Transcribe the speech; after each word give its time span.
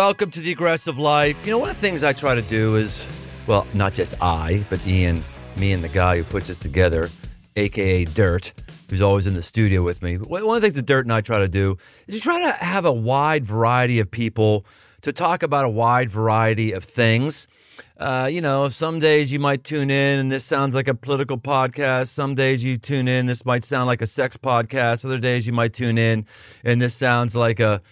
welcome 0.00 0.30
to 0.30 0.40
the 0.40 0.50
aggressive 0.50 0.96
life. 0.96 1.44
You 1.44 1.50
know, 1.50 1.58
one 1.58 1.68
of 1.68 1.76
the 1.76 1.80
things 1.82 2.02
I 2.02 2.14
try 2.14 2.34
to 2.34 2.40
do 2.40 2.76
is, 2.76 3.06
well, 3.46 3.66
not 3.74 3.92
just 3.92 4.14
I, 4.22 4.64
but 4.70 4.84
Ian, 4.86 5.22
me 5.58 5.72
and 5.72 5.84
the 5.84 5.90
guy 5.90 6.16
who 6.16 6.24
puts 6.24 6.48
us 6.48 6.56
together, 6.56 7.10
aka 7.56 8.06
Dirt, 8.06 8.54
who's 8.88 9.02
always 9.02 9.26
in 9.26 9.34
the 9.34 9.42
studio 9.42 9.82
with 9.82 10.00
me. 10.00 10.16
One 10.16 10.40
of 10.42 10.54
the 10.54 10.60
things 10.62 10.76
that 10.76 10.86
Dirt 10.86 11.04
and 11.04 11.12
I 11.12 11.20
try 11.20 11.40
to 11.40 11.48
do 11.48 11.76
is 12.06 12.14
we 12.14 12.20
try 12.20 12.40
to 12.50 12.64
have 12.64 12.86
a 12.86 12.92
wide 12.92 13.44
variety 13.44 14.00
of 14.00 14.10
people 14.10 14.64
to 15.02 15.12
talk 15.12 15.42
about 15.42 15.66
a 15.66 15.68
wide 15.68 16.08
variety 16.08 16.72
of 16.72 16.82
things. 16.82 17.46
Uh, 17.98 18.26
you 18.32 18.40
know, 18.40 18.70
some 18.70 19.00
days 19.00 19.30
you 19.30 19.38
might 19.38 19.64
tune 19.64 19.90
in 19.90 20.18
and 20.18 20.32
this 20.32 20.46
sounds 20.46 20.74
like 20.74 20.88
a 20.88 20.94
political 20.94 21.36
podcast. 21.36 22.06
Some 22.06 22.34
days 22.34 22.64
you 22.64 22.78
tune 22.78 23.06
in, 23.06 23.26
this 23.26 23.44
might 23.44 23.64
sound 23.64 23.86
like 23.86 24.00
a 24.00 24.06
sex 24.06 24.38
podcast. 24.38 25.04
Other 25.04 25.18
days 25.18 25.46
you 25.46 25.52
might 25.52 25.74
tune 25.74 25.98
in 25.98 26.24
and 26.64 26.80
this 26.80 26.94
sounds 26.94 27.36
like 27.36 27.60
a, 27.60 27.82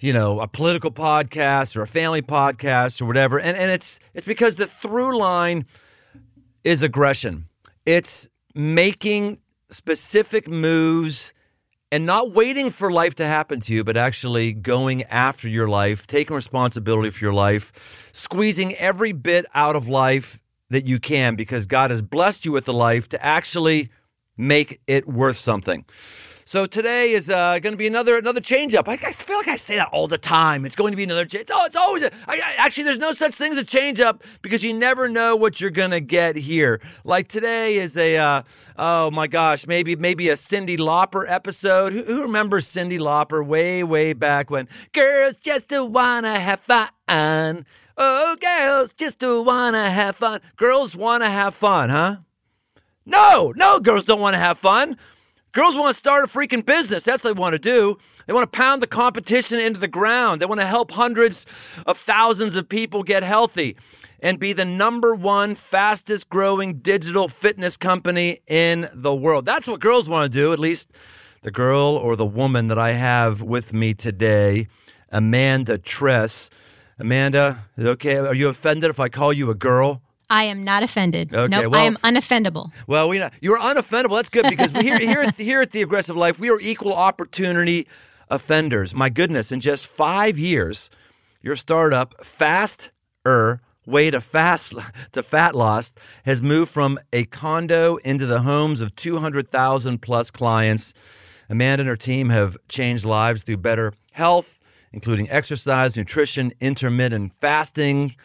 you 0.00 0.12
know, 0.12 0.40
a 0.40 0.48
political 0.48 0.90
podcast 0.90 1.76
or 1.76 1.82
a 1.82 1.86
family 1.86 2.22
podcast 2.22 3.00
or 3.00 3.06
whatever. 3.06 3.38
And 3.38 3.56
and 3.56 3.70
it's 3.70 3.98
it's 4.14 4.26
because 4.26 4.56
the 4.56 4.66
through 4.66 5.16
line 5.18 5.66
is 6.64 6.82
aggression. 6.82 7.46
It's 7.84 8.28
making 8.54 9.38
specific 9.70 10.48
moves 10.48 11.32
and 11.92 12.04
not 12.04 12.32
waiting 12.32 12.70
for 12.70 12.90
life 12.90 13.14
to 13.16 13.26
happen 13.26 13.60
to 13.60 13.72
you, 13.72 13.84
but 13.84 13.96
actually 13.96 14.52
going 14.52 15.04
after 15.04 15.48
your 15.48 15.68
life, 15.68 16.06
taking 16.06 16.34
responsibility 16.34 17.10
for 17.10 17.24
your 17.24 17.32
life, 17.32 18.10
squeezing 18.12 18.74
every 18.74 19.12
bit 19.12 19.46
out 19.54 19.76
of 19.76 19.88
life 19.88 20.42
that 20.70 20.84
you 20.84 20.98
can 20.98 21.36
because 21.36 21.66
God 21.66 21.90
has 21.90 22.02
blessed 22.02 22.44
you 22.44 22.52
with 22.52 22.64
the 22.64 22.74
life 22.74 23.08
to 23.10 23.24
actually 23.24 23.90
make 24.36 24.80
it 24.86 25.06
worth 25.06 25.36
something. 25.36 25.84
So 26.48 26.64
today 26.64 27.10
is 27.10 27.28
uh, 27.28 27.58
going 27.58 27.72
to 27.72 27.76
be 27.76 27.88
another 27.88 28.16
another 28.16 28.40
change 28.40 28.76
up. 28.76 28.88
I, 28.88 28.92
I, 28.92 29.10
feel 29.10 29.36
like 29.36 29.48
I 29.48 29.56
say 29.56 29.74
that 29.74 29.88
all 29.88 30.06
the 30.06 30.16
time. 30.16 30.64
It's 30.64 30.76
going 30.76 30.92
to 30.92 30.96
be 30.96 31.02
another 31.02 31.24
change. 31.24 31.46
Oh, 31.50 31.64
it's 31.66 31.74
always 31.74 32.04
a, 32.04 32.12
I, 32.28 32.36
I, 32.36 32.54
actually 32.58 32.84
there's 32.84 33.00
no 33.00 33.10
such 33.10 33.34
thing 33.34 33.50
as 33.50 33.58
a 33.58 33.64
change 33.64 34.00
up 34.00 34.22
because 34.42 34.62
you 34.62 34.72
never 34.72 35.08
know 35.08 35.34
what 35.34 35.60
you're 35.60 35.72
going 35.72 35.90
to 35.90 35.98
get 35.98 36.36
here. 36.36 36.80
Like 37.02 37.26
today 37.26 37.74
is 37.74 37.96
a 37.96 38.16
uh, 38.18 38.42
oh 38.76 39.10
my 39.10 39.26
gosh, 39.26 39.66
maybe 39.66 39.96
maybe 39.96 40.28
a 40.28 40.34
Cyndi 40.34 40.78
Lauper 40.78 41.24
episode. 41.26 41.92
Who, 41.92 42.04
who 42.04 42.22
remembers 42.22 42.64
Cyndi 42.66 43.00
Lauper 43.00 43.44
way 43.44 43.82
way 43.82 44.12
back 44.12 44.48
when 44.48 44.68
girls 44.92 45.40
just 45.40 45.72
wanna 45.72 46.38
have 46.38 46.60
fun. 46.60 47.66
Oh, 47.98 48.36
girls 48.40 48.92
just 48.92 49.20
wanna 49.20 49.90
have 49.90 50.14
fun. 50.14 50.40
Girls 50.54 50.94
want 50.94 51.24
to 51.24 51.28
have 51.28 51.56
fun, 51.56 51.90
huh? 51.90 52.18
No, 53.04 53.52
no, 53.56 53.80
girls 53.80 54.04
don't 54.04 54.20
want 54.20 54.34
to 54.34 54.40
have 54.40 54.58
fun. 54.58 54.96
Girls 55.56 55.74
want 55.74 55.94
to 55.94 55.98
start 55.98 56.22
a 56.22 56.26
freaking 56.26 56.66
business. 56.66 57.04
That's 57.04 57.24
what 57.24 57.34
they 57.34 57.40
want 57.40 57.54
to 57.54 57.58
do. 57.58 57.96
They 58.26 58.34
want 58.34 58.52
to 58.52 58.58
pound 58.58 58.82
the 58.82 58.86
competition 58.86 59.58
into 59.58 59.80
the 59.80 59.88
ground. 59.88 60.42
They 60.42 60.44
want 60.44 60.60
to 60.60 60.66
help 60.66 60.90
hundreds 60.90 61.46
of 61.86 61.96
thousands 61.96 62.56
of 62.56 62.68
people 62.68 63.02
get 63.02 63.22
healthy 63.22 63.74
and 64.20 64.38
be 64.38 64.52
the 64.52 64.66
number 64.66 65.14
one 65.14 65.54
fastest 65.54 66.28
growing 66.28 66.80
digital 66.80 67.26
fitness 67.28 67.78
company 67.78 68.40
in 68.46 68.90
the 68.92 69.14
world. 69.14 69.46
That's 69.46 69.66
what 69.66 69.80
girls 69.80 70.10
want 70.10 70.30
to 70.30 70.38
do, 70.38 70.52
at 70.52 70.58
least 70.58 70.92
the 71.40 71.50
girl 71.50 71.96
or 71.96 72.16
the 72.16 72.26
woman 72.26 72.68
that 72.68 72.78
I 72.78 72.92
have 72.92 73.40
with 73.40 73.72
me 73.72 73.94
today, 73.94 74.68
Amanda 75.10 75.78
Tress. 75.78 76.50
Amanda, 76.98 77.64
okay, 77.78 78.18
are 78.18 78.34
you 78.34 78.50
offended 78.50 78.90
if 78.90 79.00
I 79.00 79.08
call 79.08 79.32
you 79.32 79.48
a 79.48 79.54
girl? 79.54 80.02
I 80.28 80.44
am 80.44 80.64
not 80.64 80.82
offended. 80.82 81.32
Okay, 81.32 81.50
nope, 81.50 81.72
well, 81.72 81.80
I 81.80 81.84
am 81.84 81.96
unoffendable. 81.96 82.72
Well, 82.86 83.08
we 83.08 83.18
know, 83.18 83.30
you're 83.40 83.58
unoffendable. 83.58 84.16
That's 84.16 84.28
good 84.28 84.46
because 84.48 84.72
here, 84.72 84.98
here, 84.98 85.20
at, 85.20 85.36
here 85.36 85.60
at 85.60 85.70
the 85.70 85.82
Aggressive 85.82 86.16
Life, 86.16 86.40
we 86.40 86.50
are 86.50 86.58
equal 86.60 86.92
opportunity 86.92 87.86
offenders. 88.28 88.94
My 88.94 89.08
goodness, 89.08 89.52
in 89.52 89.60
just 89.60 89.86
five 89.86 90.38
years, 90.38 90.90
your 91.40 91.54
startup, 91.54 92.24
Faster 92.24 93.60
Way 93.86 94.10
to 94.10 94.20
Fast 94.20 94.74
to 95.12 95.22
Fat 95.22 95.54
Loss, 95.54 95.94
has 96.24 96.42
moved 96.42 96.72
from 96.72 96.98
a 97.12 97.24
condo 97.26 97.96
into 97.96 98.26
the 98.26 98.40
homes 98.40 98.80
of 98.80 98.96
200,000 98.96 100.02
plus 100.02 100.32
clients. 100.32 100.92
Amanda 101.48 101.82
and 101.82 101.88
her 101.88 101.96
team 101.96 102.30
have 102.30 102.56
changed 102.68 103.04
lives 103.04 103.44
through 103.44 103.58
better 103.58 103.92
health, 104.10 104.58
including 104.92 105.30
exercise, 105.30 105.96
nutrition, 105.96 106.52
intermittent 106.60 107.32
fasting 107.34 108.16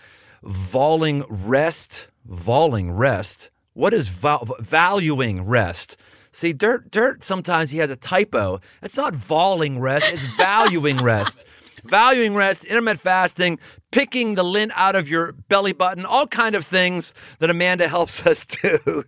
Valling 0.43 1.23
rest, 1.29 2.07
Valling 2.27 2.91
rest. 2.91 3.49
What 3.73 3.93
is 3.93 4.09
val- 4.09 4.47
valuing 4.59 5.45
rest? 5.45 5.97
See, 6.31 6.53
Dirt, 6.53 6.91
Dirt, 6.91 7.23
sometimes 7.23 7.71
he 7.71 7.79
has 7.79 7.89
a 7.89 7.95
typo. 7.95 8.59
It's 8.81 8.97
not 8.97 9.13
valling 9.13 9.79
rest, 9.79 10.11
it's 10.11 10.25
valuing 10.37 11.01
rest. 11.01 11.45
Valuing 11.83 12.35
rest, 12.35 12.63
intermittent 12.65 13.01
fasting, 13.01 13.59
picking 13.91 14.35
the 14.35 14.43
lint 14.43 14.71
out 14.75 14.95
of 14.95 15.09
your 15.09 15.31
belly 15.31 15.73
button, 15.73 16.05
all 16.05 16.27
kind 16.27 16.53
of 16.55 16.63
things 16.63 17.13
that 17.39 17.49
Amanda 17.49 17.87
helps 17.87 18.25
us 18.27 18.45
do. 18.45 19.03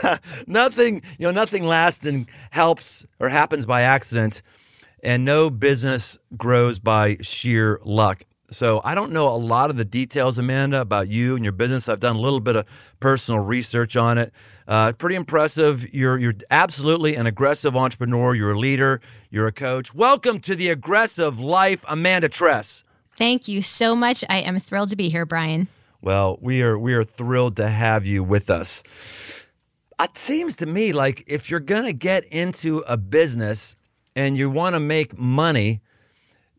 nothing, 0.46 1.02
you 1.18 1.26
know, 1.26 1.30
nothing 1.30 1.64
lasts 1.64 2.04
and 2.04 2.28
helps 2.50 3.06
or 3.18 3.28
happens 3.30 3.64
by 3.64 3.82
accident, 3.82 4.42
and 5.02 5.24
no 5.24 5.48
business 5.48 6.18
grows 6.36 6.78
by 6.78 7.16
sheer 7.22 7.80
luck. 7.82 8.24
So 8.50 8.80
I 8.82 8.94
don't 8.94 9.12
know 9.12 9.28
a 9.28 9.36
lot 9.36 9.68
of 9.68 9.76
the 9.76 9.84
details, 9.84 10.38
Amanda, 10.38 10.80
about 10.80 11.08
you 11.08 11.36
and 11.36 11.44
your 11.44 11.52
business. 11.52 11.86
I've 11.86 12.00
done 12.00 12.16
a 12.16 12.20
little 12.20 12.40
bit 12.40 12.56
of 12.56 12.66
personal 12.98 13.40
research 13.40 13.94
on 13.94 14.16
it. 14.16 14.32
Uh, 14.66 14.92
pretty 14.92 15.16
impressive. 15.16 15.86
You're 15.94 16.18
you're 16.18 16.34
absolutely 16.50 17.14
an 17.14 17.26
aggressive 17.26 17.76
entrepreneur. 17.76 18.34
You're 18.34 18.52
a 18.52 18.58
leader. 18.58 19.02
You're 19.28 19.48
a 19.48 19.52
coach. 19.52 19.94
Welcome 19.94 20.40
to 20.40 20.54
the 20.54 20.70
aggressive 20.70 21.38
life, 21.38 21.84
Amanda 21.86 22.30
Tress. 22.30 22.84
Thank 23.18 23.48
you 23.48 23.60
so 23.60 23.94
much. 23.94 24.24
I 24.30 24.38
am 24.38 24.58
thrilled 24.60 24.90
to 24.90 24.96
be 24.96 25.10
here, 25.10 25.26
Brian. 25.26 25.68
Well, 26.00 26.38
we 26.40 26.62
are 26.62 26.78
we 26.78 26.94
are 26.94 27.04
thrilled 27.04 27.56
to 27.56 27.68
have 27.68 28.06
you 28.06 28.24
with 28.24 28.48
us. 28.48 28.82
It 30.00 30.16
seems 30.16 30.56
to 30.56 30.66
me 30.66 30.92
like 30.92 31.22
if 31.26 31.50
you're 31.50 31.60
going 31.60 31.84
to 31.84 31.92
get 31.92 32.24
into 32.24 32.78
a 32.86 32.96
business 32.96 33.76
and 34.16 34.38
you 34.38 34.48
want 34.48 34.74
to 34.74 34.80
make 34.80 35.18
money, 35.18 35.82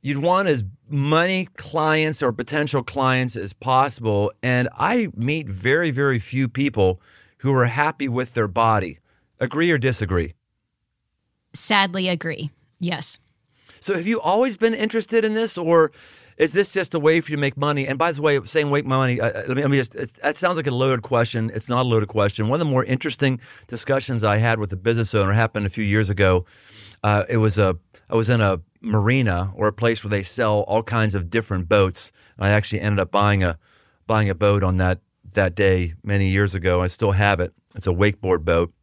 you'd 0.01 0.17
want 0.17 0.47
as 0.47 0.63
many 0.89 1.45
clients 1.57 2.23
or 2.23 2.31
potential 2.31 2.83
clients 2.83 3.35
as 3.35 3.53
possible. 3.53 4.31
And 4.41 4.69
I 4.77 5.09
meet 5.15 5.47
very, 5.47 5.91
very 5.91 6.19
few 6.19 6.47
people 6.47 7.01
who 7.39 7.53
are 7.53 7.65
happy 7.65 8.07
with 8.07 8.33
their 8.33 8.47
body. 8.47 8.99
Agree 9.39 9.71
or 9.71 9.77
disagree? 9.77 10.33
Sadly, 11.53 12.07
agree. 12.07 12.51
Yes. 12.79 13.19
So, 13.79 13.95
have 13.95 14.07
you 14.07 14.19
always 14.19 14.57
been 14.57 14.73
interested 14.73 15.23
in 15.23 15.33
this, 15.33 15.57
or 15.57 15.91
is 16.37 16.51
this 16.51 16.73
just 16.73 16.93
a 16.93 16.99
way 16.99 17.21
for 17.21 17.31
you 17.31 17.37
to 17.37 17.41
make 17.41 17.55
money? 17.55 17.87
And 17.87 17.97
by 17.97 18.11
the 18.11 18.21
way, 18.21 18.39
saying 18.43 18.69
make 18.69 18.85
money, 18.85 19.21
uh, 19.21 19.31
let, 19.47 19.49
me, 19.49 19.61
let 19.61 19.71
me 19.71 19.77
just, 19.77 20.21
that 20.21 20.37
sounds 20.37 20.57
like 20.57 20.67
a 20.67 20.71
loaded 20.71 21.01
question. 21.01 21.49
It's 21.53 21.69
not 21.69 21.85
a 21.85 21.87
loaded 21.87 22.09
question. 22.09 22.49
One 22.49 22.59
of 22.59 22.67
the 22.67 22.71
more 22.71 22.83
interesting 22.83 23.39
discussions 23.67 24.23
I 24.23 24.37
had 24.37 24.59
with 24.59 24.73
a 24.73 24.77
business 24.77 25.13
owner 25.13 25.31
happened 25.31 25.65
a 25.65 25.69
few 25.69 25.83
years 25.83 26.09
ago. 26.09 26.45
Uh, 27.03 27.23
it 27.29 27.37
was 27.37 27.57
a, 27.57 27.77
I 28.09 28.15
was 28.15 28.29
in 28.29 28.41
a 28.41 28.61
marina 28.81 29.51
or 29.55 29.67
a 29.67 29.73
place 29.73 30.03
where 30.03 30.09
they 30.09 30.23
sell 30.23 30.61
all 30.61 30.83
kinds 30.83 31.15
of 31.15 31.29
different 31.29 31.69
boats. 31.69 32.11
And 32.37 32.45
I 32.45 32.49
actually 32.49 32.81
ended 32.81 32.99
up 32.99 33.11
buying 33.11 33.43
a 33.43 33.57
buying 34.07 34.29
a 34.29 34.35
boat 34.35 34.63
on 34.63 34.77
that 34.77 34.99
that 35.35 35.55
day 35.55 35.93
many 36.03 36.29
years 36.29 36.55
ago. 36.55 36.81
I 36.81 36.87
still 36.87 37.11
have 37.11 37.39
it. 37.39 37.53
It's 37.75 37.87
a 37.87 37.93
wakeboard 37.93 38.43
boat. 38.43 38.73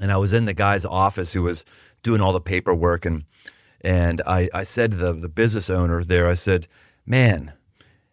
And 0.00 0.12
I 0.12 0.16
was 0.16 0.32
in 0.32 0.44
the 0.44 0.54
guy's 0.54 0.84
office 0.84 1.32
who 1.32 1.42
was 1.42 1.64
doing 2.02 2.20
all 2.20 2.32
the 2.32 2.40
paperwork 2.40 3.04
and 3.04 3.24
and 3.82 4.20
I, 4.26 4.48
I 4.52 4.64
said 4.64 4.90
to 4.90 4.96
the, 4.98 5.12
the 5.14 5.28
business 5.30 5.70
owner 5.70 6.04
there, 6.04 6.28
I 6.28 6.34
said, 6.34 6.68
Man, 7.06 7.54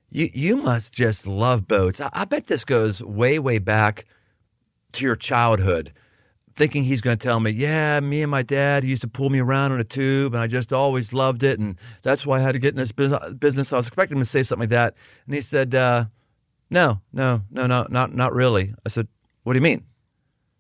you 0.10 0.30
you 0.34 0.58
must 0.58 0.94
just 0.94 1.28
love 1.28 1.68
boats. 1.68 2.02
I, 2.02 2.10
I 2.14 2.26
bet 2.26 2.48
this 2.48 2.66
goes 2.66 3.04
way, 3.04 3.38
way 3.38 3.60
back 3.60 4.06
to 4.94 5.04
your 5.04 5.16
childhood 5.16 5.92
thinking 6.58 6.84
he's 6.84 7.02
going 7.02 7.16
to 7.16 7.24
tell 7.24 7.40
me, 7.40 7.52
yeah, 7.52 8.00
me 8.00 8.24
and 8.24 8.32
my 8.32 8.42
dad 8.42 8.84
used 8.84 9.04
to 9.04 9.08
pull 9.08 9.30
me 9.30 9.40
around 9.40 9.72
on 9.72 9.80
a 9.80 9.84
tube, 9.84 10.34
and 10.34 10.42
I 10.42 10.48
just 10.48 10.74
always 10.74 11.14
loved 11.14 11.44
it, 11.44 11.60
and 11.60 11.78
that's 12.02 12.26
why 12.26 12.38
I 12.38 12.40
had 12.42 12.54
to 12.54 12.60
get 12.60 12.70
in 12.70 12.78
this 12.78 12.92
business. 12.92 13.72
I 13.72 13.78
was 13.78 13.88
expecting 13.88 14.18
him 14.18 14.22
to 14.22 14.26
say 14.26 14.42
something 14.42 14.64
like 14.64 14.70
that, 14.72 14.96
and 15.26 15.36
he 15.36 15.42
said, 15.42 15.76
uh, 15.76 16.06
"No, 16.70 17.02
no, 17.14 17.44
no, 17.52 17.68
no, 17.68 17.86
not 17.90 18.14
not 18.14 18.34
really." 18.34 18.74
I 18.86 18.90
said, 18.90 19.08
"What 19.44 19.54
do 19.54 19.58
you 19.58 19.64
mean?" 19.64 19.86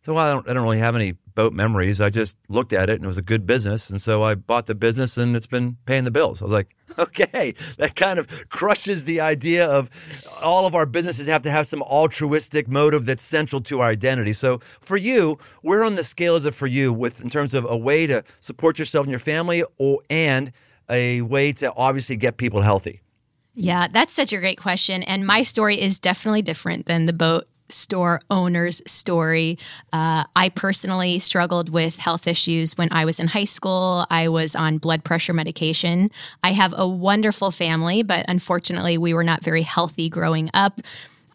So 0.05 0.13
well, 0.13 0.25
I 0.25 0.33
don't, 0.33 0.49
I 0.49 0.53
don't 0.53 0.63
really 0.63 0.77
have 0.77 0.95
any 0.95 1.15
boat 1.37 1.53
memories. 1.53 2.01
I 2.01 2.09
just 2.09 2.35
looked 2.49 2.73
at 2.73 2.89
it 2.89 2.95
and 2.95 3.03
it 3.03 3.07
was 3.07 3.19
a 3.19 3.21
good 3.21 3.45
business. 3.45 3.91
And 3.91 4.01
so 4.01 4.23
I 4.23 4.33
bought 4.33 4.65
the 4.65 4.73
business 4.73 5.19
and 5.19 5.35
it's 5.35 5.45
been 5.45 5.77
paying 5.85 6.03
the 6.03 6.09
bills. 6.09 6.41
I 6.41 6.45
was 6.45 6.51
like, 6.51 6.75
okay, 6.99 7.53
that 7.77 7.95
kind 7.95 8.17
of 8.17 8.49
crushes 8.49 9.05
the 9.05 9.21
idea 9.21 9.69
of 9.69 9.87
all 10.41 10.65
of 10.65 10.73
our 10.73 10.87
businesses 10.87 11.27
have 11.27 11.43
to 11.43 11.51
have 11.51 11.67
some 11.67 11.83
altruistic 11.83 12.67
motive 12.67 13.05
that's 13.05 13.21
central 13.21 13.61
to 13.61 13.81
our 13.81 13.89
identity. 13.89 14.33
So 14.33 14.57
for 14.57 14.97
you, 14.97 15.37
where 15.61 15.83
on 15.83 15.93
the 15.93 16.03
scale 16.03 16.35
is 16.37 16.45
it 16.45 16.55
for 16.55 16.65
you 16.65 16.91
with 16.91 17.21
in 17.21 17.29
terms 17.29 17.53
of 17.53 17.69
a 17.69 17.77
way 17.77 18.07
to 18.07 18.23
support 18.39 18.79
yourself 18.79 19.03
and 19.03 19.11
your 19.11 19.19
family 19.19 19.63
or 19.77 20.01
and 20.09 20.51
a 20.89 21.21
way 21.21 21.53
to 21.53 21.71
obviously 21.75 22.15
get 22.15 22.37
people 22.37 22.63
healthy? 22.63 23.01
Yeah, 23.53 23.87
that's 23.91 24.13
such 24.13 24.33
a 24.33 24.39
great 24.39 24.57
question. 24.57 25.03
And 25.03 25.27
my 25.27 25.43
story 25.43 25.79
is 25.79 25.99
definitely 25.99 26.41
different 26.41 26.87
than 26.87 27.05
the 27.05 27.13
boat 27.13 27.47
store 27.69 28.21
owner's 28.29 28.81
story. 28.85 29.57
Uh, 29.93 30.23
I 30.35 30.49
personally 30.49 31.19
struggled 31.19 31.69
with 31.69 31.97
health 31.97 32.27
issues 32.27 32.77
when 32.77 32.89
I 32.91 33.05
was 33.05 33.19
in 33.19 33.27
high 33.27 33.43
school. 33.43 34.05
I 34.09 34.27
was 34.27 34.55
on 34.55 34.77
blood 34.77 35.03
pressure 35.03 35.33
medication. 35.33 36.11
I 36.43 36.51
have 36.51 36.73
a 36.77 36.87
wonderful 36.87 37.51
family, 37.51 38.03
but 38.03 38.25
unfortunately, 38.27 38.97
we 38.97 39.13
were 39.13 39.23
not 39.23 39.43
very 39.43 39.63
healthy 39.63 40.09
growing 40.09 40.49
up. 40.53 40.81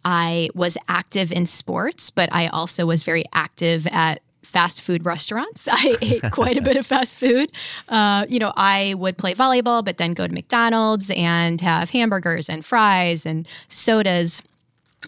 I 0.04 0.48
was 0.54 0.76
active 0.88 1.30
in 1.30 1.46
sports, 1.46 2.10
but 2.10 2.28
I 2.32 2.48
also 2.48 2.86
was 2.86 3.02
very 3.02 3.24
active 3.32 3.86
at 3.88 4.20
fast 4.52 4.82
food 4.82 5.04
restaurants. 5.04 5.66
I 5.72 5.96
ate 6.02 6.22
quite 6.30 6.56
a 6.56 6.62
bit 6.62 6.76
of 6.76 6.86
fast 6.86 7.16
food. 7.16 7.50
Uh, 7.88 8.26
you 8.28 8.38
know, 8.38 8.52
I 8.56 8.94
would 8.98 9.16
play 9.16 9.34
volleyball, 9.34 9.84
but 9.84 9.96
then 9.96 10.12
go 10.12 10.26
to 10.26 10.32
McDonald's 10.32 11.10
and 11.10 11.60
have 11.60 11.90
hamburgers 11.90 12.48
and 12.48 12.64
fries 12.64 13.24
and 13.24 13.48
sodas. 13.68 14.42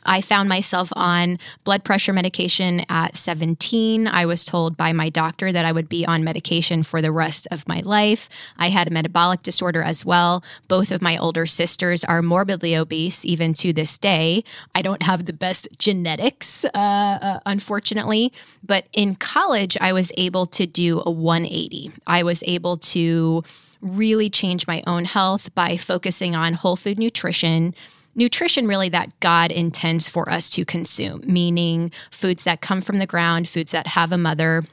I 0.04 0.20
found 0.20 0.48
myself 0.48 0.92
on 0.96 1.38
blood 1.64 1.84
pressure 1.84 2.12
medication 2.12 2.84
at 2.88 3.16
17. 3.16 4.06
I 4.06 4.26
was 4.26 4.44
told 4.44 4.76
by 4.76 4.92
my 4.92 5.08
doctor 5.08 5.52
that 5.52 5.64
I 5.64 5.72
would 5.72 5.88
be 5.88 6.06
on 6.06 6.24
medication 6.24 6.82
for 6.82 7.00
the 7.00 7.12
rest 7.12 7.46
of 7.50 7.68
my 7.68 7.80
life. 7.80 8.28
I 8.58 8.68
had 8.68 8.88
a 8.88 8.90
metabolic 8.90 9.42
disorder 9.42 9.82
as 9.82 10.04
well. 10.04 10.42
Both 10.68 10.90
of 10.90 11.02
my 11.02 11.16
older 11.16 11.46
sisters 11.46 12.04
are 12.04 12.22
morbidly 12.22 12.76
obese, 12.76 13.24
even 13.24 13.54
to 13.54 13.72
this 13.72 13.98
day. 13.98 14.44
I 14.74 14.82
don't 14.82 15.02
have 15.02 15.26
the 15.26 15.32
best 15.32 15.68
genetics, 15.78 16.64
uh, 16.66 16.68
uh, 16.74 17.40
unfortunately. 17.46 18.32
But 18.62 18.86
in 18.92 19.14
college, 19.14 19.76
I 19.80 19.92
was 19.92 20.12
able 20.16 20.46
to 20.46 20.66
do 20.66 21.02
a 21.04 21.10
180. 21.10 21.92
I 22.06 22.22
was 22.22 22.42
able 22.46 22.76
to 22.78 23.42
really 23.80 24.30
change 24.30 24.66
my 24.66 24.82
own 24.86 25.04
health 25.04 25.54
by 25.54 25.76
focusing 25.76 26.34
on 26.34 26.54
whole 26.54 26.76
food 26.76 26.98
nutrition 26.98 27.74
nutrition 28.14 28.66
really 28.66 28.88
that 28.90 29.18
God 29.20 29.50
intends 29.50 30.08
for 30.08 30.30
us 30.30 30.50
to 30.50 30.64
consume, 30.64 31.22
meaning 31.26 31.90
foods 32.10 32.44
that 32.44 32.60
come 32.60 32.80
from 32.80 32.98
the 32.98 33.06
ground, 33.06 33.48
foods 33.48 33.72
that 33.72 33.88
have 33.88 34.12
a 34.12 34.18
mother. 34.18 34.64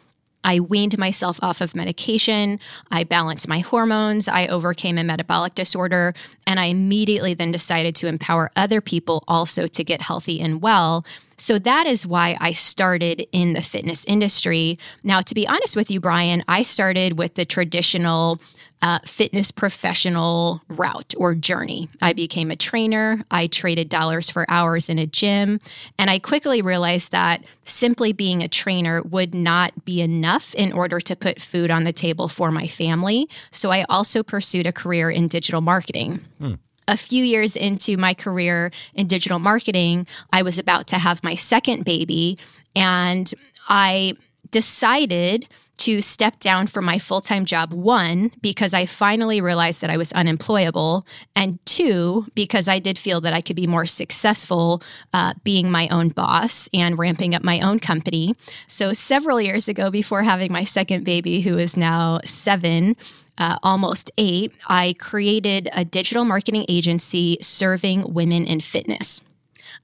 I 0.43 0.59
weaned 0.59 0.97
myself 0.97 1.39
off 1.41 1.61
of 1.61 1.75
medication. 1.75 2.59
I 2.89 3.03
balanced 3.03 3.47
my 3.47 3.59
hormones. 3.59 4.27
I 4.27 4.47
overcame 4.47 4.97
a 4.97 5.03
metabolic 5.03 5.55
disorder. 5.55 6.13
And 6.47 6.59
I 6.59 6.65
immediately 6.65 7.33
then 7.33 7.51
decided 7.51 7.95
to 7.95 8.07
empower 8.07 8.49
other 8.55 8.81
people 8.81 9.23
also 9.27 9.67
to 9.67 9.83
get 9.83 10.01
healthy 10.01 10.41
and 10.41 10.61
well. 10.61 11.05
So 11.41 11.57
that 11.57 11.87
is 11.87 12.05
why 12.05 12.37
I 12.39 12.51
started 12.51 13.25
in 13.31 13.53
the 13.53 13.63
fitness 13.63 14.05
industry. 14.05 14.77
Now, 15.03 15.21
to 15.21 15.33
be 15.33 15.47
honest 15.47 15.75
with 15.75 15.89
you, 15.89 15.99
Brian, 15.99 16.43
I 16.47 16.61
started 16.61 17.17
with 17.17 17.33
the 17.33 17.45
traditional 17.45 18.39
uh, 18.83 18.99
fitness 19.05 19.49
professional 19.49 20.61
route 20.67 21.15
or 21.17 21.33
journey. 21.33 21.89
I 21.99 22.13
became 22.13 22.51
a 22.51 22.55
trainer. 22.55 23.23
I 23.31 23.47
traded 23.47 23.89
dollars 23.89 24.29
for 24.29 24.45
hours 24.51 24.87
in 24.87 24.99
a 24.99 25.07
gym. 25.07 25.59
And 25.97 26.11
I 26.11 26.19
quickly 26.19 26.61
realized 26.61 27.11
that 27.11 27.43
simply 27.65 28.13
being 28.13 28.43
a 28.43 28.47
trainer 28.47 29.01
would 29.01 29.33
not 29.33 29.83
be 29.83 29.99
enough 29.99 30.53
in 30.53 30.71
order 30.71 30.99
to 30.99 31.15
put 31.15 31.41
food 31.41 31.71
on 31.71 31.85
the 31.85 31.93
table 31.93 32.27
for 32.27 32.51
my 32.51 32.67
family. 32.67 33.27
So 33.49 33.71
I 33.71 33.83
also 33.89 34.21
pursued 34.21 34.67
a 34.67 34.71
career 34.71 35.09
in 35.09 35.27
digital 35.27 35.61
marketing. 35.61 36.21
Hmm 36.37 36.53
a 36.91 36.97
few 36.97 37.23
years 37.23 37.55
into 37.55 37.95
my 37.95 38.13
career 38.13 38.69
in 38.93 39.07
digital 39.07 39.39
marketing, 39.39 40.05
I 40.33 40.41
was 40.41 40.59
about 40.59 40.87
to 40.87 40.97
have 40.97 41.23
my 41.23 41.35
second 41.35 41.85
baby, 41.85 42.37
and 42.75 43.33
I 43.69 44.15
decided 44.51 45.47
to 45.77 46.01
step 46.01 46.39
down 46.39 46.67
from 46.67 46.85
my 46.85 46.99
full 46.99 47.21
time 47.21 47.45
job, 47.45 47.73
one, 47.73 48.31
because 48.41 48.73
I 48.73 48.85
finally 48.85 49.39
realized 49.39 49.81
that 49.81 49.89
I 49.89 49.97
was 49.97 50.11
unemployable, 50.11 51.07
and 51.35 51.57
two, 51.65 52.27
because 52.35 52.67
I 52.67 52.77
did 52.77 52.99
feel 52.99 53.21
that 53.21 53.33
I 53.33 53.41
could 53.41 53.55
be 53.55 53.67
more 53.67 53.85
successful 53.85 54.83
uh, 55.13 55.33
being 55.43 55.71
my 55.71 55.87
own 55.87 56.09
boss 56.09 56.69
and 56.73 56.99
ramping 56.99 57.33
up 57.33 57.43
my 57.43 57.61
own 57.61 57.79
company. 57.79 58.35
So, 58.67 58.93
several 58.93 59.41
years 59.41 59.67
ago, 59.69 59.89
before 59.89 60.23
having 60.23 60.51
my 60.51 60.65
second 60.65 61.05
baby, 61.05 61.41
who 61.41 61.57
is 61.57 61.77
now 61.77 62.19
seven, 62.25 62.95
uh, 63.41 63.57
almost 63.63 64.11
eight, 64.19 64.53
I 64.67 64.95
created 64.99 65.67
a 65.73 65.83
digital 65.83 66.23
marketing 66.23 66.65
agency 66.69 67.37
serving 67.41 68.13
women 68.13 68.45
in 68.45 68.59
fitness. 68.59 69.23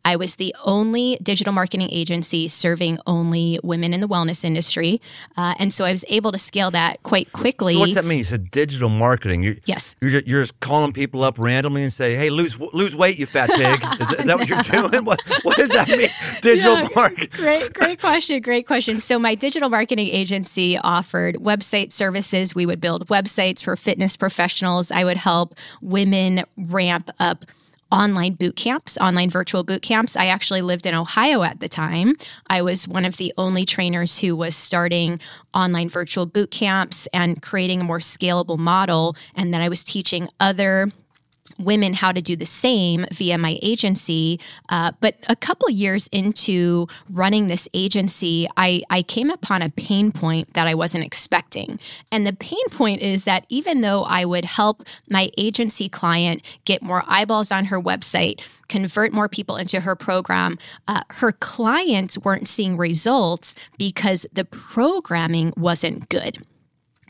I 0.07 0.15
was 0.15 0.35
the 0.35 0.55
only 0.63 1.17
digital 1.21 1.51
marketing 1.51 1.89
agency 1.91 2.47
serving 2.47 2.97
only 3.05 3.59
women 3.61 3.93
in 3.93 3.99
the 3.99 4.07
wellness 4.07 4.45
industry. 4.45 5.01
Uh, 5.35 5.53
and 5.59 5.73
so 5.73 5.83
I 5.83 5.91
was 5.91 6.05
able 6.07 6.31
to 6.31 6.37
scale 6.37 6.71
that 6.71 7.03
quite 7.03 7.33
quickly. 7.33 7.73
So 7.73 7.81
what's 7.81 7.95
that 7.95 8.05
mean? 8.05 8.19
You 8.19 8.23
said 8.23 8.49
digital 8.49 8.87
marketing. 8.87 9.43
You're, 9.43 9.55
yes. 9.65 9.97
You're 9.99 10.11
just, 10.11 10.25
you're 10.25 10.41
just 10.41 10.57
calling 10.61 10.93
people 10.93 11.25
up 11.25 11.37
randomly 11.37 11.83
and 11.83 11.91
say, 11.91 12.15
hey, 12.15 12.29
lose 12.29 12.57
lose 12.71 12.95
weight, 12.95 13.19
you 13.19 13.25
fat 13.25 13.49
pig. 13.49 13.83
Is, 14.01 14.13
is 14.13 14.25
that 14.27 14.37
what 14.39 14.47
you're 14.47 14.61
doing? 14.61 15.03
What, 15.03 15.19
what 15.43 15.57
does 15.57 15.71
that 15.71 15.89
mean? 15.89 16.07
Digital 16.41 16.77
yeah, 16.77 16.87
marketing. 16.95 17.29
Great, 17.33 17.73
great 17.73 17.99
question. 17.99 18.41
Great 18.41 18.65
question. 18.65 19.01
So 19.01 19.19
my 19.19 19.35
digital 19.35 19.67
marketing 19.67 20.07
agency 20.07 20.77
offered 20.77 21.35
website 21.35 21.91
services. 21.91 22.55
We 22.55 22.65
would 22.65 22.79
build 22.79 23.07
websites 23.07 23.61
for 23.61 23.75
fitness 23.75 24.15
professionals. 24.15 24.89
I 24.89 25.03
would 25.03 25.17
help 25.17 25.53
women 25.81 26.45
ramp 26.55 27.09
up 27.19 27.43
online 27.91 28.33
boot 28.33 28.55
camps, 28.55 28.97
online 28.97 29.29
virtual 29.29 29.63
boot 29.63 29.81
camps. 29.81 30.15
I 30.15 30.27
actually 30.27 30.61
lived 30.61 30.85
in 30.85 30.93
Ohio 30.93 31.43
at 31.43 31.59
the 31.59 31.69
time. 31.69 32.15
I 32.47 32.61
was 32.61 32.87
one 32.87 33.05
of 33.05 33.17
the 33.17 33.33
only 33.37 33.65
trainers 33.65 34.19
who 34.19 34.35
was 34.35 34.55
starting 34.55 35.19
online 35.53 35.89
virtual 35.89 36.25
boot 36.25 36.51
camps 36.51 37.07
and 37.13 37.41
creating 37.41 37.81
a 37.81 37.83
more 37.83 37.99
scalable 37.99 38.57
model. 38.57 39.15
And 39.35 39.53
then 39.53 39.61
I 39.61 39.69
was 39.69 39.83
teaching 39.83 40.29
other 40.39 40.91
women 41.59 41.93
how 41.93 42.11
to 42.11 42.21
do 42.21 42.35
the 42.35 42.45
same 42.45 43.05
via 43.11 43.37
my 43.37 43.57
agency. 43.61 44.39
Uh, 44.69 44.91
but 44.99 45.15
a 45.27 45.35
couple 45.35 45.69
years 45.69 46.07
into 46.11 46.87
running 47.09 47.47
this 47.47 47.67
agency, 47.73 48.47
I, 48.57 48.81
I 48.89 49.03
came 49.03 49.29
upon 49.29 49.61
a 49.61 49.69
pain 49.69 50.11
point 50.11 50.53
that 50.53 50.67
I 50.67 50.73
wasn't 50.73 51.03
expecting. 51.03 51.79
And 52.11 52.25
the 52.25 52.33
pain 52.33 52.57
point 52.71 53.01
is 53.01 53.23
that 53.23 53.45
even 53.49 53.81
though 53.81 54.03
I 54.03 54.25
would 54.25 54.45
help 54.45 54.83
my 55.09 55.29
agency 55.37 55.89
client 55.89 56.41
get 56.65 56.81
more 56.81 57.03
eyeballs 57.07 57.51
on 57.51 57.65
her 57.65 57.81
website, 57.81 58.41
convert 58.67 59.13
more 59.13 59.29
people 59.29 59.55
into 59.55 59.79
her 59.81 59.95
program, 59.95 60.57
uh, 60.87 61.01
her 61.09 61.31
clients 61.31 62.17
weren't 62.17 62.47
seeing 62.47 62.77
results 62.77 63.55
because 63.77 64.25
the 64.33 64.45
programming 64.45 65.53
wasn't 65.55 66.09
good. 66.09 66.43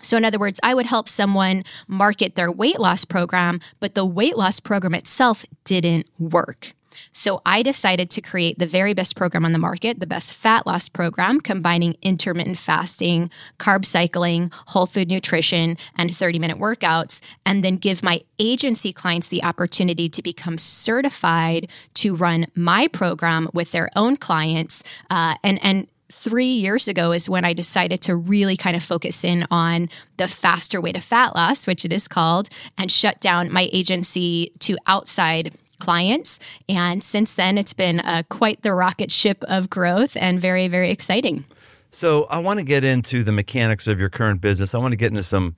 So, 0.02 0.18
in 0.18 0.26
other 0.26 0.40
words, 0.40 0.60
I 0.64 0.74
would 0.74 0.86
help 0.86 1.10
someone 1.10 1.64
market 1.88 2.36
their 2.36 2.52
weight 2.52 2.80
loss 2.80 3.06
program, 3.06 3.60
but 3.80 3.96
the 3.96 4.06
weight 4.06 4.38
loss 4.38 4.60
program 4.60 4.94
itself 4.94 5.46
didn't 5.64 6.08
work. 6.20 6.74
So, 7.12 7.42
I 7.46 7.64
decided 7.64 8.10
to 8.12 8.22
create 8.22 8.60
the 8.60 8.68
very 8.68 8.94
best 8.94 9.16
program 9.16 9.44
on 9.44 9.54
the 9.54 9.60
market, 9.60 10.00
the 10.00 10.08
best 10.08 10.34
fat 10.34 10.68
loss 10.68 10.88
program, 10.88 11.42
combining 11.42 11.96
intermittent 12.02 12.58
fasting, 12.58 13.32
carb 13.60 13.86
cycling, 13.86 14.52
whole 14.68 14.86
food 14.86 15.10
nutrition, 15.10 15.78
and 15.96 16.16
30 16.16 16.40
minute 16.40 16.58
workouts, 16.58 17.20
and 17.46 17.64
then 17.64 17.78
give 17.78 18.04
my 18.04 18.22
agency 18.40 18.94
clients 18.94 19.30
the 19.30 19.44
opportunity 19.44 20.10
to 20.10 20.22
become 20.22 20.60
certified 20.60 21.70
to 21.96 22.16
run 22.16 22.46
my 22.56 22.88
program 22.88 23.50
with 23.54 23.72
their 23.72 23.90
own 23.96 24.16
clients. 24.16 24.84
Uh, 25.10 25.36
and, 25.44 25.60
and 25.64 25.88
three 26.12 26.54
years 26.54 26.88
ago 26.88 27.12
is 27.12 27.30
when 27.30 27.46
I 27.46 27.54
decided 27.54 28.02
to 28.02 28.16
really 28.16 28.58
kind 28.58 28.76
of 28.76 28.84
focus 28.84 29.24
in 29.24 29.46
on 29.52 29.90
the 30.18 30.28
faster 30.28 30.80
way 30.80 30.92
to 30.92 31.00
fat 31.00 31.36
loss, 31.36 31.68
which 31.68 31.86
it 31.86 31.94
is 31.94 32.08
called, 32.08 32.50
and 32.78 32.92
shut 32.92 33.20
down 33.20 33.52
my 33.52 33.70
agency 33.72 34.52
to 34.60 34.78
outside 34.88 35.54
clients. 35.80 36.40
And 36.68 37.04
since 37.04 37.34
then, 37.34 37.58
it's 37.58 37.74
been 37.74 38.02
quite 38.30 38.62
the 38.62 38.74
rocket 38.74 39.12
ship 39.12 39.44
of 39.48 39.70
growth 39.70 40.18
and 40.18 40.40
very, 40.40 40.68
very 40.68 40.90
exciting. 40.90 41.46
So, 41.92 42.26
I 42.26 42.40
want 42.40 42.60
to 42.60 42.66
get 42.66 42.84
into 42.84 43.24
the 43.24 43.32
mechanics 43.32 43.88
of 43.88 44.00
your 44.00 44.10
current 44.10 44.42
business. 44.42 44.76
I 44.76 44.78
want 44.78 44.92
to 44.92 44.98
get 44.98 45.08
into 45.08 45.24
some 45.24 45.56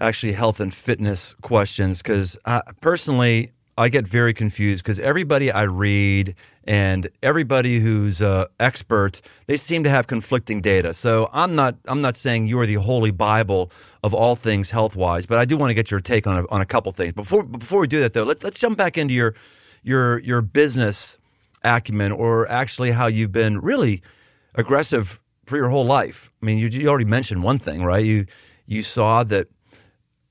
actually 0.00 0.32
health 0.32 0.60
and 0.60 0.74
fitness 0.74 1.34
questions 1.34 2.02
because 2.02 2.36
uh, 2.44 2.62
personally, 2.80 3.50
I 3.78 3.88
get 3.90 4.06
very 4.06 4.32
confused 4.32 4.82
because 4.82 4.98
everybody 4.98 5.52
I 5.52 5.64
read 5.64 6.34
and 6.64 7.08
everybody 7.22 7.78
who's 7.78 8.22
an 8.22 8.46
expert, 8.58 9.20
they 9.46 9.58
seem 9.58 9.84
to 9.84 9.90
have 9.90 10.06
conflicting 10.06 10.62
data. 10.62 10.94
So 10.94 11.28
I'm 11.32 11.54
not 11.54 11.76
I'm 11.86 12.00
not 12.00 12.16
saying 12.16 12.46
you 12.46 12.58
are 12.58 12.66
the 12.66 12.74
holy 12.74 13.10
bible 13.10 13.70
of 14.02 14.14
all 14.14 14.34
things 14.34 14.70
health 14.70 14.96
wise, 14.96 15.26
but 15.26 15.38
I 15.38 15.44
do 15.44 15.56
want 15.56 15.70
to 15.70 15.74
get 15.74 15.90
your 15.90 16.00
take 16.00 16.26
on 16.26 16.44
a, 16.44 16.48
on 16.48 16.60
a 16.62 16.66
couple 16.66 16.90
things. 16.92 17.12
Before 17.12 17.42
before 17.42 17.80
we 17.80 17.86
do 17.86 18.00
that 18.00 18.14
though, 18.14 18.24
let's 18.24 18.42
let's 18.42 18.58
jump 18.58 18.78
back 18.78 18.96
into 18.96 19.12
your 19.12 19.34
your 19.82 20.20
your 20.20 20.40
business 20.40 21.18
acumen 21.62 22.12
or 22.12 22.48
actually 22.48 22.92
how 22.92 23.08
you've 23.08 23.32
been 23.32 23.60
really 23.60 24.02
aggressive 24.54 25.20
for 25.44 25.56
your 25.56 25.68
whole 25.68 25.84
life. 25.84 26.30
I 26.42 26.46
mean, 26.46 26.58
you, 26.58 26.68
you 26.68 26.88
already 26.88 27.04
mentioned 27.04 27.42
one 27.42 27.58
thing, 27.58 27.82
right? 27.84 28.04
You 28.04 28.26
you 28.66 28.82
saw 28.82 29.22
that 29.24 29.48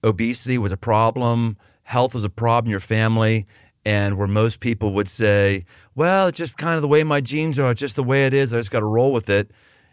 obesity 0.03 0.57
was 0.57 0.71
a 0.71 0.77
problem 0.77 1.57
health 1.85 2.15
is 2.15 2.23
a 2.23 2.29
problem 2.29 2.67
in 2.67 2.71
your 2.71 2.79
family, 2.79 3.47
and 3.85 4.17
where 4.17 4.27
most 4.27 4.59
people 4.59 4.93
would 4.93 5.07
say, 5.07 5.65
well, 5.95 6.27
it's 6.27 6.37
just 6.37 6.57
kind 6.57 6.75
of 6.75 6.81
the 6.81 6.87
way 6.87 7.03
my 7.03 7.21
genes 7.21 7.57
are, 7.57 7.73
just 7.73 7.95
the 7.95 8.03
way 8.03 8.25
it 8.25 8.33
is, 8.33 8.53
I 8.53 8.57
just 8.57 8.71
got 8.71 8.81
to 8.81 8.85
roll 8.85 9.13
with 9.13 9.29
it. 9.29 9.51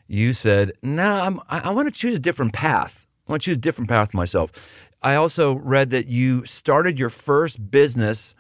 You 0.09 0.33
said, 0.33 0.73
no, 0.83 1.29
nah, 1.31 1.43
I, 1.49 1.61
I 1.61 1.71
want 1.71 1.87
to 1.87 1.93
choose 1.93 2.17
a 2.17 2.21
different 2.21 2.53
path. 2.53 3.07
I 3.29 3.33
want 3.33 3.43
to 3.43 3.47
choose 3.47 3.57
a 3.57 3.61
different 3.61 3.89
path 3.89 4.13
myself. 4.13 4.91
I 5.03 5.15
also 5.15 5.55
read 5.55 5.91
that 5.91 6.09
you 6.09 6.45
started 6.45 6.99
your 6.99 7.11
first 7.11 7.71
business 7.71 8.35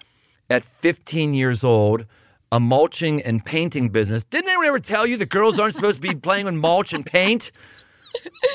at 0.48 0.64
15 0.64 1.34
years 1.34 1.62
old 1.62 2.06
a 2.50 2.60
mulching 2.60 3.22
and 3.22 3.44
painting 3.44 3.88
business. 3.88 4.24
Didn't 4.24 4.50
anyone 4.50 4.66
ever 4.66 4.78
tell 4.78 5.06
you 5.06 5.16
the 5.16 5.24
girls 5.24 5.58
aren't 5.58 5.74
supposed 5.74 6.02
to 6.02 6.08
be 6.08 6.14
playing 6.14 6.44
with 6.44 6.54
mulch 6.54 6.92
and 6.92 7.04
paint? 7.04 7.50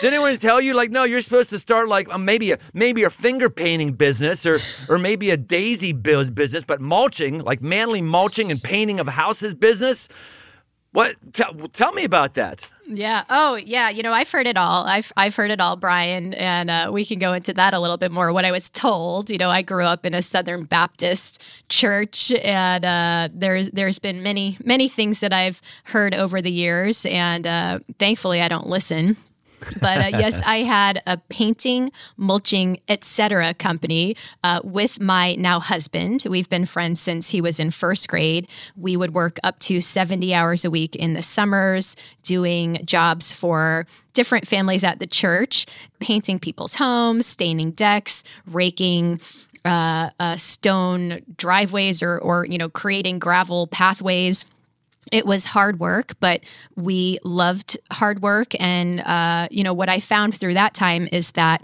Did 0.01 0.13
anyone 0.13 0.37
tell 0.37 0.61
you 0.61 0.75
like 0.75 0.91
no, 0.91 1.03
you're 1.03 1.21
supposed 1.21 1.49
to 1.51 1.59
start 1.59 1.87
like 1.89 2.13
uh, 2.13 2.17
maybe 2.17 2.51
a 2.51 2.59
maybe 2.73 3.03
a 3.03 3.09
finger 3.09 3.49
painting 3.49 3.93
business 3.93 4.45
or 4.45 4.59
or 4.89 4.97
maybe 4.97 5.31
a 5.31 5.37
daisy 5.37 5.93
build 5.93 6.35
business, 6.35 6.63
but 6.63 6.81
mulching 6.81 7.39
like 7.39 7.61
manly 7.61 8.01
mulching 8.01 8.51
and 8.51 8.61
painting 8.61 8.99
of 8.99 9.07
houses 9.07 9.53
business. 9.53 10.09
What? 10.91 11.15
Tell, 11.33 11.53
tell 11.53 11.93
me 11.93 12.05
about 12.05 12.35
that. 12.35 12.65
Yeah. 12.87 13.23
Oh, 13.29 13.55
yeah. 13.55 13.89
You 13.89 14.01
know, 14.01 14.13
I've 14.13 14.31
heard 14.31 14.47
it 14.47 14.57
all. 14.57 14.85
I've 14.85 15.11
I've 15.17 15.35
heard 15.35 15.51
it 15.51 15.59
all, 15.59 15.75
Brian, 15.75 16.33
and 16.35 16.71
uh, 16.71 16.89
we 16.91 17.05
can 17.05 17.19
go 17.19 17.33
into 17.33 17.53
that 17.53 17.73
a 17.73 17.79
little 17.79 17.97
bit 17.97 18.11
more. 18.11 18.31
What 18.31 18.45
I 18.45 18.51
was 18.51 18.69
told, 18.69 19.29
you 19.29 19.37
know, 19.37 19.49
I 19.49 19.61
grew 19.61 19.83
up 19.83 20.05
in 20.05 20.13
a 20.13 20.21
Southern 20.21 20.63
Baptist 20.63 21.43
church, 21.67 22.31
and 22.33 22.85
uh, 22.85 23.29
there's 23.33 23.69
there's 23.71 23.99
been 23.99 24.23
many 24.23 24.57
many 24.63 24.87
things 24.87 25.19
that 25.19 25.33
I've 25.33 25.61
heard 25.83 26.15
over 26.15 26.41
the 26.41 26.51
years, 26.51 27.05
and 27.05 27.45
uh, 27.45 27.79
thankfully 27.99 28.41
I 28.41 28.47
don't 28.47 28.67
listen 28.67 29.17
but 29.81 30.13
uh, 30.13 30.17
yes, 30.17 30.41
I 30.45 30.59
had 30.59 31.01
a 31.05 31.17
painting, 31.17 31.91
mulching, 32.15 32.79
etc. 32.87 33.53
company 33.53 34.15
uh, 34.43 34.61
with 34.63 34.99
my 35.01 35.35
now 35.35 35.59
husband. 35.59 36.23
We've 36.27 36.49
been 36.49 36.65
friends 36.65 36.99
since 37.01 37.29
he 37.29 37.41
was 37.41 37.59
in 37.59 37.71
first 37.71 38.07
grade. 38.07 38.47
We 38.75 38.97
would 38.97 39.13
work 39.13 39.39
up 39.43 39.59
to 39.59 39.81
70 39.81 40.33
hours 40.33 40.65
a 40.65 40.69
week 40.69 40.95
in 40.95 41.13
the 41.13 41.21
summers, 41.21 41.95
doing 42.23 42.79
jobs 42.85 43.33
for 43.33 43.85
different 44.13 44.47
families 44.47 44.83
at 44.83 44.99
the 44.99 45.07
church, 45.07 45.65
painting 45.99 46.39
people's 46.39 46.75
homes, 46.75 47.25
staining 47.25 47.71
decks, 47.71 48.23
raking 48.45 49.21
uh, 49.65 50.11
uh 50.19 50.37
stone 50.37 51.21
driveways 51.35 52.01
or, 52.01 52.19
or, 52.19 52.45
you 52.45 52.57
know, 52.57 52.69
creating 52.69 53.19
gravel 53.19 53.67
pathways 53.67 54.45
it 55.11 55.25
was 55.25 55.45
hard 55.45 55.79
work, 55.79 56.13
but 56.19 56.43
we 56.75 57.19
loved 57.23 57.77
hard 57.91 58.21
work. 58.21 58.53
And, 58.59 59.01
uh, 59.01 59.47
you 59.51 59.63
know, 59.63 59.73
what 59.73 59.89
I 59.89 59.99
found 59.99 60.35
through 60.35 60.55
that 60.55 60.73
time 60.73 61.07
is 61.11 61.31
that 61.31 61.63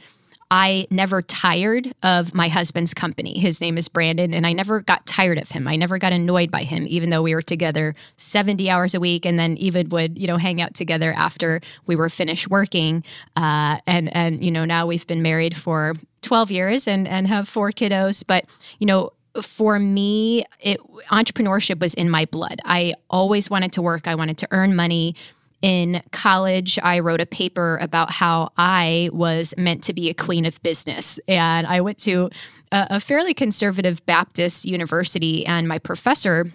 I 0.56 0.86
never 0.92 1.24
tired 1.24 1.96
of 2.04 2.36
my 2.36 2.48
husband's 2.48 2.94
company. 2.94 3.40
His 3.40 3.60
name 3.60 3.76
is 3.76 3.88
Brandon, 3.88 4.36
and 4.36 4.46
I 4.46 4.54
never 4.54 4.82
got 4.82 5.04
tired 5.08 5.40
of 5.40 5.50
him. 5.50 5.68
I 5.68 5.76
never 5.76 5.98
got 5.98 6.14
annoyed 6.14 6.52
by 6.52 6.64
him, 6.64 6.86
even 6.88 7.10
though 7.10 7.24
we 7.24 7.34
were 7.34 7.42
together 7.42 7.96
70 8.18 8.70
hours 8.70 8.94
a 8.94 9.00
week 9.00 9.26
and 9.26 9.40
then 9.40 9.58
even 9.58 9.90
would, 9.90 10.20
you 10.20 10.28
know, 10.28 10.38
hang 10.38 10.62
out 10.62 10.76
together 10.76 11.12
after 11.14 11.60
we 11.88 11.96
were 11.96 12.08
finished 12.08 12.52
working. 12.52 13.04
Uh, 13.36 13.80
and, 13.88 14.16
and, 14.16 14.46
you 14.46 14.52
know, 14.52 14.64
now 14.64 14.86
we've 14.86 15.08
been 15.08 15.24
married 15.24 15.58
for 15.58 15.96
12 16.22 16.52
years 16.52 16.88
and, 16.88 17.08
and 17.08 17.28
have 17.28 17.48
four 17.48 17.72
kiddos. 17.72 18.24
But, 18.26 18.46
you 18.78 18.86
know, 18.86 19.12
for 19.42 19.80
me, 19.80 20.46
it, 20.60 20.80
entrepreneurship 21.08 21.80
was 21.80 21.94
in 21.94 22.10
my 22.10 22.25
blood. 22.25 22.60
I 22.66 22.94
always 23.10 23.50
wanted 23.50 23.74
to 23.74 23.82
work. 23.82 24.08
I 24.08 24.16
wanted 24.16 24.38
to 24.40 24.48
earn 24.52 24.75
money. 24.75 25.16
In 25.62 26.04
college, 26.12 26.78
I 26.84 27.00
wrote 27.00 27.22
a 27.22 27.25
paper 27.25 27.78
about 27.82 28.12
how 28.12 28.52
I 28.58 29.10
was 29.13 29.54
meant 29.58 29.82
to 29.86 29.94
be 29.94 30.10
a 30.10 30.13
queen 30.13 30.46
of 30.46 30.62
business. 30.62 31.22
And 31.28 31.66
I 31.66 31.80
went 31.80 32.00
to 32.00 32.30
a, 32.72 32.88
a 32.92 33.00
fairly 33.00 33.34
conservative 33.34 34.06
Baptist 34.06 34.66
university, 34.66 35.46
and 35.46 35.68
my 35.68 35.80
professor 35.80 36.52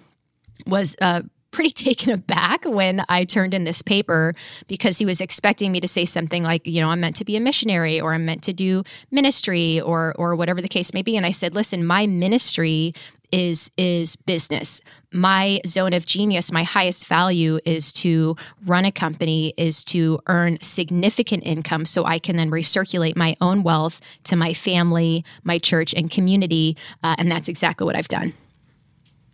was 0.66 0.94
uh, 1.00 1.22
pretty 1.58 1.70
taken 1.90 2.12
aback 2.12 2.64
when 2.64 3.04
I 3.08 3.24
turned 3.24 3.52
in 3.52 3.64
this 3.64 3.82
paper 3.82 4.32
because 4.68 4.96
he 4.96 5.04
was 5.04 5.20
expecting 5.20 5.72
me 5.72 5.80
to 5.80 5.88
say 5.88 6.04
something 6.04 6.44
like, 6.44 6.64
you 6.64 6.80
know, 6.80 6.90
I'm 6.90 7.00
meant 7.00 7.16
to 7.16 7.24
be 7.24 7.36
a 7.36 7.40
missionary 7.40 8.00
or 8.00 8.14
I'm 8.14 8.24
meant 8.24 8.44
to 8.44 8.52
do 8.52 8.84
ministry 9.10 9.80
or 9.80 10.14
or 10.16 10.36
whatever 10.36 10.62
the 10.62 10.68
case 10.68 10.94
may 10.94 11.02
be. 11.02 11.16
And 11.16 11.26
I 11.26 11.32
said, 11.32 11.56
listen, 11.56 11.84
my 11.84 12.06
ministry 12.06 12.94
is 13.32 13.72
is 13.76 14.14
business. 14.14 14.80
My 15.12 15.60
zone 15.66 15.94
of 15.94 16.06
genius, 16.06 16.52
my 16.52 16.62
highest 16.62 17.08
value 17.08 17.58
is 17.64 17.92
to 17.94 18.36
run 18.64 18.84
a 18.84 18.92
company, 18.92 19.52
is 19.56 19.82
to 19.86 20.20
earn 20.28 20.58
significant 20.62 21.44
income 21.44 21.86
so 21.86 22.04
I 22.04 22.20
can 22.20 22.36
then 22.36 22.52
recirculate 22.52 23.16
my 23.16 23.34
own 23.40 23.64
wealth 23.64 24.00
to 24.24 24.36
my 24.36 24.54
family, 24.54 25.24
my 25.42 25.58
church, 25.58 25.92
and 25.92 26.08
community. 26.08 26.76
Uh, 27.02 27.16
and 27.18 27.28
that's 27.32 27.48
exactly 27.48 27.84
what 27.84 27.96
I've 27.96 28.06
done. 28.06 28.32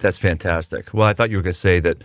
That's 0.04 0.18
fantastic. 0.18 0.92
Well, 0.92 1.08
I 1.08 1.14
thought 1.14 1.30
you 1.30 1.38
were 1.38 1.42
going 1.42 1.54
to 1.54 1.58
say 1.58 1.80
that 1.80 2.04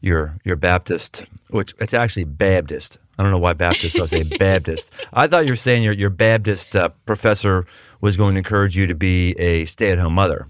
you're 0.00 0.38
you're 0.44 0.54
Baptist, 0.54 1.26
which 1.50 1.74
it's 1.80 1.92
actually 1.92 2.22
Baptist. 2.22 2.98
I 3.18 3.24
don't 3.24 3.32
know 3.32 3.38
why 3.38 3.52
Baptist. 3.52 3.96
So 3.96 4.04
I 4.04 4.06
say 4.06 4.22
Baptist. 4.38 4.92
I 5.12 5.26
thought 5.26 5.44
you 5.44 5.50
were 5.50 5.56
saying 5.56 5.82
your 5.82 5.92
your 5.92 6.08
Baptist 6.08 6.76
uh, 6.76 6.90
professor 7.04 7.66
was 8.00 8.16
going 8.16 8.34
to 8.34 8.38
encourage 8.38 8.76
you 8.76 8.86
to 8.86 8.94
be 8.94 9.32
a 9.40 9.64
stay 9.64 9.90
at 9.90 9.98
home 9.98 10.14
mother. 10.14 10.46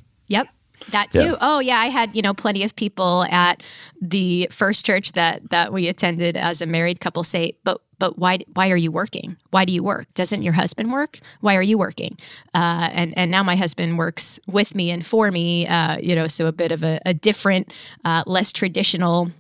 That 0.91 1.11
too. 1.11 1.23
Yeah. 1.23 1.37
Oh 1.41 1.59
yeah, 1.61 1.79
I 1.79 1.87
had, 1.87 2.15
you 2.15 2.23
know, 2.23 2.35
plenty 2.35 2.65
of 2.65 2.75
people 2.77 3.25
at 3.31 3.63
the 4.01 4.49
first 4.51 4.85
church 4.85 5.13
that 5.13 5.51
that 5.51 5.73
we 5.73 5.89
attended 5.89 6.37
as 6.37 6.61
a 6.61 6.67
married 6.67 7.01
couple 7.01 7.25
say, 7.25 7.55
"But 7.65 7.81
but 7.99 8.19
why 8.19 8.39
why 8.55 8.71
are 8.71 8.77
you 8.77 8.91
working? 8.91 9.37
Why 9.51 9.65
do 9.65 9.73
you 9.73 9.83
work? 9.83 10.13
Doesn't 10.15 10.43
your 10.43 10.55
husband 10.55 10.93
work? 10.93 11.21
Why 11.41 11.57
are 11.57 11.63
you 11.63 11.79
working?" 11.79 12.19
Uh, 12.55 12.91
and 12.93 13.17
and 13.17 13.31
now 13.31 13.43
my 13.43 13.57
husband 13.57 13.97
works 13.99 14.41
with 14.47 14.75
me 14.75 14.91
and 14.91 15.05
for 15.07 15.31
me, 15.31 15.67
uh, 15.67 15.99
you 15.99 16.15
know, 16.15 16.27
so 16.27 16.47
a 16.47 16.53
bit 16.53 16.73
of 16.73 16.83
a, 16.83 17.01
a 17.07 17.15
different, 17.15 17.73
uh, 18.05 18.25
less 18.27 18.53
traditional 18.53 19.31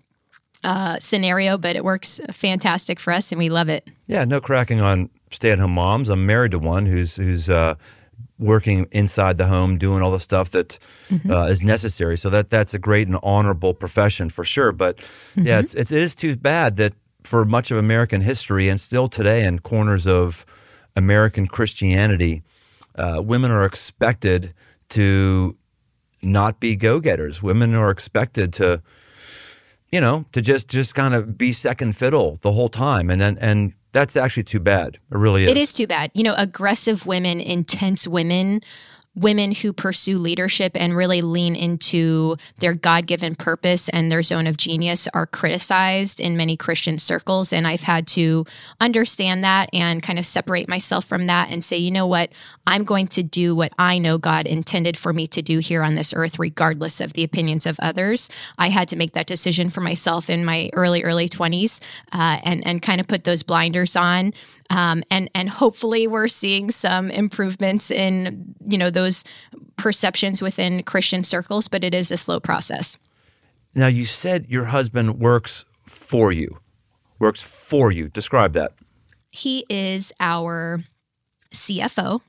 uh, 0.64 0.98
scenario, 1.00 1.58
but 1.58 1.76
it 1.76 1.84
works 1.84 2.20
fantastic 2.30 3.00
for 3.00 3.12
us, 3.12 3.32
and 3.32 3.38
we 3.38 3.48
love 3.48 3.68
it. 3.68 3.88
Yeah, 4.06 4.24
no 4.24 4.40
cracking 4.40 4.80
on 4.80 5.10
stay-at-home 5.30 5.74
moms. 5.74 6.08
I'm 6.08 6.24
married 6.26 6.52
to 6.52 6.58
one 6.58 6.86
who's 6.86 7.16
who's 7.16 7.48
uh, 7.48 7.74
working 8.42 8.86
inside 8.92 9.38
the 9.38 9.46
home, 9.46 9.78
doing 9.78 10.02
all 10.02 10.10
the 10.10 10.20
stuff 10.20 10.50
that 10.50 10.78
mm-hmm. 11.08 11.30
uh, 11.30 11.46
is 11.46 11.62
necessary. 11.62 12.16
So 12.18 12.30
that 12.30 12.50
that's 12.50 12.74
a 12.74 12.78
great 12.78 13.08
and 13.08 13.18
honorable 13.22 13.74
profession 13.74 14.30
for 14.30 14.44
sure. 14.44 14.72
But 14.72 14.96
mm-hmm. 14.98 15.46
yeah, 15.46 15.60
it's, 15.60 15.74
it's 15.74 15.92
it 15.92 16.02
is 16.02 16.14
too 16.14 16.36
bad 16.36 16.76
that 16.76 16.92
for 17.24 17.44
much 17.44 17.70
of 17.70 17.78
American 17.78 18.20
history 18.20 18.68
and 18.68 18.80
still 18.80 19.08
today 19.08 19.44
in 19.44 19.60
corners 19.60 20.06
of 20.06 20.44
American 20.96 21.46
Christianity, 21.46 22.42
uh, 22.96 23.22
women 23.24 23.50
are 23.50 23.64
expected 23.64 24.52
to 24.90 25.54
not 26.22 26.60
be 26.60 26.76
go 26.76 27.00
getters. 27.00 27.42
Women 27.42 27.74
are 27.74 27.90
expected 27.90 28.52
to, 28.54 28.82
you 29.90 30.00
know, 30.00 30.24
to 30.32 30.40
just 30.40 30.68
just 30.68 30.94
kind 30.94 31.14
of 31.14 31.38
be 31.38 31.52
second 31.52 31.96
fiddle 31.96 32.38
the 32.42 32.52
whole 32.52 32.68
time, 32.68 33.10
and 33.10 33.20
then 33.20 33.38
and 33.40 33.72
that's 33.92 34.16
actually 34.16 34.44
too 34.44 34.60
bad. 34.60 34.94
It 34.94 35.00
really 35.10 35.44
is. 35.44 35.50
It 35.50 35.56
is 35.56 35.72
too 35.74 35.86
bad. 35.86 36.10
You 36.14 36.24
know, 36.24 36.34
aggressive 36.36 37.06
women, 37.06 37.40
intense 37.40 38.08
women 38.08 38.60
women 39.14 39.52
who 39.52 39.72
pursue 39.72 40.16
leadership 40.16 40.72
and 40.74 40.96
really 40.96 41.20
lean 41.20 41.54
into 41.54 42.36
their 42.58 42.72
God 42.72 43.06
given 43.06 43.34
purpose 43.34 43.88
and 43.90 44.10
their 44.10 44.22
zone 44.22 44.46
of 44.46 44.56
genius 44.56 45.06
are 45.12 45.26
criticized 45.26 46.18
in 46.18 46.36
many 46.36 46.56
Christian 46.56 46.96
circles. 46.96 47.52
And 47.52 47.66
I've 47.66 47.82
had 47.82 48.06
to 48.08 48.46
understand 48.80 49.44
that 49.44 49.68
and 49.72 50.02
kind 50.02 50.18
of 50.18 50.24
separate 50.24 50.68
myself 50.68 51.04
from 51.04 51.26
that 51.26 51.50
and 51.50 51.62
say, 51.62 51.76
you 51.76 51.90
know 51.90 52.06
what? 52.06 52.32
I'm 52.66 52.84
going 52.84 53.08
to 53.08 53.22
do 53.22 53.54
what 53.54 53.72
I 53.78 53.98
know 53.98 54.16
God 54.16 54.46
intended 54.46 54.96
for 54.96 55.12
me 55.12 55.26
to 55.28 55.42
do 55.42 55.58
here 55.58 55.82
on 55.82 55.94
this 55.94 56.14
earth, 56.14 56.38
regardless 56.38 57.00
of 57.00 57.12
the 57.12 57.24
opinions 57.24 57.66
of 57.66 57.78
others. 57.80 58.30
I 58.56 58.70
had 58.70 58.88
to 58.88 58.96
make 58.96 59.12
that 59.12 59.26
decision 59.26 59.68
for 59.68 59.80
myself 59.80 60.30
in 60.30 60.44
my 60.44 60.70
early, 60.72 61.02
early 61.02 61.28
20s 61.28 61.80
uh, 62.12 62.38
and, 62.44 62.66
and 62.66 62.80
kind 62.80 63.00
of 63.00 63.08
put 63.08 63.24
those 63.24 63.42
blinders 63.42 63.96
on 63.96 64.32
um, 64.70 65.02
and 65.10 65.30
and 65.34 65.48
hopefully 65.48 66.06
we're 66.06 66.28
seeing 66.28 66.70
some 66.70 67.10
improvements 67.10 67.90
in 67.90 68.54
you 68.66 68.78
know 68.78 68.90
those 68.90 69.24
perceptions 69.76 70.42
within 70.42 70.82
Christian 70.82 71.24
circles, 71.24 71.68
but 71.68 71.84
it 71.84 71.94
is 71.94 72.10
a 72.10 72.16
slow 72.16 72.40
process. 72.40 72.98
Now 73.74 73.86
you 73.86 74.04
said 74.04 74.46
your 74.48 74.66
husband 74.66 75.18
works 75.18 75.64
for 75.84 76.32
you, 76.32 76.58
works 77.18 77.42
for 77.42 77.90
you. 77.90 78.08
Describe 78.08 78.52
that. 78.54 78.72
He 79.30 79.64
is 79.68 80.12
our 80.20 80.80
CFO. 81.50 82.20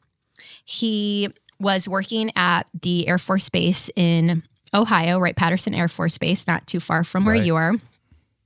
He 0.64 1.30
was 1.60 1.88
working 1.88 2.32
at 2.36 2.68
the 2.82 3.08
Air 3.08 3.18
Force 3.18 3.50
Base 3.50 3.90
in 3.96 4.44
Ohio, 4.74 5.20
right? 5.20 5.36
Patterson 5.36 5.74
Air 5.74 5.88
Force 5.88 6.18
Base, 6.18 6.48
not 6.48 6.66
too 6.68 6.80
far 6.80 7.04
from 7.04 7.26
where 7.26 7.36
right. 7.36 7.46
you 7.46 7.56
are 7.56 7.74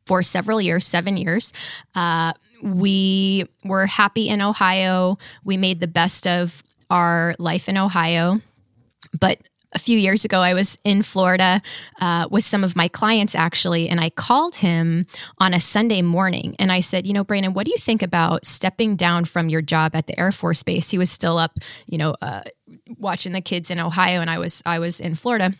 for 0.05 0.23
several 0.23 0.61
years, 0.61 0.87
seven 0.87 1.17
years. 1.17 1.53
Uh, 1.93 2.33
we 2.61 3.45
were 3.63 3.85
happy 3.85 4.29
in 4.29 4.41
Ohio. 4.41 5.17
We 5.43 5.57
made 5.57 5.79
the 5.79 5.87
best 5.87 6.27
of 6.27 6.63
our 6.89 7.35
life 7.39 7.69
in 7.69 7.77
Ohio. 7.77 8.41
But 9.19 9.39
a 9.73 9.79
few 9.79 9.97
years 9.97 10.25
ago, 10.25 10.39
I 10.39 10.53
was 10.53 10.77
in 10.83 11.03
Florida 11.03 11.61
uh, 11.99 12.27
with 12.31 12.45
some 12.45 12.63
of 12.63 12.75
my 12.75 12.87
clients 12.87 13.35
actually, 13.35 13.89
and 13.89 13.99
I 13.99 14.09
called 14.09 14.55
him 14.55 15.05
on 15.39 15.53
a 15.53 15.59
Sunday 15.59 16.01
morning 16.01 16.55
and 16.57 16.71
I 16.71 16.79
said, 16.79 17.05
You 17.05 17.13
know, 17.13 17.23
Brandon, 17.23 17.53
what 17.53 17.65
do 17.65 17.71
you 17.71 17.77
think 17.77 18.01
about 18.01 18.45
stepping 18.45 18.95
down 18.95 19.25
from 19.25 19.49
your 19.49 19.61
job 19.61 19.95
at 19.95 20.07
the 20.07 20.17
Air 20.19 20.31
Force 20.31 20.63
Base? 20.63 20.89
He 20.89 20.97
was 20.97 21.11
still 21.11 21.37
up, 21.37 21.59
you 21.85 21.97
know, 21.97 22.15
uh, 22.21 22.43
watching 22.97 23.33
the 23.33 23.41
kids 23.41 23.69
in 23.69 23.79
Ohio, 23.79 24.21
and 24.21 24.29
I 24.29 24.39
was 24.39 24.63
I 24.65 24.79
was 24.79 24.99
in 24.99 25.15
Florida. 25.15 25.53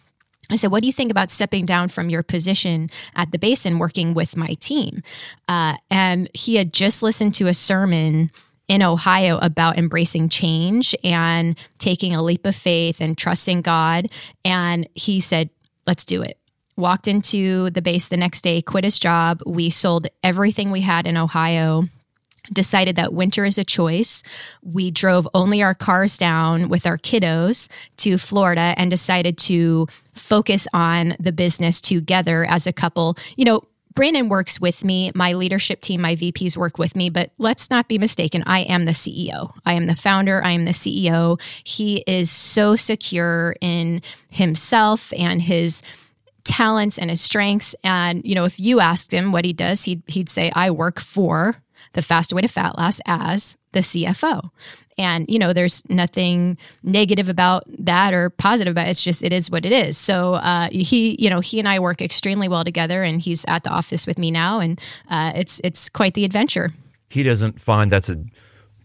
I 0.49 0.55
said, 0.55 0.71
What 0.71 0.81
do 0.81 0.87
you 0.87 0.93
think 0.93 1.11
about 1.11 1.31
stepping 1.31 1.65
down 1.65 1.89
from 1.89 2.09
your 2.09 2.23
position 2.23 2.89
at 3.15 3.31
the 3.31 3.39
base 3.39 3.65
and 3.65 3.79
working 3.79 4.13
with 4.13 4.37
my 4.37 4.55
team? 4.59 5.03
Uh, 5.47 5.75
and 5.89 6.29
he 6.33 6.55
had 6.55 6.73
just 6.73 7.03
listened 7.03 7.35
to 7.35 7.47
a 7.47 7.53
sermon 7.53 8.31
in 8.67 8.83
Ohio 8.83 9.37
about 9.39 9.77
embracing 9.77 10.29
change 10.29 10.95
and 11.03 11.57
taking 11.79 12.13
a 12.13 12.23
leap 12.23 12.45
of 12.45 12.55
faith 12.55 12.99
and 12.99 13.17
trusting 13.17 13.61
God. 13.61 14.09
And 14.43 14.87
he 14.93 15.19
said, 15.19 15.49
Let's 15.85 16.05
do 16.05 16.21
it. 16.21 16.37
walked 16.75 17.07
into 17.07 17.69
the 17.69 17.81
base 17.81 18.07
the 18.07 18.17
next 18.17 18.41
day, 18.41 18.61
quit 18.61 18.83
his 18.83 18.99
job. 18.99 19.41
We 19.45 19.69
sold 19.69 20.07
everything 20.23 20.69
we 20.69 20.81
had 20.81 21.07
in 21.07 21.17
Ohio 21.17 21.85
decided 22.51 22.95
that 22.95 23.13
winter 23.13 23.45
is 23.45 23.57
a 23.57 23.63
choice. 23.63 24.23
We 24.61 24.91
drove 24.91 25.27
only 25.33 25.61
our 25.61 25.73
cars 25.73 26.17
down 26.17 26.69
with 26.69 26.85
our 26.85 26.97
kiddos 26.97 27.69
to 27.97 28.17
Florida 28.17 28.73
and 28.77 28.89
decided 28.89 29.37
to 29.39 29.87
focus 30.13 30.67
on 30.73 31.15
the 31.19 31.31
business 31.31 31.81
together 31.81 32.45
as 32.45 32.67
a 32.67 32.73
couple. 32.73 33.17
You 33.35 33.45
know, 33.45 33.61
Brandon 33.97 34.29
works 34.29 34.61
with 34.61 34.83
me, 34.83 35.11
my 35.15 35.33
leadership 35.33 35.81
team, 35.81 36.01
my 36.01 36.15
VPs 36.15 36.55
work 36.55 36.77
with 36.77 36.95
me, 36.95 37.09
but 37.09 37.31
let's 37.39 37.71
not 37.71 37.87
be 37.87 37.97
mistaken. 37.97 38.43
I 38.45 38.59
am 38.59 38.85
the 38.85 38.91
CEO. 38.91 39.55
I 39.65 39.73
am 39.73 39.87
the 39.87 39.95
founder. 39.95 40.43
I 40.43 40.51
am 40.51 40.65
the 40.65 40.71
CEO. 40.71 41.41
He 41.63 42.03
is 42.05 42.29
so 42.29 42.75
secure 42.75 43.55
in 43.59 44.03
himself 44.29 45.11
and 45.17 45.41
his 45.41 45.81
talents 46.43 46.99
and 46.99 47.09
his 47.09 47.21
strengths. 47.21 47.75
And, 47.83 48.23
you 48.23 48.35
know, 48.35 48.45
if 48.45 48.59
you 48.59 48.79
asked 48.79 49.11
him 49.11 49.31
what 49.31 49.45
he 49.45 49.53
does, 49.53 49.83
he'd, 49.85 50.03
he'd 50.05 50.29
say, 50.29 50.51
I 50.53 50.69
work 50.69 50.99
for 50.99 51.55
the 51.97 52.03
faster 52.03 52.35
way 52.35 52.43
to 52.43 52.47
fat 52.47 52.77
loss 52.77 53.01
as 53.07 53.57
the 53.71 53.79
CFO. 53.79 54.51
And, 54.99 55.25
you 55.27 55.39
know, 55.39 55.51
there's 55.51 55.83
nothing 55.89 56.59
negative 56.83 57.27
about 57.27 57.63
that 57.79 58.13
or 58.13 58.29
positive 58.29 58.71
about 58.71 58.85
it. 58.85 58.91
It's 58.91 59.01
just, 59.01 59.23
it 59.23 59.33
is 59.33 59.49
what 59.49 59.65
it 59.65 59.71
is. 59.71 59.97
So 59.97 60.35
uh, 60.35 60.69
he, 60.71 61.15
you 61.19 61.27
know, 61.27 61.39
he 61.39 61.57
and 61.57 61.67
I 61.67 61.79
work 61.79 61.99
extremely 61.99 62.47
well 62.47 62.63
together 62.63 63.01
and 63.01 63.19
he's 63.19 63.43
at 63.47 63.63
the 63.63 63.71
office 63.71 64.05
with 64.05 64.19
me 64.19 64.29
now. 64.29 64.59
And 64.59 64.79
uh, 65.09 65.33
it's, 65.35 65.59
it's 65.63 65.89
quite 65.89 66.13
the 66.13 66.23
adventure. 66.23 66.71
He 67.09 67.23
doesn't 67.23 67.59
find 67.59 67.91
that's 67.91 68.09
a 68.09 68.23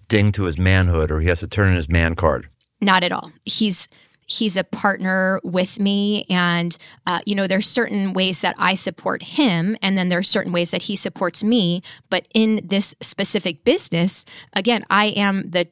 ding 0.09 0.33
to 0.33 0.45
his 0.45 0.59
manhood 0.59 1.11
or 1.11 1.21
he 1.21 1.29
has 1.29 1.41
to 1.41 1.47
turn 1.47 1.69
in 1.69 1.77
his 1.77 1.91
man 1.91 2.15
card. 2.15 2.49
Not 2.81 3.05
at 3.05 3.13
all. 3.13 3.31
He's, 3.45 3.89
he's 4.27 4.57
a 4.57 4.65
partner 4.65 5.41
with 5.43 5.79
me 5.79 6.25
and 6.29 6.77
uh, 7.07 7.21
you 7.27 7.35
know 7.35 7.47
there's 7.47 7.69
certain 7.69 8.13
ways 8.13 8.41
that 8.41 8.55
i 8.59 8.75
support 8.75 9.23
him 9.23 9.77
and 9.83 9.97
then 9.97 10.09
there's 10.09 10.29
certain 10.29 10.53
ways 10.53 10.71
that 10.71 10.83
he 10.83 10.97
supports 10.97 11.43
me 11.45 11.83
but 12.11 12.27
in 12.35 12.61
this 12.65 12.95
specific 13.01 13.65
business 13.65 14.25
again 14.55 14.85
i 14.91 15.07
am 15.07 15.51
the 15.51 15.69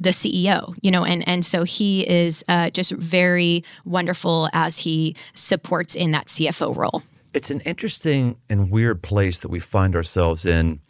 the 0.00 0.10
CEO, 0.10 0.74
you 0.80 0.90
know, 0.90 1.04
and 1.04 1.28
and 1.28 1.44
so 1.44 1.62
he 1.62 2.08
is 2.08 2.42
uh, 2.48 2.70
just 2.70 2.92
very 2.92 3.62
wonderful 3.84 4.48
as 4.52 4.78
he 4.78 5.14
supports 5.34 5.94
in 5.94 6.10
that 6.12 6.26
CFO 6.26 6.74
role. 6.74 7.02
It's 7.34 7.50
an 7.50 7.60
interesting 7.60 8.38
and 8.48 8.70
weird 8.70 9.02
place 9.02 9.38
that 9.40 9.50
we 9.50 9.60
find 9.60 9.94
ourselves 9.94 10.46
in 10.46 10.80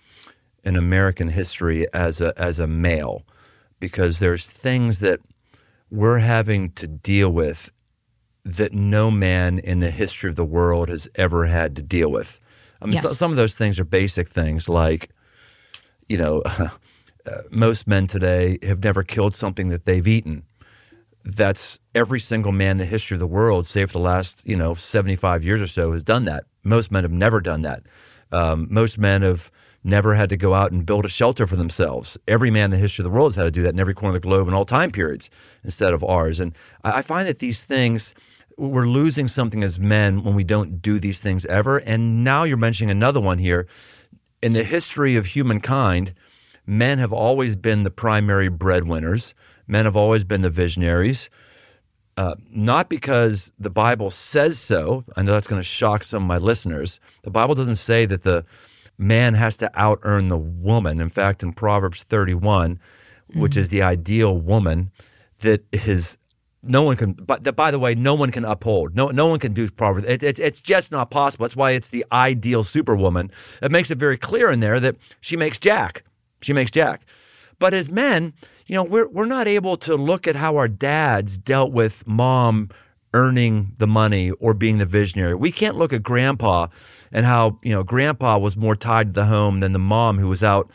in 0.62 0.76
American 0.76 1.28
history 1.28 1.92
as 1.92 2.20
a 2.20 2.32
as 2.40 2.60
a 2.60 2.68
male, 2.68 3.26
because 3.80 4.20
there's 4.20 4.48
things 4.48 5.00
that 5.00 5.18
we're 5.90 6.18
having 6.18 6.70
to 6.72 6.86
deal 6.86 7.30
with 7.30 7.72
that 8.44 8.72
no 8.72 9.10
man 9.10 9.58
in 9.58 9.80
the 9.80 9.90
history 9.90 10.30
of 10.30 10.36
the 10.36 10.44
world 10.44 10.88
has 10.88 11.08
ever 11.16 11.46
had 11.46 11.76
to 11.76 11.82
deal 11.82 12.10
with. 12.10 12.40
I 12.80 12.86
mean, 12.86 12.94
yes. 12.94 13.02
so, 13.02 13.12
some 13.12 13.30
of 13.30 13.36
those 13.36 13.54
things 13.54 13.78
are 13.78 13.84
basic 13.84 14.28
things 14.28 14.68
like, 14.68 15.10
you 16.08 16.16
know, 16.16 16.42
uh, 16.46 16.68
most 17.50 17.86
men 17.86 18.06
today 18.06 18.58
have 18.62 18.82
never 18.82 19.02
killed 19.02 19.34
something 19.34 19.68
that 19.68 19.84
they've 19.84 20.06
eaten. 20.06 20.44
That's 21.22 21.78
every 21.94 22.20
single 22.20 22.52
man 22.52 22.72
in 22.72 22.76
the 22.78 22.86
history 22.86 23.16
of 23.16 23.20
the 23.20 23.26
world, 23.26 23.66
save 23.66 23.88
for 23.90 23.98
the 23.98 24.04
last, 24.04 24.46
you 24.46 24.56
know, 24.56 24.74
75 24.74 25.44
years 25.44 25.60
or 25.60 25.66
so, 25.66 25.92
has 25.92 26.02
done 26.02 26.24
that. 26.24 26.44
Most 26.64 26.90
men 26.90 27.04
have 27.04 27.12
never 27.12 27.42
done 27.42 27.62
that. 27.62 27.82
Um, 28.32 28.68
most 28.70 28.96
men 28.96 29.20
have 29.20 29.50
never 29.82 30.14
had 30.14 30.28
to 30.30 30.36
go 30.36 30.54
out 30.54 30.72
and 30.72 30.84
build 30.84 31.04
a 31.04 31.08
shelter 31.08 31.46
for 31.46 31.56
themselves. 31.56 32.18
Every 32.28 32.50
man 32.50 32.66
in 32.66 32.70
the 32.72 32.76
history 32.76 33.02
of 33.02 33.10
the 33.10 33.16
world 33.16 33.32
has 33.32 33.36
had 33.36 33.44
to 33.44 33.50
do 33.50 33.62
that 33.62 33.72
in 33.72 33.80
every 33.80 33.94
corner 33.94 34.16
of 34.16 34.22
the 34.22 34.28
globe 34.28 34.48
in 34.48 34.54
all 34.54 34.64
time 34.64 34.90
periods 34.90 35.30
instead 35.64 35.94
of 35.94 36.04
ours. 36.04 36.40
And 36.40 36.54
I 36.84 37.02
find 37.02 37.26
that 37.26 37.38
these 37.38 37.62
things, 37.62 38.14
we're 38.56 38.86
losing 38.86 39.28
something 39.28 39.62
as 39.62 39.80
men 39.80 40.22
when 40.22 40.34
we 40.34 40.44
don't 40.44 40.82
do 40.82 40.98
these 40.98 41.20
things 41.20 41.46
ever. 41.46 41.78
And 41.78 42.22
now 42.22 42.44
you're 42.44 42.56
mentioning 42.56 42.90
another 42.90 43.20
one 43.20 43.38
here. 43.38 43.66
In 44.42 44.52
the 44.52 44.64
history 44.64 45.16
of 45.16 45.26
humankind, 45.26 46.14
men 46.66 46.98
have 46.98 47.12
always 47.12 47.56
been 47.56 47.82
the 47.82 47.90
primary 47.90 48.48
breadwinners, 48.48 49.34
men 49.66 49.84
have 49.84 49.96
always 49.96 50.24
been 50.24 50.42
the 50.42 50.50
visionaries. 50.50 51.30
Uh, 52.16 52.34
not 52.50 52.90
because 52.90 53.50
the 53.58 53.70
Bible 53.70 54.10
says 54.10 54.58
so. 54.58 55.04
I 55.16 55.22
know 55.22 55.32
that's 55.32 55.46
going 55.46 55.60
to 55.60 55.64
shock 55.64 56.04
some 56.04 56.24
of 56.24 56.28
my 56.28 56.36
listeners. 56.36 57.00
The 57.22 57.30
Bible 57.30 57.54
doesn't 57.54 57.76
say 57.76 58.04
that 58.04 58.24
the 58.24 58.44
man 59.00 59.34
has 59.34 59.56
to 59.56 59.70
out 59.74 59.98
earn 60.02 60.28
the 60.28 60.38
woman. 60.38 61.00
In 61.00 61.08
fact, 61.08 61.42
in 61.42 61.52
Proverbs 61.52 62.02
31, 62.02 62.76
mm-hmm. 62.76 63.40
which 63.40 63.56
is 63.56 63.70
the 63.70 63.82
ideal 63.82 64.36
woman, 64.36 64.90
that 65.40 65.64
his 65.72 66.18
no 66.62 66.82
one 66.82 66.96
can. 66.96 67.14
But 67.14 67.44
that, 67.44 67.54
by 67.54 67.70
the 67.70 67.78
way, 67.78 67.94
no 67.94 68.14
one 68.14 68.30
can 68.30 68.44
uphold. 68.44 68.94
No, 68.94 69.08
no 69.08 69.26
one 69.26 69.38
can 69.38 69.54
do 69.54 69.70
Proverbs. 69.70 70.06
It, 70.06 70.22
it's 70.22 70.38
it's 70.38 70.60
just 70.60 70.92
not 70.92 71.10
possible. 71.10 71.44
That's 71.44 71.56
why 71.56 71.72
it's 71.72 71.88
the 71.88 72.04
ideal 72.12 72.62
superwoman. 72.64 73.30
It 73.62 73.70
makes 73.72 73.90
it 73.90 73.98
very 73.98 74.18
clear 74.18 74.50
in 74.50 74.60
there 74.60 74.78
that 74.78 74.96
she 75.20 75.36
makes 75.36 75.58
Jack. 75.58 76.04
She 76.42 76.52
makes 76.52 76.70
Jack. 76.70 77.02
But 77.58 77.74
as 77.74 77.90
men, 77.90 78.34
you 78.66 78.74
know, 78.74 78.84
we're 78.84 79.08
we're 79.08 79.26
not 79.26 79.48
able 79.48 79.76
to 79.78 79.96
look 79.96 80.28
at 80.28 80.36
how 80.36 80.56
our 80.56 80.68
dads 80.68 81.38
dealt 81.38 81.72
with 81.72 82.06
mom 82.06 82.68
earning 83.12 83.72
the 83.78 83.86
money 83.86 84.30
or 84.32 84.54
being 84.54 84.78
the 84.78 84.86
visionary. 84.86 85.34
We 85.34 85.50
can't 85.50 85.76
look 85.76 85.92
at 85.92 86.02
grandpa 86.02 86.68
and 87.12 87.26
how, 87.26 87.58
you 87.62 87.72
know, 87.72 87.82
grandpa 87.82 88.38
was 88.38 88.56
more 88.56 88.76
tied 88.76 89.08
to 89.08 89.20
the 89.20 89.26
home 89.26 89.60
than 89.60 89.72
the 89.72 89.78
mom 89.78 90.18
who 90.18 90.28
was 90.28 90.42
out 90.42 90.70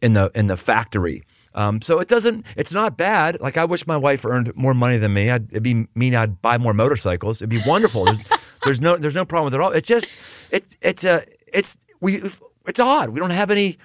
in 0.00 0.12
the 0.12 0.30
in 0.34 0.48
the 0.48 0.56
factory. 0.56 1.22
Um, 1.54 1.82
so 1.82 1.98
it 1.98 2.08
doesn't. 2.08 2.46
It's 2.56 2.72
not 2.72 2.96
bad. 2.96 3.40
Like 3.40 3.56
I 3.56 3.64
wish 3.64 3.86
my 3.86 3.96
wife 3.96 4.24
earned 4.24 4.54
more 4.56 4.74
money 4.74 4.98
than 4.98 5.12
me. 5.12 5.30
I'd, 5.30 5.50
it'd 5.50 5.62
be 5.62 5.86
mean 5.94 6.14
I'd 6.14 6.40
buy 6.42 6.58
more 6.58 6.74
motorcycles. 6.74 7.40
It'd 7.40 7.50
be 7.50 7.62
wonderful. 7.66 8.06
There's, 8.06 8.18
there's 8.64 8.80
no 8.80 8.96
there's 8.96 9.14
no 9.14 9.24
problem 9.24 9.46
with 9.46 9.54
it 9.54 9.56
at 9.58 9.62
all. 9.62 9.72
It's 9.72 9.88
just 9.88 10.16
it 10.50 10.76
it's 10.80 11.04
a 11.04 11.22
it's 11.52 11.76
we 12.00 12.20
it's 12.66 12.80
odd. 12.80 13.10
We 13.10 13.20
don't 13.20 13.30
have 13.30 13.50
any 13.50 13.78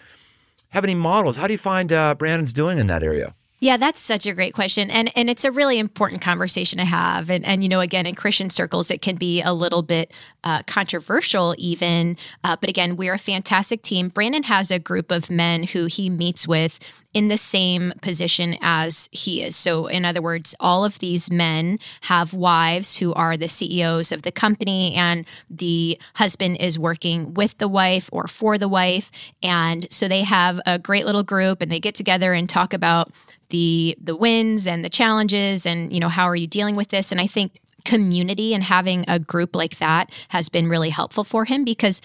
have 0.70 0.84
any 0.84 0.96
models. 0.96 1.36
How 1.36 1.48
do 1.48 1.54
you 1.54 1.58
find 1.58 1.92
uh, 1.92 2.16
Brandon's 2.16 2.54
doing 2.54 2.80
in 2.80 2.88
that 2.88 3.04
area? 3.04 3.36
Yeah, 3.60 3.78
that's 3.78 4.00
such 4.00 4.28
a 4.28 4.34
great 4.34 4.54
question. 4.54 4.92
And 4.92 5.12
and 5.16 5.32
it's 5.32 5.44
a 5.44 5.52
really 5.52 5.80
important 5.80 6.22
conversation 6.22 6.78
to 6.78 6.86
have. 6.86 7.32
And 7.32 7.44
and 7.44 7.64
you 7.64 7.70
know, 7.70 7.80
again, 7.80 8.06
in 8.06 8.14
Christian 8.14 8.52
circles, 8.52 8.92
it 8.92 9.02
can 9.02 9.16
be 9.16 9.42
a 9.42 9.52
little 9.52 9.82
bit 9.82 10.14
uh, 10.44 10.62
controversial 10.68 11.56
even. 11.58 12.18
Uh, 12.44 12.56
but 12.60 12.70
again, 12.70 12.98
we're 12.98 13.16
a 13.16 13.20
fantastic 13.20 13.82
team. 13.82 14.10
Brandon 14.10 14.44
has 14.44 14.70
a 14.70 14.78
group 14.78 15.12
of 15.12 15.32
men 15.32 15.64
who 15.64 15.88
he 15.88 16.08
meets 16.08 16.48
with 16.48 16.78
in 17.16 17.30
the 17.30 17.38
same 17.38 17.94
position 18.02 18.56
as 18.62 19.10
he 19.12 19.42
is. 19.42 19.56
So, 19.56 19.88
in 19.88 20.06
other 20.06 20.22
words, 20.22 20.54
all 20.60 20.86
of 20.86 21.00
these 21.00 21.32
men 21.32 21.80
have 22.02 22.36
wives 22.36 22.98
who 22.98 23.12
are 23.16 23.36
the 23.36 23.48
CEOs 23.48 24.12
of 24.12 24.22
the 24.22 24.32
company, 24.32 24.94
and 24.94 25.26
the 25.50 25.98
husband 26.14 26.58
is 26.60 26.78
working 26.78 27.34
with 27.34 27.58
the 27.58 27.68
wife 27.68 28.08
or 28.12 28.28
for 28.28 28.60
the 28.60 28.68
wife. 28.68 29.10
And 29.42 29.92
so 29.92 30.08
they 30.08 30.22
have 30.22 30.60
a 30.68 30.78
great 30.78 31.08
little 31.08 31.24
group 31.24 31.60
and 31.60 31.72
they 31.72 31.80
get 31.80 31.96
together 31.96 32.34
and 32.34 32.48
talk 32.48 32.72
about 32.72 33.12
the 33.50 33.98
the 34.02 34.16
wins 34.16 34.68
and 34.68 34.84
the 34.84 34.90
challenges 34.90 35.66
and 35.66 35.94
you 35.94 36.00
know 36.00 36.10
how 36.10 36.26
are 36.26 36.36
you 36.36 36.48
dealing 36.48 36.76
with 36.76 36.90
this 36.90 37.12
and 37.12 37.22
i 37.22 37.28
think 37.28 37.60
community 37.86 38.54
and 38.54 38.64
having 38.64 39.06
a 39.08 39.18
group 39.18 39.56
like 39.56 39.78
that 39.78 40.12
has 40.30 40.50
been 40.50 40.68
really 40.68 40.90
helpful 40.90 41.24
for 41.24 41.46
him 41.46 41.64
because 41.64 42.02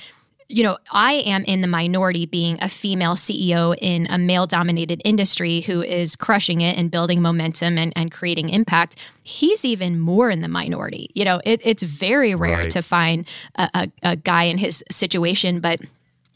you 0.52 0.62
know, 0.62 0.76
I 0.90 1.12
am 1.12 1.44
in 1.44 1.62
the 1.62 1.66
minority 1.66 2.26
being 2.26 2.58
a 2.60 2.68
female 2.68 3.14
CEO 3.14 3.74
in 3.80 4.06
a 4.10 4.18
male 4.18 4.46
dominated 4.46 5.00
industry 5.04 5.62
who 5.62 5.82
is 5.82 6.14
crushing 6.14 6.60
it 6.60 6.76
and 6.76 6.90
building 6.90 7.22
momentum 7.22 7.78
and, 7.78 7.92
and 7.96 8.12
creating 8.12 8.50
impact. 8.50 8.96
He's 9.22 9.64
even 9.64 9.98
more 9.98 10.30
in 10.30 10.42
the 10.42 10.48
minority. 10.48 11.08
You 11.14 11.24
know, 11.24 11.40
it, 11.44 11.62
it's 11.64 11.82
very 11.82 12.34
rare 12.34 12.58
right. 12.58 12.70
to 12.70 12.82
find 12.82 13.26
a, 13.56 13.70
a, 13.74 13.88
a 14.02 14.16
guy 14.16 14.44
in 14.44 14.58
his 14.58 14.84
situation, 14.90 15.60
but 15.60 15.80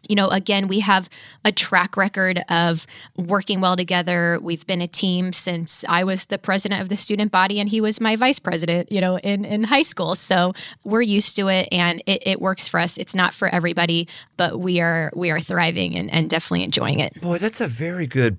you 0.08 0.16
know, 0.16 0.28
again, 0.28 0.68
we 0.68 0.80
have 0.80 1.08
a 1.44 1.52
track 1.52 1.96
record 1.96 2.40
of 2.48 2.86
working 3.16 3.60
well 3.60 3.76
together. 3.76 4.38
We've 4.40 4.66
been 4.66 4.82
a 4.82 4.88
team 4.88 5.32
since 5.32 5.84
I 5.88 6.04
was 6.04 6.26
the 6.26 6.38
president 6.38 6.80
of 6.80 6.88
the 6.88 6.96
student 6.96 7.32
body 7.32 7.60
and 7.60 7.68
he 7.68 7.80
was 7.80 8.00
my 8.00 8.16
vice 8.16 8.38
president, 8.38 8.90
you 8.90 9.00
know, 9.00 9.18
in, 9.18 9.44
in 9.44 9.64
high 9.64 9.82
school. 9.82 10.14
So 10.14 10.52
we're 10.84 11.02
used 11.02 11.36
to 11.36 11.48
it 11.48 11.68
and 11.72 12.02
it, 12.06 12.22
it 12.26 12.40
works 12.40 12.68
for 12.68 12.80
us. 12.80 12.98
It's 12.98 13.14
not 13.14 13.34
for 13.34 13.48
everybody, 13.48 14.08
but 14.36 14.60
we 14.60 14.80
are 14.80 15.10
we 15.14 15.30
are 15.30 15.40
thriving 15.40 15.96
and, 15.96 16.10
and 16.10 16.28
definitely 16.30 16.64
enjoying 16.64 17.00
it. 17.00 17.20
Boy, 17.20 17.38
that's 17.38 17.60
a 17.60 17.68
very 17.68 18.06
good 18.06 18.38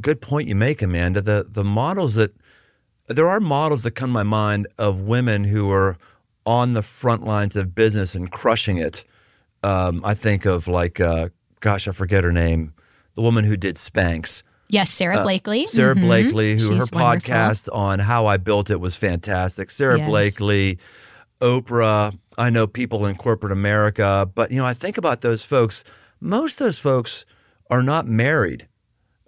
good 0.00 0.20
point 0.20 0.48
you 0.48 0.54
make, 0.54 0.82
Amanda. 0.82 1.20
The 1.20 1.46
the 1.48 1.64
models 1.64 2.14
that 2.14 2.34
there 3.06 3.28
are 3.28 3.40
models 3.40 3.82
that 3.84 3.92
come 3.92 4.10
to 4.10 4.14
my 4.14 4.22
mind 4.22 4.66
of 4.78 5.00
women 5.00 5.44
who 5.44 5.70
are 5.70 5.96
on 6.44 6.74
the 6.74 6.82
front 6.82 7.24
lines 7.24 7.56
of 7.56 7.74
business 7.74 8.14
and 8.14 8.30
crushing 8.30 8.78
it 8.78 9.04
um, 9.68 10.00
I 10.04 10.14
think 10.14 10.46
of 10.46 10.66
like, 10.66 10.98
uh, 10.98 11.28
gosh, 11.60 11.88
I 11.88 11.92
forget 11.92 12.24
her 12.24 12.32
name, 12.32 12.72
the 13.14 13.22
woman 13.22 13.44
who 13.44 13.56
did 13.56 13.76
Spanx. 13.76 14.42
Yes, 14.70 14.90
Sara 14.90 15.18
uh, 15.18 15.22
Blakely. 15.22 15.64
Uh, 15.64 15.68
Sara 15.68 15.94
mm-hmm. 15.94 16.04
Blakely, 16.04 16.52
who 16.54 16.60
She's 16.60 16.70
her 16.70 16.86
podcast 16.86 17.68
on 17.74 17.98
How 17.98 18.26
I 18.26 18.38
Built 18.38 18.70
It 18.70 18.80
was 18.80 18.96
fantastic. 18.96 19.70
Sara 19.70 19.98
yes. 19.98 20.08
Blakely, 20.08 20.78
Oprah. 21.40 22.16
I 22.36 22.50
know 22.50 22.66
people 22.66 23.04
in 23.06 23.16
corporate 23.16 23.52
America, 23.52 24.30
but 24.34 24.50
you 24.50 24.58
know, 24.58 24.66
I 24.66 24.74
think 24.74 24.96
about 24.96 25.20
those 25.20 25.44
folks. 25.44 25.84
Most 26.20 26.60
of 26.60 26.66
those 26.66 26.78
folks 26.78 27.24
are 27.70 27.82
not 27.82 28.06
married. 28.06 28.68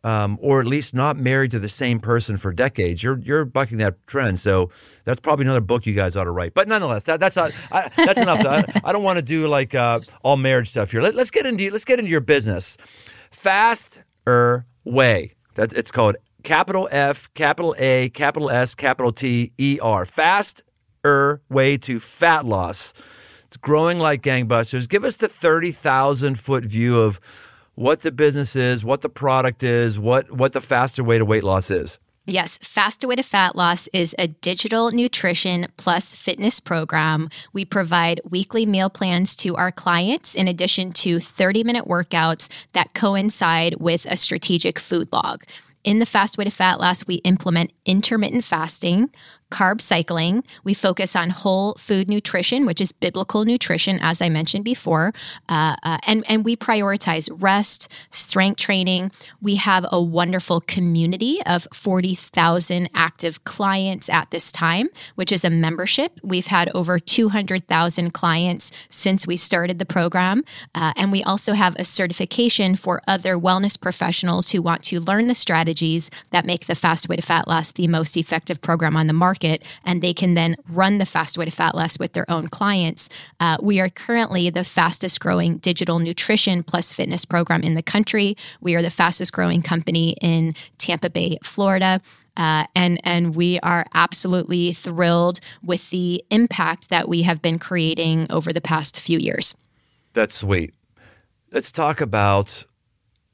Um, 0.02 0.38
or 0.40 0.60
at 0.60 0.66
least 0.66 0.94
not 0.94 1.16
married 1.16 1.50
to 1.50 1.58
the 1.58 1.68
same 1.68 2.00
person 2.00 2.36
for 2.36 2.52
decades. 2.52 3.02
You're 3.02 3.18
you're 3.18 3.44
bucking 3.44 3.78
that 3.78 4.06
trend. 4.06 4.38
So 4.38 4.70
that's 5.04 5.20
probably 5.20 5.44
another 5.44 5.60
book 5.60 5.86
you 5.86 5.94
guys 5.94 6.16
ought 6.16 6.24
to 6.24 6.30
write. 6.30 6.54
But 6.54 6.68
nonetheless, 6.68 7.04
that, 7.04 7.20
that's 7.20 7.36
not 7.36 7.52
I, 7.70 7.90
that's 7.96 8.20
enough. 8.20 8.44
I, 8.46 8.64
I, 8.84 8.92
don't 8.92 9.02
want 9.02 9.18
to 9.18 9.24
do 9.24 9.46
like 9.46 9.74
uh, 9.74 10.00
all 10.22 10.36
marriage 10.36 10.68
stuff 10.68 10.90
here. 10.90 11.02
Let, 11.02 11.14
us 11.16 11.30
get 11.30 11.46
into 11.46 11.70
let's 11.70 11.84
get 11.84 11.98
into 11.98 12.10
your 12.10 12.20
business. 12.20 12.76
Fast 13.30 14.02
er 14.26 14.66
way. 14.84 15.32
That 15.54 15.72
it's 15.72 15.90
called 15.90 16.16
capital 16.42 16.88
F, 16.90 17.32
capital 17.34 17.74
A, 17.78 18.08
capital 18.10 18.50
S, 18.50 18.74
capital 18.74 19.12
T, 19.12 19.52
E 19.58 19.78
R. 19.82 20.06
Fast 20.06 20.62
er 21.04 21.42
way 21.48 21.76
to 21.78 22.00
fat 22.00 22.46
loss. 22.46 22.92
It's 23.46 23.56
growing 23.56 23.98
like 23.98 24.22
gangbusters. 24.22 24.88
Give 24.88 25.04
us 25.04 25.16
the 25.16 25.28
thirty 25.28 25.72
thousand 25.72 26.38
foot 26.38 26.64
view 26.64 27.00
of 27.00 27.20
what 27.74 28.02
the 28.02 28.12
business 28.12 28.56
is, 28.56 28.85
what 28.85 29.00
the 29.00 29.09
product 29.09 29.62
is, 29.62 29.98
what 29.98 30.30
what 30.30 30.52
the 30.52 30.61
faster 30.61 31.02
way 31.02 31.18
to 31.18 31.24
weight 31.24 31.44
loss 31.44 31.70
is. 31.70 31.98
Yes, 32.26 32.59
Faster 32.59 33.09
Way 33.09 33.16
to 33.16 33.22
Fat 33.24 33.56
Loss 33.56 33.88
is 33.92 34.14
a 34.16 34.28
digital 34.28 34.92
nutrition 34.92 35.66
plus 35.78 36.14
fitness 36.14 36.61
program. 36.61 37.28
We 37.52 37.64
provide 37.64 38.20
weekly 38.28 38.66
meal 38.66 38.88
plans 38.88 39.35
to 39.37 39.56
our 39.56 39.72
clients 39.72 40.37
in 40.37 40.46
addition 40.46 40.92
to 40.92 41.18
30 41.18 41.64
minute 41.64 41.87
workouts 41.87 42.48
that 42.72 42.94
coincide 42.94 43.80
with 43.80 44.06
a 44.06 44.16
strategic 44.16 44.78
food 44.78 45.09
log. 45.11 45.42
In 45.83 45.98
the 45.98 46.06
Fast 46.06 46.37
Way 46.37 46.44
to 46.44 46.50
Fat 46.50 46.78
Loss, 46.78 47.06
we 47.06 47.16
implement 47.16 47.72
intermittent 47.87 48.44
fasting, 48.44 49.11
carb 49.50 49.80
cycling. 49.80 50.44
We 50.64 50.74
focus 50.74 51.14
on 51.16 51.30
whole 51.30 51.74
food 51.74 52.08
nutrition, 52.08 52.66
which 52.66 52.80
is 52.80 52.92
biblical 52.92 53.44
nutrition, 53.44 53.98
as 54.00 54.22
I 54.22 54.28
mentioned 54.28 54.64
before. 54.64 55.12
Uh, 55.48 55.76
uh, 55.82 55.98
and, 56.06 56.24
and 56.28 56.44
we 56.44 56.56
prioritize 56.56 57.28
rest, 57.32 57.88
strength 58.10 58.58
training. 58.58 59.10
We 59.42 59.56
have 59.56 59.84
a 59.90 60.00
wonderful 60.00 60.60
community 60.62 61.40
of 61.44 61.66
40,000 61.72 62.88
active 62.94 63.44
clients 63.44 64.08
at 64.08 64.30
this 64.30 64.52
time, 64.52 64.88
which 65.16 65.32
is 65.32 65.44
a 65.44 65.50
membership. 65.50 66.20
We've 66.22 66.46
had 66.46 66.70
over 66.74 66.98
200,000 66.98 68.12
clients 68.12 68.70
since 68.88 69.26
we 69.26 69.36
started 69.36 69.78
the 69.78 69.86
program. 69.86 70.44
Uh, 70.74 70.92
and 70.96 71.10
we 71.10 71.22
also 71.22 71.54
have 71.54 71.76
a 71.76 71.84
certification 71.84 72.76
for 72.76 73.00
other 73.06 73.36
wellness 73.36 73.78
professionals 73.80 74.50
who 74.50 74.62
want 74.62 74.84
to 74.84 75.00
learn 75.00 75.26
the 75.26 75.34
strategies 75.34 76.10
that 76.30 76.44
make 76.44 76.66
the 76.66 76.74
Fast 76.74 77.08
Way 77.08 77.16
to 77.16 77.22
Fat 77.22 77.48
Loss 77.48 77.72
the 77.72 77.88
most 77.88 78.16
effective 78.16 78.60
program 78.62 78.96
on 78.96 79.06
the 79.06 79.12
market 79.12 79.39
and 79.85 80.03
they 80.03 80.14
can 80.14 80.35
then 80.35 80.57
run 80.68 80.98
the 80.98 81.07
fast 81.07 81.38
way 81.38 81.44
to 81.44 81.50
fat 81.50 81.74
loss 81.74 81.98
with 81.98 82.12
their 82.12 82.31
own 82.31 82.48
clients. 82.48 83.09
Uh, 83.38 83.57
we 83.61 83.81
are 83.81 83.88
currently 83.88 84.50
the 84.50 84.64
fastest 84.64 85.20
growing 85.20 85.59
digital 85.59 85.98
nutrition 85.98 86.62
plus 86.62 86.92
fitness 86.92 87.24
program 87.24 87.62
in 87.62 87.74
the 87.74 87.83
country. 87.83 88.37
We 88.61 88.74
are 88.74 88.83
the 88.83 88.90
fastest 88.90 89.33
growing 89.33 89.62
company 89.62 90.16
in 90.20 90.55
Tampa 90.79 91.11
Bay, 91.11 91.38
Florida. 91.42 92.00
Uh, 92.37 92.64
and 92.74 93.00
and 93.05 93.35
we 93.35 93.59
are 93.61 93.85
absolutely 93.92 94.72
thrilled 94.72 95.40
with 95.64 95.90
the 95.90 96.24
impact 96.31 96.88
that 96.88 97.09
we 97.09 97.22
have 97.22 97.42
been 97.42 97.59
creating 97.59 98.26
over 98.31 98.53
the 98.53 98.61
past 98.61 99.00
few 99.00 99.18
years. 99.18 99.55
That's 100.12 100.37
sweet. 100.37 100.74
Let's 101.53 101.72
talk 101.72 102.00
about 102.00 102.64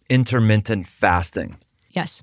intermittent 0.08 0.86
fasting. 0.86 1.56
Yes. 1.90 2.22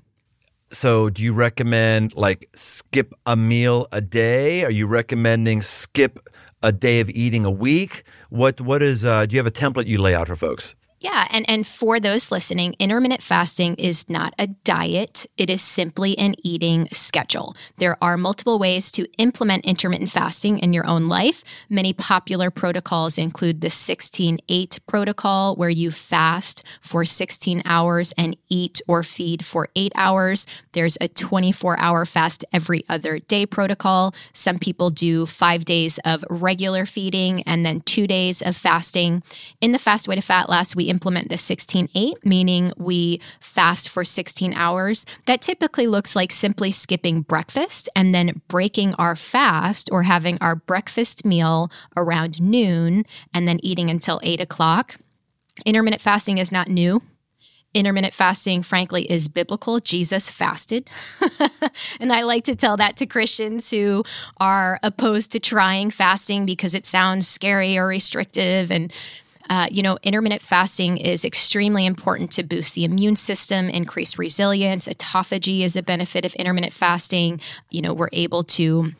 So, 0.74 1.08
do 1.08 1.22
you 1.22 1.32
recommend 1.32 2.16
like 2.16 2.48
skip 2.52 3.14
a 3.26 3.36
meal 3.36 3.86
a 3.92 4.00
day? 4.00 4.64
Are 4.64 4.72
you 4.72 4.88
recommending 4.88 5.62
skip 5.62 6.18
a 6.64 6.72
day 6.72 6.98
of 6.98 7.08
eating 7.10 7.44
a 7.44 7.50
week? 7.50 8.02
What 8.28 8.60
what 8.60 8.82
is? 8.82 9.04
Uh, 9.04 9.24
do 9.24 9.36
you 9.36 9.38
have 9.38 9.46
a 9.46 9.52
template 9.52 9.86
you 9.86 9.98
lay 9.98 10.16
out 10.16 10.26
for 10.26 10.34
folks? 10.34 10.74
Yeah, 11.04 11.28
and 11.30 11.44
and 11.50 11.66
for 11.66 12.00
those 12.00 12.30
listening, 12.30 12.76
intermittent 12.78 13.20
fasting 13.20 13.74
is 13.74 14.08
not 14.08 14.32
a 14.38 14.46
diet. 14.46 15.26
It 15.36 15.50
is 15.50 15.60
simply 15.60 16.16
an 16.16 16.34
eating 16.42 16.88
schedule. 16.92 17.54
There 17.76 17.98
are 18.00 18.16
multiple 18.16 18.58
ways 18.58 18.90
to 18.92 19.06
implement 19.18 19.66
intermittent 19.66 20.10
fasting 20.10 20.60
in 20.60 20.72
your 20.72 20.86
own 20.86 21.06
life. 21.08 21.44
Many 21.68 21.92
popular 21.92 22.50
protocols 22.50 23.18
include 23.18 23.60
the 23.60 23.68
16-8 23.68 24.80
protocol 24.86 25.56
where 25.56 25.68
you 25.68 25.90
fast 25.90 26.64
for 26.80 27.04
16 27.04 27.60
hours 27.66 28.14
and 28.16 28.34
eat 28.48 28.80
or 28.88 29.02
feed 29.02 29.44
for 29.44 29.68
8 29.76 29.92
hours. 29.96 30.46
There's 30.72 30.96
a 31.02 31.08
24-hour 31.08 32.06
fast 32.06 32.46
every 32.50 32.82
other 32.88 33.18
day 33.18 33.44
protocol. 33.44 34.14
Some 34.32 34.58
people 34.58 34.88
do 34.88 35.26
5 35.26 35.66
days 35.66 35.98
of 36.06 36.24
regular 36.30 36.86
feeding 36.86 37.42
and 37.42 37.66
then 37.66 37.82
2 37.82 38.06
days 38.06 38.40
of 38.40 38.56
fasting. 38.56 39.22
In 39.60 39.72
the 39.72 39.78
Fast 39.78 40.08
Way 40.08 40.14
to 40.14 40.22
Fat 40.22 40.48
Loss, 40.48 40.74
we 40.74 40.93
implement 40.94 41.28
the 41.28 41.36
16 41.36 41.88
8, 41.94 42.24
meaning 42.24 42.72
we 42.76 43.20
fast 43.40 43.88
for 43.88 44.04
16 44.04 44.54
hours. 44.54 45.04
That 45.26 45.42
typically 45.42 45.86
looks 45.86 46.14
like 46.14 46.32
simply 46.32 46.70
skipping 46.70 47.22
breakfast 47.22 47.88
and 47.96 48.14
then 48.14 48.40
breaking 48.48 48.94
our 48.94 49.16
fast 49.16 49.90
or 49.92 50.04
having 50.04 50.38
our 50.40 50.54
breakfast 50.54 51.24
meal 51.24 51.70
around 51.96 52.40
noon 52.40 53.04
and 53.34 53.46
then 53.48 53.58
eating 53.62 53.90
until 53.90 54.20
8 54.22 54.40
o'clock. 54.40 54.96
Intermittent 55.66 56.00
fasting 56.00 56.38
is 56.38 56.52
not 56.52 56.68
new 56.68 57.02
intermittent 57.74 58.14
fasting, 58.14 58.62
frankly, 58.62 59.10
is 59.10 59.28
biblical. 59.28 59.80
Jesus 59.80 60.30
fasted. 60.30 60.88
and 62.00 62.12
I 62.12 62.22
like 62.22 62.44
to 62.44 62.54
tell 62.54 62.76
that 62.76 62.96
to 62.98 63.06
Christians 63.06 63.68
who 63.70 64.04
are 64.38 64.78
opposed 64.82 65.32
to 65.32 65.40
trying 65.40 65.90
fasting 65.90 66.46
because 66.46 66.74
it 66.74 66.86
sounds 66.86 67.28
scary 67.28 67.76
or 67.76 67.86
restrictive. 67.86 68.70
And 68.70 68.92
uh, 69.50 69.68
you 69.70 69.82
know, 69.82 69.98
intermittent 70.02 70.42
fasting 70.42 70.96
is 70.96 71.24
extremely 71.24 71.86
important 71.86 72.30
to 72.32 72.42
boost 72.42 72.74
the 72.74 72.84
immune 72.84 73.16
system, 73.16 73.68
increase 73.68 74.18
resilience. 74.18 74.88
Autophagy 74.88 75.60
is 75.60 75.76
a 75.76 75.82
benefit 75.82 76.24
of 76.24 76.34
intermittent 76.34 76.72
fasting. 76.72 77.40
You 77.70 77.82
know, 77.82 77.92
we're 77.92 78.08
able 78.12 78.44
to 78.44 78.92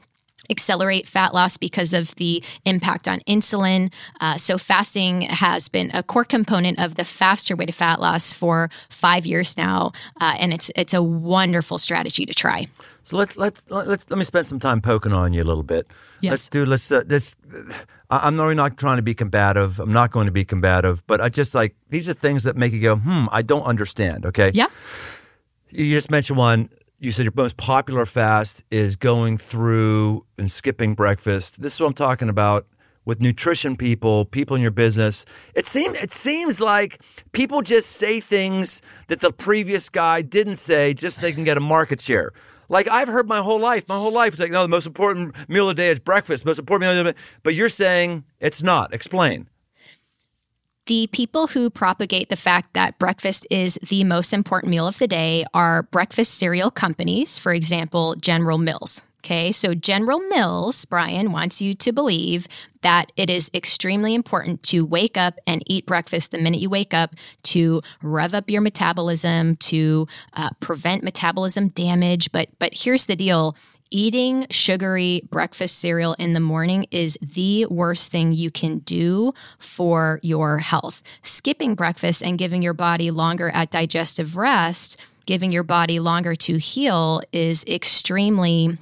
accelerate 0.51 1.09
fat 1.09 1.35
loss 1.35 1.57
because 1.57 1.93
of 1.93 2.15
the 2.17 2.43
impact 2.65 3.09
on 3.09 3.21
insulin. 3.21 3.93
Uh, 4.21 4.37
so 4.37 4.59
fasting 4.59 5.23
has 5.23 5.69
been 5.69 5.91
a 5.95 6.03
core 6.03 6.25
component 6.25 6.79
of 6.79 6.97
the 6.97 7.05
faster 7.05 7.57
way 7.57 7.67
to 7.67 7.73
fat 7.73 8.01
loss 8.01 8.33
for 8.33 8.71
five 8.89 9.27
years 9.27 9.57
now, 9.57 9.93
uh, 10.21 10.35
and 10.39 10.53
it's 10.53 10.71
it's 10.77 10.95
a 10.95 11.03
wonderful 11.03 11.79
strategy 11.79 12.27
to 12.27 12.35
try. 12.35 12.69
So 13.03 13.17
let's 13.17 13.37
let's 13.37 13.69
let's 13.71 14.09
let 14.11 14.19
me 14.19 14.25
spend 14.25 14.47
some 14.47 14.59
time 14.59 14.81
poking 14.81 15.13
on 15.13 15.33
you 15.33 15.43
a 15.43 15.45
little 15.45 15.63
bit. 15.63 15.87
Yes. 16.21 16.31
Let's 16.31 16.49
do 16.49 16.67
let's 16.67 16.91
uh, 16.91 17.03
this. 17.07 17.37
I'm 18.23 18.39
really 18.39 18.55
not 18.55 18.77
trying 18.77 18.97
to 18.97 19.03
be 19.03 19.15
combative. 19.15 19.81
I'm 19.81 19.93
not 19.93 20.11
going 20.11 20.27
to 20.27 20.33
be 20.33 20.45
combative, 20.45 21.07
but 21.07 21.21
I 21.21 21.29
just 21.29 21.55
like 21.55 21.75
these 21.91 22.09
are 22.09 22.15
things 22.15 22.45
that 22.45 22.57
make 22.57 22.73
you 22.73 22.81
go, 22.81 22.97
hmm, 22.97 23.27
I 23.31 23.43
don't 23.43 23.65
understand. 23.65 24.27
Okay. 24.27 24.51
Yeah. 24.55 24.69
You 25.71 25.91
just 25.91 26.11
mentioned 26.11 26.39
one. 26.39 26.69
You 26.99 27.13
said 27.13 27.25
your 27.25 27.33
most 27.35 27.57
popular 27.57 28.07
fast 28.07 28.65
is 28.71 28.97
going 28.97 29.39
through 29.39 30.25
and 30.39 30.51
skipping 30.51 30.95
breakfast. 30.95 31.61
This 31.61 31.75
is 31.75 31.81
what 31.81 31.89
I'm 31.89 31.95
talking 31.95 32.29
about 32.29 32.67
with 33.05 33.21
nutrition 33.21 33.77
people, 33.77 34.25
people 34.25 34.57
in 34.57 34.63
your 34.63 34.71
business. 34.71 35.25
It 35.55 35.67
seems 35.67 35.99
it 35.99 36.11
seems 36.11 36.61
like 36.61 37.03
people 37.33 37.63
just 37.63 37.91
say 37.91 38.21
things 38.21 38.81
that 39.09 39.21
the 39.21 39.33
previous 39.33 39.89
guy 39.89 40.23
didn't 40.23 40.57
say 40.57 40.95
just 40.95 41.17
so 41.17 41.23
they 41.23 41.33
can 41.33 41.45
get 41.45 41.57
a 41.57 41.61
market 41.61 42.01
share. 42.01 42.33
Like 42.69 42.89
I've 42.89 43.09
heard 43.09 43.29
my 43.29 43.39
whole 43.39 43.61
life, 43.61 43.89
my 43.89 43.97
whole 43.97 44.13
life, 44.13 44.29
it's 44.29 44.41
like, 44.41 44.51
no, 44.51 44.63
the 44.63 44.69
most 44.69 44.87
important 44.87 45.49
meal 45.49 45.69
of 45.69 45.77
the 45.77 45.83
day 45.83 45.89
is 45.89 46.01
breakfast. 46.01 46.45
Most 46.45 46.59
important 46.59 46.91
meal 46.91 46.99
of 46.99 47.05
the 47.05 47.13
day. 47.13 47.19
But 47.43 47.55
you're 47.55 47.69
saying 47.69 48.25
it's 48.41 48.63
not. 48.63 48.93
Explain. 48.95 49.49
The 50.87 51.07
people 51.09 51.47
who 51.47 51.71
propagate 51.71 52.29
the 52.29 52.37
fact 52.37 52.75
that 52.75 52.99
breakfast 52.99 53.47
is 53.51 53.79
the 53.89 54.05
most 54.05 54.35
important 54.35 54.71
meal 54.71 54.87
of 54.87 54.99
the 54.99 55.07
day 55.09 55.47
are 55.55 55.85
breakfast 55.85 56.35
cereal 56.35 56.71
companies, 56.71 57.39
for 57.39 57.55
example, 57.55 58.15
General 58.17 58.59
Mills. 58.59 59.03
Okay, 59.25 59.53
so 59.53 59.75
General 59.75 60.19
Mills, 60.29 60.85
Brian, 60.85 61.33
wants 61.33 61.63
you 61.63 61.73
to 61.73 61.93
believe 61.93 62.47
that 62.83 63.11
it 63.17 63.31
is 63.31 63.51
extremely 63.55 64.15
important 64.15 64.63
to 64.65 64.85
wake 64.85 65.17
up 65.17 65.39
and 65.47 65.63
eat 65.65 65.87
breakfast 65.87 66.31
the 66.31 66.37
minute 66.37 66.61
you 66.61 66.69
wake 66.69 66.93
up 66.93 67.15
to 67.45 67.81
rev 68.03 68.35
up 68.35 68.51
your 68.51 68.61
metabolism, 68.61 69.57
to 69.57 70.07
uh, 70.35 70.51
prevent 70.61 71.03
metabolism 71.03 71.69
damage. 71.69 72.33
But 72.33 72.51
but 72.59 72.75
here's 72.75 73.07
the 73.07 73.17
deal: 73.17 73.57
eating 73.91 74.47
sugary 74.51 75.23
breakfast 75.31 75.79
cereal 75.79 76.13
in 76.19 76.35
the 76.35 76.41
morning 76.41 76.87
is 76.91 77.17
the 77.23 77.65
worst 77.71 78.11
thing 78.11 78.35
you 78.35 78.51
can 78.51 78.81
do 78.81 79.33
for 79.59 80.21
your 80.23 80.59
health. 80.59 81.03
Skipping 81.23 81.75
breakfast 81.75 82.23
and 82.23 82.37
giving 82.37 82.61
your 82.61 82.75
body 82.75 83.11
longer 83.11 83.49
at 83.55 83.71
digestive 83.71 84.37
rest, 84.37 84.99
giving 85.25 85.51
your 85.51 85.65
body 85.65 85.99
longer 85.99 86.35
to 86.35 86.59
heal 86.59 87.23
is 87.33 87.65
extremely 87.65 88.77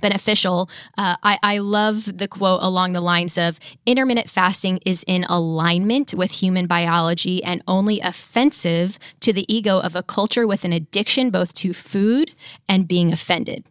beneficial. 0.00 0.68
Uh, 0.96 1.16
I, 1.22 1.38
I 1.42 1.58
love 1.58 2.18
the 2.18 2.28
quote 2.28 2.60
along 2.62 2.92
the 2.92 3.00
lines 3.00 3.38
of 3.38 3.58
intermittent 3.86 4.30
fasting 4.30 4.80
is 4.84 5.04
in 5.06 5.24
alignment 5.24 6.14
with 6.14 6.30
human 6.30 6.66
biology 6.66 7.42
and 7.42 7.62
only 7.66 8.00
offensive 8.00 8.98
to 9.20 9.32
the 9.32 9.52
ego 9.52 9.78
of 9.80 9.96
a 9.96 10.02
culture 10.02 10.46
with 10.46 10.64
an 10.64 10.72
addiction 10.72 11.30
both 11.30 11.54
to 11.54 11.72
food 11.72 12.32
and 12.68 12.88
being 12.88 13.12
offended. 13.12 13.64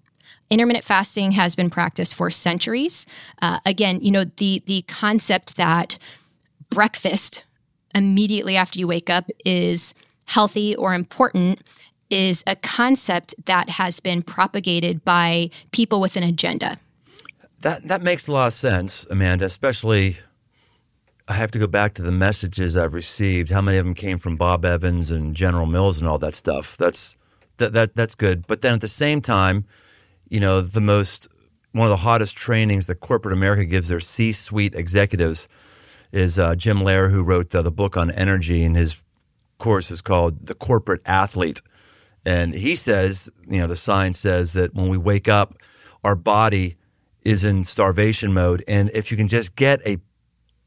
Intermittent 0.49 0.85
fasting 0.85 1.33
has 1.33 1.55
been 1.55 1.69
practiced 1.69 2.15
for 2.15 2.31
centuries. 2.31 3.05
Uh, 3.41 3.59
again, 3.65 3.99
you 4.01 4.11
know 4.11 4.23
the 4.23 4.63
the 4.65 4.83
concept 4.83 5.57
that 5.57 5.97
breakfast 6.69 7.43
immediately 7.93 8.55
after 8.55 8.79
you 8.79 8.87
wake 8.87 9.09
up 9.09 9.29
is 9.45 9.93
healthy 10.25 10.75
or 10.75 10.93
important 10.93 11.61
is 12.09 12.43
a 12.47 12.55
concept 12.55 13.35
that 13.45 13.69
has 13.71 13.99
been 13.99 14.21
propagated 14.21 15.03
by 15.03 15.49
people 15.71 15.99
with 15.99 16.15
an 16.15 16.23
agenda. 16.23 16.79
That 17.61 17.87
that 17.87 18.01
makes 18.01 18.27
a 18.27 18.33
lot 18.33 18.47
of 18.47 18.53
sense, 18.53 19.05
Amanda, 19.09 19.45
especially 19.45 20.17
I 21.27 21.33
have 21.33 21.51
to 21.51 21.59
go 21.59 21.67
back 21.67 21.93
to 21.95 22.01
the 22.01 22.11
messages 22.11 22.77
I've 22.77 22.93
received. 22.93 23.49
How 23.51 23.61
many 23.61 23.77
of 23.77 23.85
them 23.85 23.93
came 23.93 24.17
from 24.17 24.37
Bob 24.37 24.63
Evans 24.63 25.11
and 25.11 25.35
General 25.35 25.65
Mills 25.65 25.99
and 25.99 26.07
all 26.07 26.17
that 26.19 26.35
stuff? 26.35 26.77
That's 26.77 27.17
that, 27.57 27.73
that 27.73 27.95
that's 27.95 28.15
good. 28.15 28.47
But 28.47 28.61
then 28.61 28.75
at 28.75 28.81
the 28.81 28.87
same 28.87 29.19
time, 29.19 29.65
you 30.29 30.39
know, 30.39 30.61
the 30.61 30.81
most 30.81 31.27
one 31.73 31.85
of 31.85 31.89
the 31.89 31.97
hottest 31.97 32.37
trainings 32.37 32.87
that 32.87 33.01
corporate 33.01 33.33
America 33.33 33.65
gives 33.65 33.89
their 33.89 33.99
C-suite 33.99 34.73
executives 34.73 35.47
is 36.11 36.39
uh, 36.39 36.55
Jim 36.55 36.81
Loehr, 36.81 37.09
who 37.09 37.23
wrote 37.23 37.53
uh, 37.53 37.61
the 37.61 37.71
book 37.71 37.97
on 37.97 38.09
energy, 38.11 38.63
and 38.63 38.77
his 38.77 38.95
course 39.57 39.91
is 39.91 40.01
called 40.01 40.47
"The 40.47 40.55
Corporate 40.55 41.01
Athlete." 41.05 41.61
And 42.27 42.53
he 42.53 42.75
says, 42.75 43.29
you 43.47 43.59
know, 43.59 43.67
the 43.67 43.77
science 43.77 44.19
says 44.19 44.51
that 44.51 44.75
when 44.75 44.89
we 44.89 44.97
wake 44.97 45.29
up, 45.29 45.53
our 46.03 46.13
body 46.13 46.75
is 47.23 47.45
in 47.45 47.63
starvation 47.63 48.33
mode, 48.33 48.65
and 48.67 48.89
if 48.93 49.11
you 49.11 49.17
can 49.17 49.29
just 49.29 49.55
get 49.55 49.79
a 49.87 49.97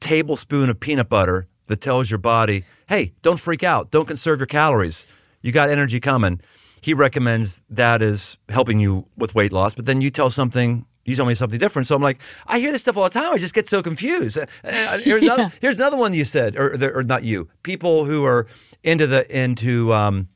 tablespoon 0.00 0.70
of 0.70 0.80
peanut 0.80 1.10
butter 1.10 1.48
that 1.66 1.82
tells 1.82 2.10
your 2.10 2.16
body, 2.16 2.64
hey, 2.88 3.12
don't 3.20 3.38
freak 3.38 3.62
out, 3.62 3.90
don't 3.90 4.08
conserve 4.08 4.40
your 4.40 4.46
calories. 4.46 5.06
You 5.42 5.52
got 5.52 5.68
energy 5.68 6.00
coming. 6.00 6.40
He 6.80 6.94
recommends 6.94 7.60
that 7.68 8.00
as 8.00 8.38
helping 8.48 8.80
you 8.80 9.06
with 9.18 9.34
weight 9.34 9.52
loss, 9.52 9.74
but 9.74 9.84
then 9.84 10.00
you 10.00 10.10
tell 10.10 10.30
something 10.30 10.86
you 11.04 11.14
tell 11.14 11.26
me 11.26 11.34
something 11.34 11.58
different. 11.58 11.86
So 11.86 11.94
I'm 11.96 12.02
like, 12.02 12.20
I 12.46 12.58
hear 12.58 12.72
this 12.72 12.82
stuff 12.82 12.96
all 12.96 13.04
the 13.04 13.10
time. 13.10 13.32
I 13.32 13.38
just 13.38 13.54
get 13.54 13.66
so 13.66 13.82
confused. 13.82 14.38
Uh, 14.38 14.46
uh, 14.64 14.98
here's, 14.98 15.22
yeah. 15.22 15.34
another, 15.34 15.54
here's 15.60 15.78
another 15.78 15.96
one 15.96 16.14
you 16.14 16.24
said, 16.24 16.56
or, 16.56 16.98
or, 16.98 17.02
not 17.02 17.24
you. 17.24 17.48
People 17.62 18.04
who 18.04 18.24
are 18.24 18.46
into 18.84 19.06
the 19.06 19.26
into 19.36 19.92
um, 19.92 20.28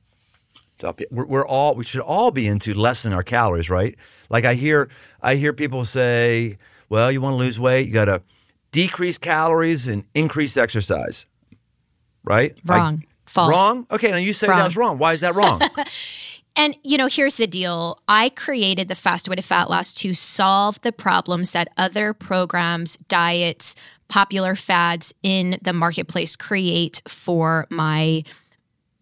we're, 1.10 1.26
we're 1.26 1.46
all 1.46 1.74
we 1.74 1.84
should 1.84 2.00
all 2.00 2.30
be 2.30 2.46
into 2.46 2.74
lessening 2.74 3.14
our 3.14 3.22
calories, 3.22 3.70
right? 3.70 3.96
Like 4.30 4.44
I 4.44 4.54
hear 4.54 4.90
I 5.22 5.36
hear 5.36 5.52
people 5.52 5.84
say, 5.84 6.58
well, 6.88 7.10
you 7.10 7.20
want 7.20 7.34
to 7.34 7.38
lose 7.38 7.58
weight, 7.58 7.86
you 7.86 7.92
got 7.92 8.06
to 8.06 8.22
decrease 8.72 9.18
calories 9.18 9.88
and 9.88 10.04
increase 10.14 10.56
exercise. 10.56 11.26
Right? 12.24 12.56
Wrong. 12.64 13.02
I, 13.02 13.14
False. 13.34 13.50
Wrong? 13.50 13.86
Okay, 13.90 14.12
now 14.12 14.16
you 14.16 14.32
say 14.32 14.46
wrong. 14.46 14.58
that 14.58 14.64
was 14.64 14.76
wrong. 14.76 14.98
Why 14.98 15.12
is 15.12 15.20
that 15.20 15.34
wrong? 15.34 15.60
and, 16.56 16.76
you 16.84 16.96
know, 16.96 17.08
here's 17.08 17.36
the 17.36 17.48
deal 17.48 17.98
I 18.06 18.28
created 18.28 18.86
the 18.86 18.94
Fast 18.94 19.28
Way 19.28 19.34
to 19.34 19.42
Fat 19.42 19.68
Loss 19.68 19.94
to 19.94 20.14
solve 20.14 20.80
the 20.82 20.92
problems 20.92 21.50
that 21.50 21.66
other 21.76 22.14
programs, 22.14 22.96
diets, 23.08 23.74
popular 24.06 24.54
fads 24.54 25.12
in 25.24 25.58
the 25.62 25.72
marketplace 25.72 26.36
create 26.36 27.02
for 27.08 27.66
my 27.70 28.22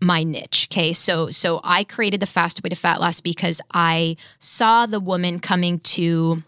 my 0.03 0.23
niche 0.23 0.69
okay 0.71 0.93
so 0.93 1.31
so 1.31 1.61
i 1.63 1.85
created 1.85 2.21
the 2.21 2.27
fast 2.27 2.63
way 2.63 2.69
to 2.69 2.77
fat 2.77 3.01
loss 3.01 3.21
because 3.21 3.61
i 3.73 4.17
saw 4.39 4.85
the 4.85 5.01
woman 5.01 5.39
coming 5.39 5.79
to 5.81 6.43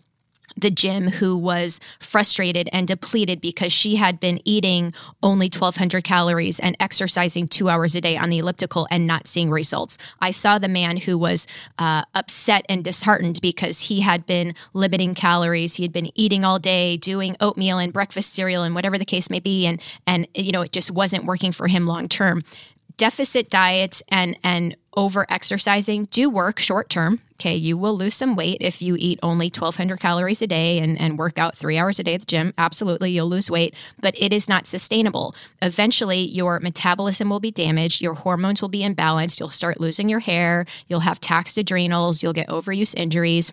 the 0.56 0.70
gym 0.70 1.08
who 1.08 1.36
was 1.36 1.80
frustrated 1.98 2.68
and 2.72 2.86
depleted 2.86 3.40
because 3.40 3.72
she 3.72 3.96
had 3.96 4.20
been 4.20 4.40
eating 4.44 4.94
only 5.22 5.46
1200 5.46 6.04
calories 6.04 6.60
and 6.60 6.76
exercising 6.78 7.48
two 7.48 7.68
hours 7.68 7.94
a 7.94 8.00
day 8.00 8.16
on 8.16 8.30
the 8.30 8.38
elliptical 8.38 8.86
and 8.90 9.06
not 9.06 9.26
seeing 9.26 9.50
results. 9.50 9.98
I 10.20 10.30
saw 10.30 10.58
the 10.58 10.68
man 10.68 10.98
who 10.98 11.18
was 11.18 11.46
uh, 11.78 12.04
upset 12.14 12.64
and 12.68 12.84
disheartened 12.84 13.40
because 13.40 13.80
he 13.80 14.00
had 14.00 14.26
been 14.26 14.54
limiting 14.72 15.14
calories. 15.14 15.74
He 15.74 15.82
had 15.82 15.92
been 15.92 16.10
eating 16.14 16.44
all 16.44 16.58
day, 16.58 16.96
doing 16.96 17.36
oatmeal 17.40 17.78
and 17.78 17.92
breakfast 17.92 18.32
cereal 18.32 18.62
and 18.62 18.74
whatever 18.74 18.98
the 18.98 19.04
case 19.04 19.30
may 19.30 19.40
be. 19.40 19.66
And, 19.66 19.80
and 20.06 20.28
you 20.34 20.52
know, 20.52 20.62
it 20.62 20.72
just 20.72 20.90
wasn't 20.90 21.24
working 21.24 21.52
for 21.52 21.66
him 21.66 21.86
long 21.86 22.08
term 22.08 22.42
deficit 23.04 23.50
diets 23.50 24.02
and 24.08 24.34
and 24.42 24.74
over 24.96 25.26
exercising 25.28 26.06
do 26.06 26.30
work 26.30 26.58
short 26.58 26.88
term. 26.88 27.20
Okay, 27.34 27.54
you 27.54 27.76
will 27.76 27.94
lose 27.94 28.14
some 28.14 28.34
weight 28.34 28.56
if 28.62 28.80
you 28.80 28.96
eat 28.98 29.18
only 29.22 29.48
1200 29.48 30.00
calories 30.00 30.40
a 30.40 30.46
day 30.46 30.78
and, 30.78 30.98
and 30.98 31.18
work 31.18 31.38
out 31.38 31.54
three 31.54 31.76
hours 31.76 31.98
a 31.98 32.02
day 32.02 32.14
at 32.14 32.20
the 32.20 32.26
gym. 32.26 32.54
Absolutely, 32.56 33.10
you'll 33.10 33.28
lose 33.28 33.50
weight, 33.50 33.74
but 34.00 34.14
it 34.16 34.32
is 34.32 34.48
not 34.48 34.66
sustainable. 34.66 35.34
Eventually, 35.60 36.20
your 36.20 36.60
metabolism 36.60 37.28
will 37.28 37.40
be 37.40 37.50
damaged, 37.50 38.00
your 38.00 38.14
hormones 38.14 38.62
will 38.62 38.70
be 38.70 38.80
imbalanced, 38.80 39.38
you'll 39.38 39.50
start 39.50 39.80
losing 39.80 40.08
your 40.08 40.20
hair, 40.20 40.64
you'll 40.88 41.00
have 41.00 41.20
taxed 41.20 41.58
adrenals, 41.58 42.22
you'll 42.22 42.32
get 42.32 42.48
overuse 42.48 42.94
injuries 42.96 43.52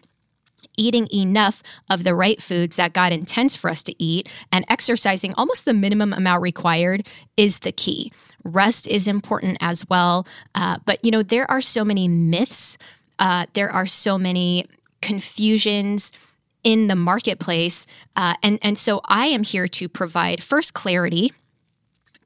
eating 0.78 1.08
enough 1.14 1.62
of 1.90 2.06
the 2.06 2.16
right 2.16 2.42
foods 2.42 2.78
that 2.78 2.94
God 2.94 3.12
intends 3.12 3.56
for 3.58 3.70
us 3.70 3.84
to 3.84 4.02
eat 4.02 4.30
and 4.54 4.64
exercising 4.70 5.34
almost 5.34 5.66
the 5.66 5.74
minimum 5.74 6.14
amount 6.14 6.42
required 6.42 7.08
is 7.36 7.60
the 7.60 7.74
key. 7.74 8.12
Rest 8.44 8.88
is 8.88 9.08
important 9.08 9.58
as 9.62 9.88
well. 9.90 10.28
Uh, 10.56 10.78
but, 10.86 11.04
you 11.04 11.12
know, 11.12 11.24
there 11.24 11.50
are 11.50 11.62
so 11.62 11.86
many 11.86 12.08
myths, 12.08 12.78
uh, 13.20 13.46
there 13.54 13.70
are 13.70 13.86
so 13.86 14.18
many 14.18 14.66
confusions 15.02 16.12
in 16.64 16.88
the 16.88 16.96
marketplace. 16.96 17.88
Uh, 18.16 18.36
and, 18.44 18.60
and 18.62 18.78
so 18.78 19.02
I 19.06 19.28
am 19.28 19.44
here 19.44 19.68
to 19.68 19.90
provide 19.90 20.44
first 20.44 20.74
clarity 20.74 21.32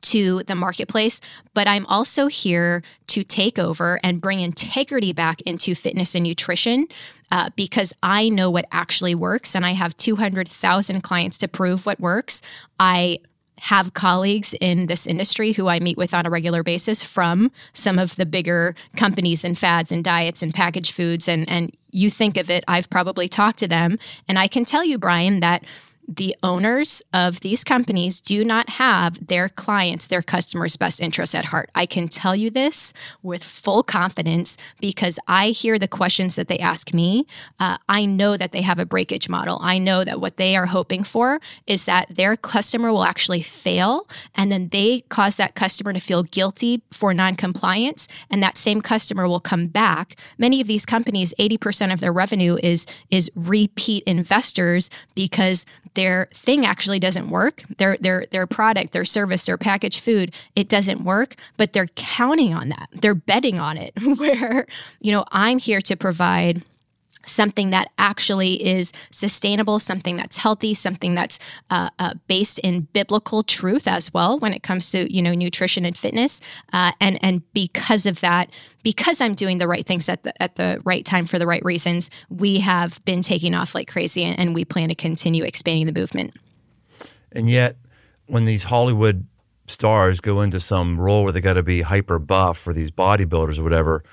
to 0.01 0.43
the 0.43 0.55
marketplace, 0.55 1.19
but 1.53 1.67
I'm 1.67 1.85
also 1.87 2.27
here 2.27 2.83
to 3.07 3.23
take 3.23 3.57
over 3.57 3.99
and 4.03 4.21
bring 4.21 4.39
integrity 4.39 5.13
back 5.13 5.41
into 5.41 5.73
fitness 5.73 6.13
and 6.13 6.23
nutrition 6.23 6.87
uh, 7.31 7.49
because 7.55 7.91
I 8.03 8.29
know 8.29 8.51
what 8.51 8.65
actually 8.71 9.15
works 9.15 9.55
and 9.55 9.65
I 9.65 9.71
have 9.71 9.97
200,000 9.97 11.01
clients 11.01 11.39
to 11.39 11.47
prove 11.47 11.85
what 11.85 11.99
works. 11.99 12.41
I 12.79 13.19
have 13.59 13.93
colleagues 13.93 14.53
in 14.59 14.87
this 14.87 15.07
industry 15.07 15.53
who 15.53 15.67
I 15.67 15.79
meet 15.79 15.97
with 15.97 16.13
on 16.13 16.25
a 16.25 16.29
regular 16.29 16.63
basis 16.63 17.03
from 17.03 17.51
some 17.73 17.97
of 17.97 18.15
the 18.15 18.25
bigger 18.25 18.75
companies 18.95 19.43
and 19.43 19.57
fads 19.57 19.91
and 19.91 20.03
diets 20.03 20.41
and 20.43 20.53
packaged 20.53 20.91
foods. 20.91 21.27
And, 21.27 21.49
and 21.49 21.75
you 21.91 22.09
think 22.09 22.37
of 22.37 22.49
it, 22.49 22.63
I've 22.67 22.89
probably 22.89 23.27
talked 23.27 23.59
to 23.59 23.67
them. 23.67 23.97
And 24.27 24.37
I 24.37 24.47
can 24.47 24.65
tell 24.65 24.83
you, 24.83 24.97
Brian, 24.97 25.39
that 25.39 25.63
the 26.07 26.35
owners 26.43 27.01
of 27.13 27.39
these 27.39 27.63
companies 27.63 28.21
do 28.21 28.43
not 28.43 28.69
have 28.71 29.27
their 29.27 29.49
clients, 29.49 30.07
their 30.07 30.21
customers' 30.21 30.77
best 30.77 31.01
interests 31.01 31.35
at 31.35 31.45
heart. 31.45 31.69
I 31.73 31.85
can 31.85 32.07
tell 32.07 32.35
you 32.35 32.49
this 32.49 32.93
with 33.23 33.43
full 33.43 33.83
confidence 33.83 34.57
because 34.79 35.19
I 35.27 35.49
hear 35.49 35.79
the 35.79 35.87
questions 35.87 36.35
that 36.35 36.47
they 36.47 36.59
ask 36.59 36.93
me. 36.93 37.25
Uh, 37.59 37.77
I 37.89 38.05
know 38.05 38.37
that 38.37 38.51
they 38.51 38.61
have 38.61 38.79
a 38.79 38.85
breakage 38.85 39.29
model. 39.29 39.59
I 39.61 39.77
know 39.77 40.03
that 40.03 40.21
what 40.21 40.37
they 40.37 40.55
are 40.55 40.67
hoping 40.67 41.03
for 41.03 41.39
is 41.65 41.85
that 41.85 42.07
their 42.15 42.37
customer 42.37 42.91
will 42.91 43.03
actually 43.03 43.41
fail 43.41 44.07
and 44.35 44.51
then 44.51 44.69
they 44.69 45.01
cause 45.09 45.37
that 45.37 45.55
customer 45.55 45.93
to 45.93 45.99
feel 45.99 46.23
guilty 46.23 46.81
for 46.91 47.13
noncompliance 47.13 48.07
and 48.29 48.43
that 48.43 48.57
same 48.57 48.81
customer 48.81 49.27
will 49.27 49.39
come 49.39 49.67
back. 49.67 50.15
Many 50.37 50.61
of 50.61 50.67
these 50.67 50.85
companies, 50.85 51.33
80% 51.39 51.93
of 51.93 51.99
their 51.99 52.13
revenue 52.13 52.57
is 52.61 52.85
is 53.09 53.31
repeat 53.35 54.03
investors 54.05 54.89
because 55.15 55.65
their 55.95 56.27
thing 56.33 56.65
actually 56.65 56.99
doesn't 56.99 57.29
work. 57.29 57.63
Their 57.77 57.97
their 57.97 58.25
their 58.31 58.47
product, 58.47 58.93
their 58.93 59.05
service, 59.05 59.45
their 59.45 59.57
packaged 59.57 59.99
food, 60.01 60.33
it 60.55 60.69
doesn't 60.69 61.03
work, 61.03 61.35
but 61.57 61.73
they're 61.73 61.87
counting 61.95 62.53
on 62.53 62.69
that. 62.69 62.89
They're 62.91 63.15
betting 63.15 63.59
on 63.59 63.77
it. 63.77 63.93
Where, 64.17 64.67
you 64.99 65.11
know, 65.11 65.25
I'm 65.31 65.59
here 65.59 65.81
to 65.81 65.95
provide 65.95 66.63
something 67.25 67.69
that 67.71 67.89
actually 67.97 68.65
is 68.65 68.91
sustainable, 69.11 69.79
something 69.79 70.15
that's 70.17 70.37
healthy, 70.37 70.73
something 70.73 71.15
that's 71.15 71.39
uh, 71.69 71.89
uh, 71.99 72.13
based 72.27 72.59
in 72.59 72.81
biblical 72.93 73.43
truth 73.43 73.87
as 73.87 74.13
well 74.13 74.39
when 74.39 74.53
it 74.53 74.63
comes 74.63 74.91
to 74.91 75.13
you 75.13 75.21
know 75.21 75.33
nutrition 75.33 75.85
and 75.85 75.97
fitness. 75.97 76.41
Uh, 76.73 76.91
and 77.01 77.19
and 77.23 77.41
because 77.53 78.05
of 78.05 78.21
that, 78.21 78.49
because 78.83 79.21
I'm 79.21 79.35
doing 79.35 79.57
the 79.57 79.67
right 79.67 79.85
things 79.85 80.09
at 80.09 80.23
the 80.23 80.41
at 80.41 80.55
the 80.55 80.81
right 80.85 81.05
time 81.05 81.25
for 81.25 81.39
the 81.39 81.47
right 81.47 81.63
reasons, 81.65 82.09
we 82.29 82.59
have 82.59 83.03
been 83.05 83.21
taking 83.21 83.53
off 83.53 83.75
like 83.75 83.87
crazy, 83.87 84.23
and, 84.23 84.37
and 84.39 84.55
we 84.55 84.65
plan 84.65 84.89
to 84.89 84.95
continue 84.95 85.43
expanding 85.43 85.85
the 85.85 85.99
movement. 85.99 86.33
And 87.31 87.49
yet, 87.49 87.75
when 88.27 88.45
these 88.45 88.63
Hollywood 88.63 89.27
stars 89.67 90.19
go 90.19 90.41
into 90.41 90.59
some 90.59 90.99
role 90.99 91.23
where 91.23 91.31
they 91.31 91.41
got 91.41 91.53
to 91.53 91.63
be 91.63 91.81
hyper 91.81 92.19
buff 92.19 92.57
for 92.57 92.71
these 92.71 92.91
bodybuilders 92.91 93.57
or 93.57 93.63
whatever 93.63 94.03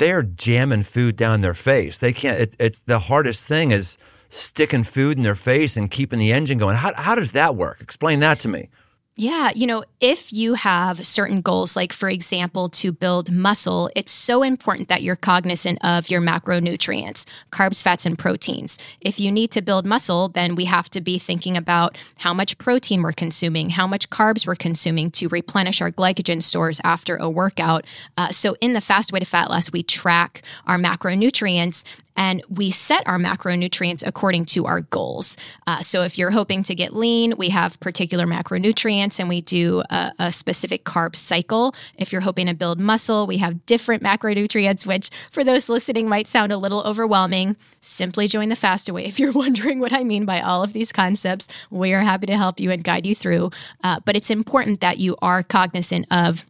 they're 0.00 0.22
jamming 0.22 0.82
food 0.82 1.14
down 1.14 1.42
their 1.42 1.54
face. 1.54 1.98
They 1.98 2.12
can't. 2.14 2.40
It, 2.40 2.56
it's 2.58 2.80
the 2.80 2.98
hardest 2.98 3.46
thing 3.46 3.70
is 3.70 3.98
sticking 4.30 4.82
food 4.82 5.18
in 5.18 5.22
their 5.22 5.34
face 5.34 5.76
and 5.76 5.90
keeping 5.90 6.18
the 6.18 6.32
engine 6.32 6.56
going. 6.58 6.76
How 6.76 6.94
how 6.94 7.14
does 7.14 7.32
that 7.32 7.54
work? 7.54 7.80
Explain 7.80 8.20
that 8.20 8.40
to 8.40 8.48
me. 8.48 8.70
Yeah, 9.16 9.50
you 9.54 9.66
know, 9.66 9.84
if 10.00 10.32
you 10.32 10.54
have 10.54 11.04
certain 11.04 11.42
goals, 11.42 11.76
like 11.76 11.92
for 11.92 12.08
example, 12.08 12.68
to 12.70 12.90
build 12.92 13.30
muscle, 13.30 13.90
it's 13.94 14.12
so 14.12 14.42
important 14.42 14.88
that 14.88 15.02
you're 15.02 15.16
cognizant 15.16 15.78
of 15.84 16.08
your 16.08 16.22
macronutrients, 16.22 17.26
carbs, 17.50 17.82
fats, 17.82 18.06
and 18.06 18.18
proteins. 18.18 18.78
If 19.00 19.20
you 19.20 19.30
need 19.30 19.50
to 19.50 19.62
build 19.62 19.84
muscle, 19.84 20.28
then 20.28 20.54
we 20.54 20.64
have 20.66 20.88
to 20.90 21.00
be 21.00 21.18
thinking 21.18 21.56
about 21.56 21.98
how 22.18 22.32
much 22.32 22.56
protein 22.56 23.02
we're 23.02 23.12
consuming, 23.12 23.70
how 23.70 23.86
much 23.86 24.08
carbs 24.10 24.46
we're 24.46 24.54
consuming 24.54 25.10
to 25.10 25.28
replenish 25.28 25.82
our 25.82 25.90
glycogen 25.90 26.40
stores 26.40 26.80
after 26.82 27.16
a 27.16 27.28
workout. 27.28 27.84
Uh, 28.16 28.30
so 28.30 28.56
in 28.60 28.72
the 28.72 28.80
fast 28.80 29.12
way 29.12 29.18
to 29.18 29.26
fat 29.26 29.50
loss, 29.50 29.72
we 29.72 29.82
track 29.82 30.40
our 30.66 30.78
macronutrients 30.78 31.84
and 32.16 32.42
we 32.48 32.70
set 32.70 33.06
our 33.06 33.18
macronutrients 33.18 34.06
according 34.06 34.44
to 34.46 34.66
our 34.66 34.82
goals. 34.82 35.36
Uh, 35.66 35.80
so 35.80 36.02
if 36.02 36.18
you're 36.18 36.30
hoping 36.30 36.62
to 36.64 36.74
get 36.74 36.94
lean, 36.94 37.34
we 37.36 37.48
have 37.50 37.78
particular 37.80 38.26
macronutrients 38.26 39.18
and 39.18 39.28
we 39.28 39.40
do 39.40 39.82
a, 39.90 40.12
a, 40.18 40.32
specific 40.32 40.84
carb 40.84 41.16
cycle. 41.16 41.74
If 41.96 42.12
you're 42.12 42.20
hoping 42.20 42.46
to 42.46 42.54
build 42.54 42.80
muscle, 42.80 43.26
we 43.26 43.38
have 43.38 43.66
different 43.66 44.02
macronutrients, 44.02 44.86
which 44.86 45.10
for 45.32 45.44
those 45.44 45.68
listening 45.68 46.08
might 46.08 46.26
sound 46.26 46.52
a 46.52 46.56
little 46.56 46.82
overwhelming. 46.82 47.56
Simply 47.80 48.28
join 48.28 48.48
the 48.48 48.56
Faster 48.56 48.92
Way 48.92 49.04
if 49.06 49.18
you're 49.18 49.32
wondering 49.32 49.80
what 49.80 49.92
I 49.92 50.04
mean 50.04 50.24
by 50.24 50.40
all 50.40 50.62
of 50.62 50.72
these 50.72 50.92
concepts. 50.92 51.48
We 51.70 51.92
are 51.92 52.02
happy 52.02 52.26
to 52.26 52.36
help 52.36 52.60
you 52.60 52.70
and 52.70 52.82
guide 52.82 53.06
you 53.06 53.14
through. 53.14 53.50
Uh, 53.82 54.00
but 54.04 54.16
it's 54.16 54.30
important 54.30 54.80
that 54.80 54.98
you 54.98 55.16
are 55.22 55.42
cognizant 55.42 56.06
of 56.10 56.46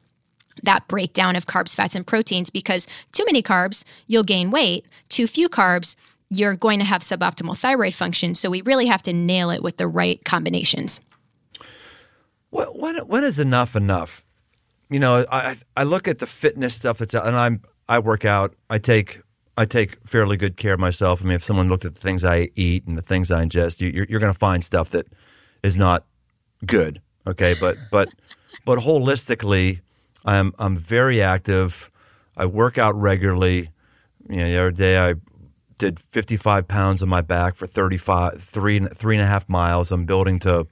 that 0.63 0.87
breakdown 0.89 1.37
of 1.37 1.47
carbs, 1.47 1.75
fats, 1.75 1.95
and 1.95 2.07
proteins 2.07 2.51
because 2.51 2.87
too 3.13 3.25
many 3.25 3.43
carbs, 3.43 3.85
you'll 4.07 4.23
gain 4.23 4.51
weight. 4.51 4.87
Too 5.09 5.27
few 5.27 5.49
carbs, 5.49 5.97
you're 6.29 6.55
going 6.55 6.79
to 6.79 6.85
have 6.85 7.03
suboptimal 7.03 7.59
thyroid 7.59 7.95
function. 7.95 8.35
So 8.35 8.51
we 8.51 8.63
really 8.63 8.87
have 8.87 9.03
to 9.05 9.13
nail 9.13 9.51
it 9.51 9.63
with 9.63 9.77
the 9.77 9.87
right 9.87 10.25
combinations. 10.25 11.01
What, 12.51 12.79
when, 12.79 12.97
when 13.07 13.25
is 13.25 13.39
enough 13.39 13.77
enough? 13.77 14.25
You 14.89 14.99
know, 14.99 15.25
I 15.31 15.55
I 15.77 15.85
look 15.85 16.09
at 16.09 16.19
the 16.19 16.27
fitness 16.27 16.75
stuff 16.75 16.99
that's 16.99 17.15
out, 17.15 17.25
and 17.25 17.37
I'm 17.37 17.63
I 17.89 18.01
work 18.01 18.25
out. 18.25 18.55
I 18.69 18.79
take 18.79 19.21
I 19.57 19.65
take 19.65 20.05
fairly 20.05 20.37
good 20.37 20.57
care 20.57 20.75
of 20.75 20.81
myself. 20.81 21.23
I 21.23 21.27
mean, 21.27 21.35
if 21.35 21.45
someone 21.45 21.69
looked 21.69 21.85
at 21.85 21.95
the 21.95 22.01
things 22.01 22.25
I 22.25 22.49
eat 22.57 22.87
and 22.87 22.99
the 22.99 23.03
things 23.03 23.31
I 23.31 23.45
ingest, 23.45 23.81
you, 23.81 23.89
you're, 23.91 24.07
you're 24.09 24.21
going 24.21 24.33
to 24.33 24.39
find 24.39 24.65
stuff 24.65 24.91
that 24.91 25.07
is 25.63 25.77
not 25.77 26.07
good. 26.67 27.01
Okay, 27.27 27.55
but 27.55 27.77
but 27.93 28.09
but 28.65 28.81
holistically, 28.81 29.81
I'm 30.25 30.53
I'm 30.59 30.77
very 30.77 31.23
active. 31.23 31.91
I 32.37 32.47
work 32.47 32.79
out 32.79 32.95
regularly. 32.95 33.71
You 34.29 34.37
know, 34.37 34.51
the 34.51 34.59
other 34.59 34.71
day 34.71 34.99
I 34.99 35.15
did 35.79 35.99
55 35.99 36.69
pounds 36.69 37.03
on 37.03 37.09
my 37.09 37.23
back 37.23 37.55
for 37.55 37.67
35 37.67 38.41
three 38.41 38.81
three 38.81 39.17
and 39.17 39.25
a 39.25 39.27
half 39.27 39.49
miles. 39.49 39.91
I'm 39.91 40.05
building 40.05 40.39
to 40.41 40.67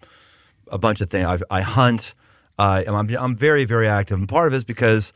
a 0.70 0.78
bunch 0.78 1.00
of 1.00 1.10
things. 1.10 1.26
I, 1.26 1.58
I 1.58 1.60
hunt. 1.62 2.14
I'm 2.58 3.08
I'm 3.16 3.36
very 3.36 3.64
very 3.64 3.88
active, 3.88 4.18
and 4.18 4.28
part 4.28 4.48
of 4.48 4.52
it 4.52 4.56
is 4.56 4.64
because 4.64 5.12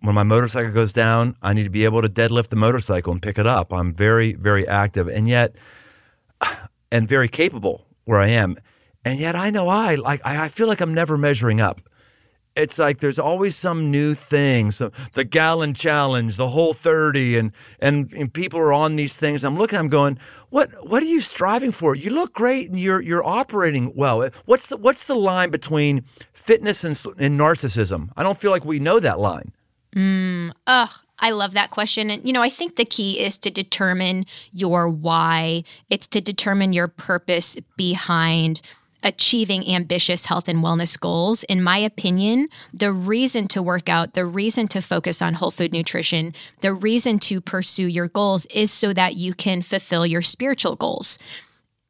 when 0.00 0.14
my 0.14 0.22
motorcycle 0.22 0.70
goes 0.70 0.92
down, 0.92 1.34
I 1.42 1.54
need 1.54 1.64
to 1.64 1.70
be 1.70 1.84
able 1.84 2.02
to 2.02 2.08
deadlift 2.08 2.48
the 2.48 2.56
motorcycle 2.56 3.12
and 3.12 3.22
pick 3.22 3.38
it 3.38 3.46
up. 3.46 3.72
I'm 3.72 3.94
very 3.94 4.34
very 4.34 4.68
active, 4.68 5.08
and 5.08 5.26
yet 5.26 5.56
and 6.92 7.08
very 7.08 7.28
capable 7.28 7.86
where 8.04 8.20
I 8.20 8.28
am, 8.28 8.56
and 9.04 9.18
yet 9.18 9.34
I 9.34 9.50
know 9.50 9.68
I 9.68 9.94
like 9.94 10.20
I 10.24 10.48
feel 10.48 10.68
like 10.68 10.80
I'm 10.80 10.94
never 10.94 11.16
measuring 11.16 11.60
up 11.60 11.80
it's 12.56 12.78
like 12.78 12.98
there's 12.98 13.18
always 13.18 13.56
some 13.56 13.90
new 13.90 14.14
thing. 14.14 14.70
So 14.70 14.90
the 15.14 15.24
gallon 15.24 15.74
challenge, 15.74 16.36
the 16.36 16.48
whole 16.48 16.72
30 16.72 17.38
and, 17.38 17.52
and, 17.80 18.12
and 18.12 18.32
people 18.32 18.60
are 18.60 18.72
on 18.72 18.96
these 18.96 19.16
things. 19.16 19.44
I'm 19.44 19.56
looking, 19.56 19.78
I'm 19.78 19.88
going, 19.88 20.18
what 20.50 20.70
what 20.88 21.02
are 21.02 21.06
you 21.06 21.20
striving 21.20 21.72
for? 21.72 21.94
You 21.96 22.10
look 22.10 22.32
great 22.32 22.70
and 22.70 22.78
you're 22.78 23.00
you're 23.00 23.24
operating 23.24 23.92
well. 23.94 24.28
What's 24.44 24.68
the, 24.68 24.76
what's 24.76 25.06
the 25.06 25.16
line 25.16 25.50
between 25.50 26.02
fitness 26.32 26.84
and, 26.84 26.96
and 27.18 27.38
narcissism? 27.38 28.10
I 28.16 28.22
don't 28.22 28.38
feel 28.38 28.50
like 28.50 28.64
we 28.64 28.78
know 28.78 29.00
that 29.00 29.18
line. 29.18 29.52
Mm, 29.96 30.52
ugh, 30.66 30.90
I 31.18 31.30
love 31.30 31.54
that 31.54 31.70
question. 31.70 32.10
And, 32.10 32.24
you 32.24 32.32
know, 32.32 32.42
I 32.42 32.50
think 32.50 32.76
the 32.76 32.84
key 32.84 33.20
is 33.20 33.38
to 33.38 33.50
determine 33.50 34.26
your 34.52 34.88
why. 34.88 35.64
It's 35.88 36.06
to 36.08 36.20
determine 36.20 36.72
your 36.72 36.88
purpose 36.88 37.56
behind 37.76 38.60
achieving 39.04 39.68
ambitious 39.68 40.24
health 40.24 40.48
and 40.48 40.60
wellness 40.64 40.98
goals, 40.98 41.44
in 41.44 41.62
my 41.62 41.78
opinion, 41.78 42.48
the 42.72 42.90
reason 42.90 43.46
to 43.48 43.62
work 43.62 43.88
out, 43.88 44.14
the 44.14 44.24
reason 44.24 44.66
to 44.68 44.80
focus 44.80 45.20
on 45.20 45.34
whole 45.34 45.50
food 45.50 45.72
nutrition, 45.72 46.34
the 46.60 46.72
reason 46.72 47.18
to 47.18 47.40
pursue 47.40 47.86
your 47.86 48.08
goals 48.08 48.46
is 48.46 48.72
so 48.72 48.92
that 48.94 49.16
you 49.16 49.34
can 49.34 49.60
fulfill 49.60 50.06
your 50.06 50.22
spiritual 50.22 50.74
goals. 50.74 51.18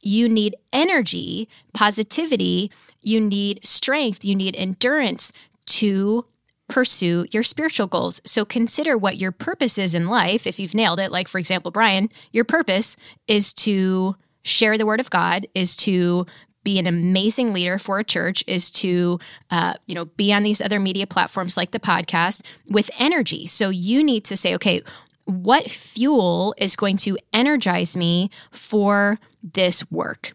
You 0.01 0.29
need 0.29 0.57
energy, 0.73 1.49
positivity, 1.73 2.71
you 3.01 3.21
need 3.21 3.65
strength, 3.65 4.25
you 4.25 4.35
need 4.35 4.57
endurance 4.57 5.33
to 5.67 6.27
pursue 6.69 7.27
your 7.31 7.43
spiritual 7.43 7.87
goals. 7.87 8.21
So 8.25 8.45
consider 8.45 8.99
what 8.99 9.19
your 9.19 9.33
purpose 9.33 9.79
is 9.79 9.95
in 9.95 10.09
life. 10.09 10.47
If 10.47 10.59
you've 10.59 10.75
nailed 10.75 10.99
it, 10.99 11.13
like 11.13 11.29
for 11.29 11.39
example, 11.39 11.71
Brian, 11.71 12.09
your 12.33 12.45
purpose 12.45 12.97
is 13.29 13.53
to 13.55 14.17
share 14.43 14.77
the 14.77 14.87
word 14.87 15.01
of 15.01 15.11
God, 15.11 15.47
is 15.55 15.75
to 15.77 16.27
be 16.65 16.79
an 16.79 16.87
amazing 16.87 17.53
leader 17.53 17.79
for 17.79 17.99
a 17.99 18.05
church 18.05 18.43
is 18.47 18.71
to 18.71 19.19
uh, 19.51 19.75
you 19.87 19.95
know 19.95 20.07
be 20.07 20.33
on 20.33 20.43
these 20.43 20.61
other 20.61 20.81
media 20.81 21.07
platforms 21.07 21.57
like 21.57 21.71
the 21.71 21.81
podcast 21.81 22.43
with 22.69 22.91
energy 22.99 23.47
so 23.47 23.69
you 23.69 24.03
need 24.03 24.25
to 24.25 24.37
say 24.37 24.55
okay 24.55 24.81
what 25.27 25.71
fuel 25.71 26.55
is 26.59 26.77
going 26.77 26.97
to 26.99 27.17
energize 27.33 27.97
me 27.97 28.31
for 28.51 29.19
this 29.43 29.91
work 29.91 30.35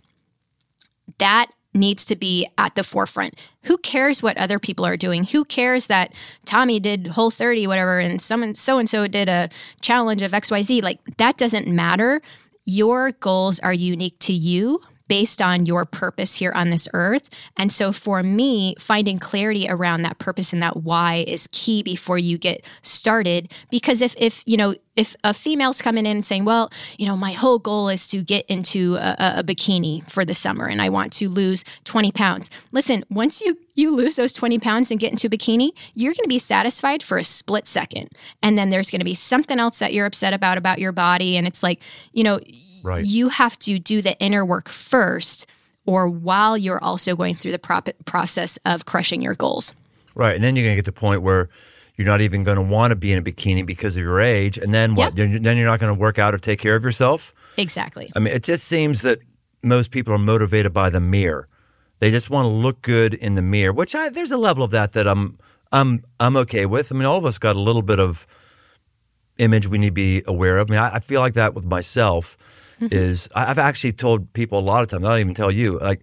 that 1.18 1.52
needs 1.74 2.06
to 2.06 2.16
be 2.16 2.48
at 2.58 2.76
the 2.76 2.84
forefront. 2.84 3.36
Who 3.64 3.78
cares 3.78 4.24
what 4.24 4.38
other 4.38 4.60
people 4.60 4.86
are 4.86 4.98
doing? 4.98 5.26
Who 5.26 5.46
cares 5.46 5.88
that 5.88 6.14
Tommy 6.46 6.80
did 6.80 7.08
whole 7.08 7.32
30 7.32 7.68
whatever 7.68 8.00
and 8.00 8.22
someone 8.22 8.56
so 8.56 8.78
and 8.78 8.90
so 8.90 9.08
did 9.08 9.30
a 9.30 9.50
challenge 9.82 10.22
of 10.22 10.32
XYZ? 10.32 10.82
Like 10.82 11.00
that 11.18 11.38
doesn't 11.38 11.68
matter. 11.68 12.22
Your 12.66 13.12
goals 13.12 13.60
are 13.60 13.74
unique 13.74 14.18
to 14.20 14.34
you 14.34 14.82
based 15.10 15.42
on 15.42 15.66
your 15.66 15.84
purpose 15.86 16.36
here 16.36 16.54
on 16.54 16.70
this 16.70 16.88
earth. 16.94 17.30
And 17.58 17.72
so 17.72 17.92
for 17.92 18.24
me, 18.24 18.76
finding 18.80 19.20
clarity 19.20 19.68
around 19.68 20.04
that 20.04 20.20
purpose 20.20 20.54
and 20.54 20.62
that 20.62 20.78
why 20.78 21.26
is 21.28 21.50
key 21.52 21.84
before 21.84 22.20
you 22.20 22.38
get 22.38 22.64
started. 22.84 23.52
Because 23.72 24.02
if, 24.02 24.16
if, 24.18 24.44
you 24.46 24.56
know, 24.56 24.76
if 24.96 25.16
a 25.24 25.34
female's 25.34 25.82
coming 25.82 26.06
in 26.06 26.18
and 26.18 26.26
saying, 26.26 26.46
well, 26.46 26.72
you 26.98 27.08
know, 27.08 27.18
my 27.18 27.32
whole 27.32 27.58
goal 27.58 27.90
is 27.90 28.08
to 28.10 28.22
get 28.22 28.46
into 28.46 28.96
a, 28.98 29.16
a, 29.38 29.44
bikini 29.44 30.08
for 30.10 30.24
the 30.24 30.34
summer 30.34 30.66
and 30.66 30.82
I 30.82 30.90
want 30.90 31.12
to 31.14 31.30
lose 31.30 31.64
20 31.86 32.12
pounds. 32.12 32.50
Listen, 32.72 33.04
once 33.10 33.42
you, 33.42 33.58
you 33.76 33.96
lose 33.96 34.16
those 34.16 34.34
20 34.34 34.60
pounds 34.60 34.92
and 34.92 35.00
get 35.00 35.12
into 35.12 35.28
a 35.28 35.30
bikini, 35.30 35.72
you're 35.96 36.14
going 36.14 36.24
to 36.24 36.30
be 36.30 36.38
satisfied 36.38 37.02
for 37.02 37.18
a 37.18 37.24
split 37.24 37.66
second. 37.66 38.10
And 38.44 38.58
then 38.58 38.70
there's 38.70 38.92
going 38.92 39.00
to 39.00 39.06
be 39.06 39.16
something 39.16 39.58
else 39.58 39.80
that 39.80 39.94
you're 39.94 40.06
upset 40.06 40.34
about, 40.34 40.58
about 40.60 40.80
your 40.80 40.92
body. 40.92 41.36
And 41.36 41.48
it's 41.48 41.64
like, 41.64 41.82
you 42.12 42.24
know, 42.24 42.40
Right. 42.84 43.06
You 43.06 43.30
have 43.30 43.58
to 43.60 43.80
do 43.80 44.02
the 44.02 44.18
inner 44.20 44.46
work 44.46 44.70
first, 44.70 45.46
or 45.86 46.08
while 46.08 46.58
you're 46.58 46.84
also 46.84 47.16
going 47.16 47.36
through 47.36 47.52
the 47.52 47.60
pro- 47.60 47.82
process 48.06 48.58
of 48.66 48.86
crushing 48.86 49.22
your 49.22 49.36
goals. 49.36 49.74
Right. 50.16 50.36
And 50.36 50.44
then 50.44 50.56
you're 50.56 50.66
going 50.66 50.74
to 50.74 50.78
get 50.78 50.86
to 50.86 50.92
the 50.92 51.00
point 51.00 51.22
where 51.22 51.50
you're 51.96 52.08
not 52.08 52.22
even 52.22 52.44
going 52.44 52.58
to 52.58 52.64
want 52.64 52.92
to 52.92 52.96
be 52.96 53.12
in 53.12 53.20
a 53.20 53.22
bikini 53.22 53.66
because 53.66 53.96
of 53.96 54.02
your 54.02 54.22
age. 54.22 54.58
And 54.58 54.74
then 54.74 54.96
what? 54.96 55.18
Yep. 55.18 55.42
Then 55.44 55.58
you're 55.58 55.68
not 55.68 55.80
going 55.80 55.94
to 55.94 56.00
work 56.00 56.18
out 56.18 56.34
or 56.34 56.38
take 56.38 56.60
care 56.60 56.76
of 56.76 56.84
yourself? 56.84 57.34
Exactly. 57.58 58.12
I 58.16 58.20
mean, 58.20 58.34
it 58.34 58.44
just 58.44 58.66
seems 58.66 59.02
that 59.02 59.20
most 59.62 59.92
people 59.92 60.14
are 60.14 60.20
motivated 60.20 60.74
by 60.74 60.90
the 60.90 61.02
mirror. 61.02 61.48
They 62.00 62.12
just 62.12 62.30
want 62.30 62.46
to 62.46 62.50
look 62.50 62.82
good 62.82 63.14
in 63.14 63.36
the 63.36 63.42
mirror, 63.42 63.74
which 63.74 63.94
I, 63.94 64.10
there's 64.10 64.32
a 64.32 64.38
level 64.38 64.64
of 64.64 64.72
that 64.72 64.94
that 64.94 65.08
I'm 65.08 65.38
I'm 65.72 66.04
I'm 66.20 66.38
okay 66.38 66.66
with. 66.66 66.92
I 66.92 66.96
mean, 66.96 67.06
all 67.06 67.18
of 67.18 67.26
us 67.26 67.38
got 67.38 67.56
a 67.56 67.60
little 67.60 67.82
bit 67.82 68.00
of 68.00 68.26
image 69.38 69.68
we 69.68 69.78
need 69.78 69.88
to 69.88 69.92
be 69.92 70.24
aware 70.28 70.58
of. 70.58 70.70
I 70.70 70.72
mean, 70.72 70.80
I, 70.80 70.96
I 70.96 71.00
feel 71.00 71.22
like 71.22 71.34
that 71.34 71.54
with 71.54 71.66
myself. 71.66 72.38
Is 72.92 73.28
I've 73.36 73.60
actually 73.60 73.94
told 73.94 74.32
people 74.34 74.60
a 74.60 74.62
lot 74.62 74.84
of 74.84 74.90
times. 74.90 75.04
I 75.06 75.12
don't 75.12 75.20
even 75.20 75.34
tell 75.34 75.52
you. 75.52 75.80
Like, 75.80 76.02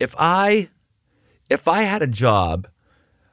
if 0.00 0.14
I 0.18 0.68
if 1.48 1.68
I 1.68 1.82
had 1.82 2.02
a 2.02 2.06
job 2.06 2.68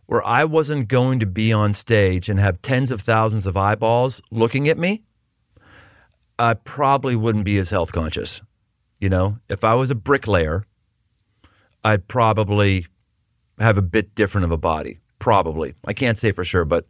where 0.08 0.26
I 0.26 0.43
wasn't 0.43 0.88
going 0.88 1.19
to 1.19 1.26
be 1.26 1.54
on 1.54 1.74
stage 1.74 2.30
and 2.30 2.39
have 2.39 2.62
tens 2.62 2.91
of 2.91 3.02
thousands 3.02 3.46
of 3.46 3.56
eyeballs 3.56 4.22
looking 4.32 4.67
at 4.67 4.78
me, 4.78 5.04
I 6.38 6.56
probably 6.56 7.15
wouldn't 7.15 7.46
be 7.46 7.58
as 7.58 7.69
health 7.69 7.91
conscious. 7.91 8.41
You 9.00 9.10
know, 9.10 9.39
if 9.50 9.63
I 9.63 9.74
was 9.76 9.91
a 9.91 9.96
bricklayer, 9.96 10.65
I'd 11.84 12.08
probably 12.08 12.88
have 13.60 13.78
a 13.78 13.82
bit 13.82 14.15
different 14.15 14.46
of 14.46 14.52
a 14.52 14.58
body. 14.58 15.00
Probably. 15.19 15.74
I 15.86 15.93
can't 15.93 16.17
say 16.17 16.32
for 16.32 16.43
sure, 16.43 16.65
but 16.65 16.86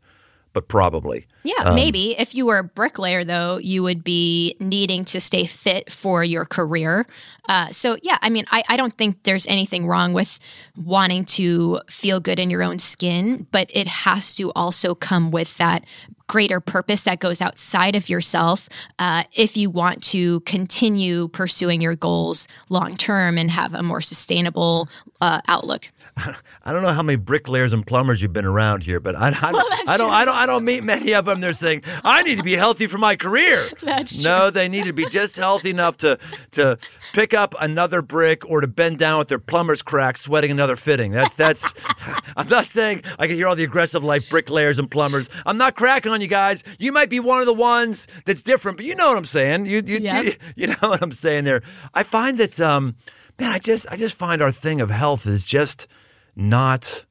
but 0.54 0.68
probably. 0.68 1.26
Yeah, 1.44 1.63
um, 1.66 1.76
maybe. 1.76 2.18
If 2.18 2.34
you 2.34 2.46
were 2.46 2.60
a 2.60 2.63
bricklayer, 2.63 3.26
though, 3.26 3.58
you 3.58 3.84
would 3.84 4.04
be 4.04 4.56
needing 4.60 5.04
to 5.06 5.20
stay 5.20 5.46
fit 5.46 5.92
for 5.92 6.24
your 6.24 6.46
career. 6.46 7.06
Uh, 7.50 7.70
so, 7.70 7.98
yeah, 8.04 8.18
I 8.22 8.30
mean, 8.30 8.46
I, 8.52 8.63
I 8.70 8.78
don't 8.78 8.94
think 8.94 9.24
there's 9.24 9.48
anything 9.48 9.88
wrong 9.88 10.13
with 10.13 10.39
wanting 10.78 11.26
to 11.26 11.82
feel 11.89 12.20
good 12.20 12.39
in 12.39 12.50
your 12.50 12.63
own 12.63 12.80
skin, 12.80 13.48
but 13.52 13.70
it 13.74 13.88
has 13.88 14.36
to 14.36 14.52
also 14.52 14.96
come 14.96 15.32
with 15.32 15.58
that 15.58 15.84
greater 16.28 16.60
purpose 16.60 17.04
that 17.04 17.20
goes 17.20 17.42
outside 17.42 17.96
of 17.96 18.08
yourself 18.08 18.70
uh, 18.98 19.24
if 19.34 19.58
you 19.58 19.70
want 19.70 20.02
to 20.02 20.39
continue 20.42 21.28
pursuing 21.28 21.82
your 21.82 21.96
goals 21.96 22.48
long 22.70 22.96
term 22.96 23.38
and 23.38 23.52
have 23.52 23.74
a 23.74 23.84
more 23.84 24.02
sustainable 24.02 24.88
uh, 25.20 25.42
outlook. 25.48 25.89
I 26.15 26.71
don't 26.71 26.84
know 26.84 26.89
how 26.93 27.02
many 27.02 27.15
bricklayers 27.15 27.73
and 27.73 27.86
plumbers 27.86 28.22
you've 28.22 28.34
been 28.34 28.45
around 28.45 28.84
here, 28.84 28.99
but 28.99 29.16
I, 29.16 29.30
I, 29.30 29.51
Well, 29.51 29.66
I 29.88 29.97
don't. 29.97 30.11
I 30.11 30.26
don't, 30.26 30.36
I 30.36 30.45
don't 30.45 30.64
meet 30.64 30.84
many 30.84 31.14
of 31.14 31.26
them. 31.26 31.41
They're 31.41 31.53
saying 31.53 31.84
I 32.03 32.22
need 32.24 32.38
to 32.38 32.43
be 32.43 32.53
healthy 32.53 32.88
for 32.88 32.97
my 32.97 33.16
career. 33.16 33.70
That's 33.82 34.16
true. 34.16 34.24
No, 34.24 34.49
they 34.49 34.70
need 34.70 34.86
to 34.86 34.93
be 34.93 35.05
just 35.09 35.36
healthy 35.36 35.72
enough 35.72 35.97
to 35.97 36.20
to 36.51 36.78
pick 37.14 37.34
up 37.34 37.55
another 37.59 38.01
brick 38.01 38.47
or 38.49 38.61
to 38.61 38.68
bend 38.68 38.99
down 38.99 39.20
with 39.20 39.28
their 39.28 39.39
plumber's 39.39 39.82
crack, 39.82 40.18
sweating 40.18 40.51
another 40.51 40.76
fitting. 40.76 41.11
That's 41.11 41.34
that's. 41.34 41.74
I'm 42.38 42.47
not 42.47 42.68
saying 42.68 43.03
I 43.18 43.28
can 43.28 43.36
hear 43.36 43.47
all 43.47 43.55
the 43.55 43.64
aggressive 43.64 44.03
life 44.03 44.30
bricklayers 44.30 44.80
and 44.80 44.89
plumbers. 44.89 45.30
I'm 45.45 45.57
not 45.57 45.76
cracking 45.76 46.11
on 46.11 46.22
you 46.22 46.28
guys. 46.28 46.64
You 46.80 46.91
might 46.91 47.09
be 47.09 47.20
one 47.20 47.39
of 47.39 47.45
the 47.45 47.53
ones 47.53 48.07
that's 48.26 48.43
different, 48.43 48.78
but 48.78 48.86
you 48.86 48.95
know 48.95 49.09
what 49.09 49.18
I'm 49.18 49.26
saying. 49.26 49.66
You 49.66 49.82
you 49.86 49.99
Yep. 49.99 50.24
you, 50.26 50.32
you 50.55 50.68
know 50.68 50.76
what 50.89 51.01
I'm 51.01 51.11
saying 51.11 51.43
there. 51.43 51.61
I 51.93 52.03
find 52.03 52.38
that 52.38 52.59
um, 52.59 52.95
man, 53.39 53.51
I 53.51 53.59
just 53.59 53.88
I 53.91 53.95
just 53.95 54.16
find 54.16 54.41
our 54.41 54.51
thing 54.51 54.80
of 54.82 54.89
health 54.91 55.26
is 55.26 55.45
just 55.45 55.88
not. 56.36 57.06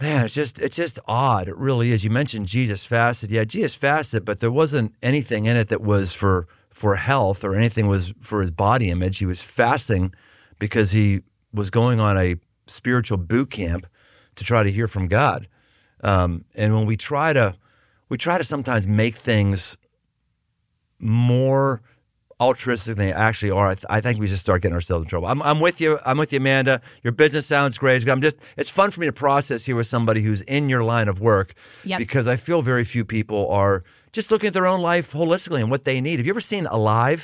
Man, 0.00 0.26
it's 0.26 0.34
just 0.34 0.58
it's 0.58 0.76
just 0.76 0.98
odd. 1.06 1.48
It 1.48 1.56
really 1.56 1.90
is. 1.90 2.04
You 2.04 2.10
mentioned 2.10 2.48
Jesus 2.48 2.84
fasted. 2.84 3.30
Yeah, 3.30 3.44
Jesus 3.44 3.74
fasted, 3.74 4.24
but 4.24 4.40
there 4.40 4.50
wasn't 4.50 4.94
anything 5.02 5.46
in 5.46 5.56
it 5.56 5.68
that 5.68 5.80
was 5.80 6.12
for 6.12 6.46
for 6.68 6.96
health 6.96 7.42
or 7.42 7.54
anything 7.54 7.86
was 7.86 8.12
for 8.20 8.42
his 8.42 8.50
body 8.50 8.90
image. 8.90 9.18
He 9.18 9.26
was 9.26 9.40
fasting 9.40 10.12
because 10.58 10.90
he 10.90 11.22
was 11.52 11.70
going 11.70 12.00
on 12.00 12.18
a 12.18 12.36
spiritual 12.66 13.16
boot 13.16 13.50
camp 13.50 13.86
to 14.34 14.44
try 14.44 14.62
to 14.62 14.70
hear 14.70 14.86
from 14.86 15.08
God. 15.08 15.48
Um, 16.02 16.44
and 16.54 16.74
when 16.74 16.84
we 16.84 16.96
try 16.96 17.32
to 17.32 17.56
we 18.10 18.18
try 18.18 18.36
to 18.38 18.44
sometimes 18.44 18.86
make 18.86 19.14
things 19.14 19.78
more 20.98 21.80
altruistic 22.40 22.96
than 22.96 23.06
they 23.06 23.12
actually 23.12 23.50
are, 23.50 23.68
I, 23.68 23.74
th- 23.74 23.86
I 23.88 24.00
think 24.00 24.20
we 24.20 24.26
just 24.26 24.42
start 24.42 24.62
getting 24.62 24.74
ourselves 24.74 25.04
in 25.04 25.08
trouble. 25.08 25.26
I'm, 25.28 25.40
I'm 25.42 25.58
with 25.60 25.80
you. 25.80 25.98
I'm 26.04 26.18
with 26.18 26.32
you, 26.32 26.38
Amanda. 26.38 26.80
Your 27.02 27.12
business 27.12 27.46
sounds 27.46 27.78
great. 27.78 28.06
I'm 28.08 28.20
just, 28.20 28.36
it's 28.56 28.68
fun 28.70 28.90
for 28.90 29.00
me 29.00 29.06
to 29.06 29.12
process 29.12 29.64
here 29.64 29.76
with 29.76 29.86
somebody 29.86 30.20
who's 30.22 30.42
in 30.42 30.68
your 30.68 30.82
line 30.84 31.08
of 31.08 31.20
work 31.20 31.54
Yep. 31.84 31.98
because 31.98 32.28
I 32.28 32.36
feel 32.36 32.60
very 32.62 32.84
few 32.84 33.04
people 33.04 33.48
are 33.50 33.84
just 34.12 34.30
looking 34.30 34.48
at 34.48 34.54
their 34.54 34.66
own 34.66 34.80
life 34.80 35.12
holistically 35.12 35.60
and 35.60 35.70
what 35.70 35.84
they 35.84 36.00
need. 36.00 36.18
Have 36.18 36.26
you 36.26 36.32
ever 36.32 36.40
seen 36.40 36.66
Alone? 36.66 37.18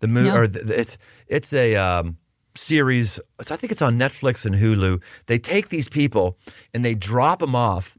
The 0.00 0.08
movie, 0.08 0.28
No. 0.28 0.36
or 0.36 0.46
the, 0.46 0.58
the- 0.60 0.80
it's 0.80 0.98
it's 1.26 1.52
a 1.54 1.74
um, 1.76 2.18
series. 2.54 3.18
I 3.38 3.56
think 3.56 3.72
it's 3.72 3.80
on 3.80 3.98
Netflix 3.98 4.44
and 4.44 4.54
Hulu. 4.54 5.02
They 5.26 5.38
take 5.38 5.70
these 5.70 5.88
people 5.88 6.36
and 6.74 6.84
they 6.84 6.94
drop 6.94 7.38
them 7.38 7.54
off 7.54 7.96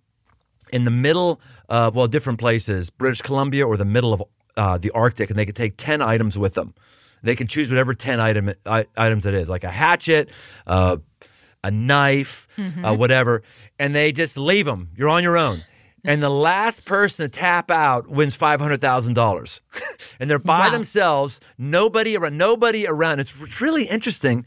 in 0.72 0.84
the 0.86 0.92
middle 0.92 1.42
of 1.70 1.96
well 1.96 2.08
different 2.08 2.38
places 2.40 2.90
british 2.90 3.22
columbia 3.22 3.66
or 3.66 3.78
the 3.78 3.86
middle 3.86 4.12
of 4.14 4.22
uh, 4.58 4.78
the 4.78 4.92
arctic 4.92 5.30
and 5.30 5.40
they 5.40 5.46
can 5.46 5.56
take 5.56 5.76
10 5.78 6.02
items 6.02 6.38
with 6.38 6.56
them. 6.56 6.74
They 7.24 7.36
can 7.36 7.48
choose 7.48 7.70
whatever 7.70 7.94
10 7.94 8.20
item, 8.20 8.52
I, 8.66 8.86
items 8.98 9.26
it 9.26 9.34
is 9.34 9.48
like 9.50 9.64
a 9.64 9.72
hatchet 9.72 10.30
uh, 10.68 10.98
a 11.64 11.72
knife 11.72 12.48
uh, 12.84 12.96
whatever 12.96 13.44
and 13.80 13.96
they 13.96 14.12
just 14.12 14.38
leave 14.38 14.66
them 14.66 14.90
you're 14.96 15.10
on 15.10 15.24
your 15.24 15.38
own. 15.38 15.64
And 16.06 16.22
the 16.24 16.30
last 16.30 16.86
person 16.86 17.30
to 17.30 17.38
tap 17.38 17.70
out 17.72 18.08
wins 18.08 18.38
$500000 18.38 19.60
and 20.20 20.30
they're 20.30 20.40
by 20.40 20.60
Wow. 20.68 20.70
themselves. 20.70 21.40
Nobody 21.58 22.16
around 22.18 22.38
nobody 22.38 22.88
around. 22.88 23.20
It's, 23.20 23.34
really 23.62 23.86
interesting 23.86 24.46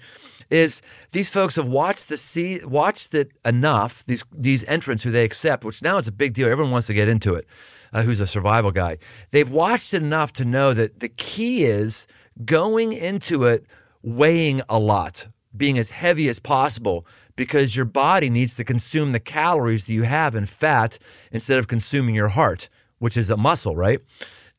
is 0.50 0.80
these 1.12 1.28
folks 1.30 1.56
have 1.56 1.66
watched 1.66 2.08
the 2.08 2.16
see 2.16 2.60
watched 2.64 3.14
it 3.14 3.30
enough 3.44 4.04
these 4.06 4.24
these 4.32 4.64
entrants 4.64 5.04
who 5.04 5.10
they 5.12 5.24
accept 5.24 5.64
which 5.64 5.80
now 5.82 5.98
it's 5.98 6.08
a 6.08 6.12
big 6.12 6.32
deal. 6.34 6.48
Everyone 6.48 6.72
wants 6.72 6.86
to 6.88 6.94
get 6.94 7.08
into 7.08 7.34
it 7.34 7.46
uh, 7.92 8.02
who's 8.02 8.20
a 8.20 8.26
survival 8.26 8.70
guy. 8.70 8.98
They've 9.30 9.50
watched 9.50 9.94
it 9.94 10.02
enough 10.02 10.32
to 10.34 10.44
know 10.44 10.72
that 10.74 11.00
the 11.00 11.08
key 11.08 11.64
is 11.64 12.06
going 12.44 12.92
into 12.92 13.44
it 13.44 13.64
weighing 14.02 14.62
a 14.68 14.78
lot 14.78 15.28
being 15.56 15.78
as 15.78 15.90
heavy 15.90 16.28
as 16.28 16.38
possible 16.38 17.04
because 17.36 17.74
your 17.74 17.84
body 17.84 18.30
needs 18.30 18.56
to 18.56 18.64
consume 18.64 19.12
the 19.12 19.20
calories 19.20 19.84
that 19.86 19.92
you 19.92 20.04
have 20.04 20.34
in 20.34 20.46
fat 20.46 20.98
instead 21.32 21.58
of 21.58 21.68
consuming 21.68 22.14
your 22.14 22.28
heart 22.28 22.68
which 22.98 23.16
is 23.16 23.28
a 23.30 23.36
muscle 23.36 23.76
right? 23.76 24.00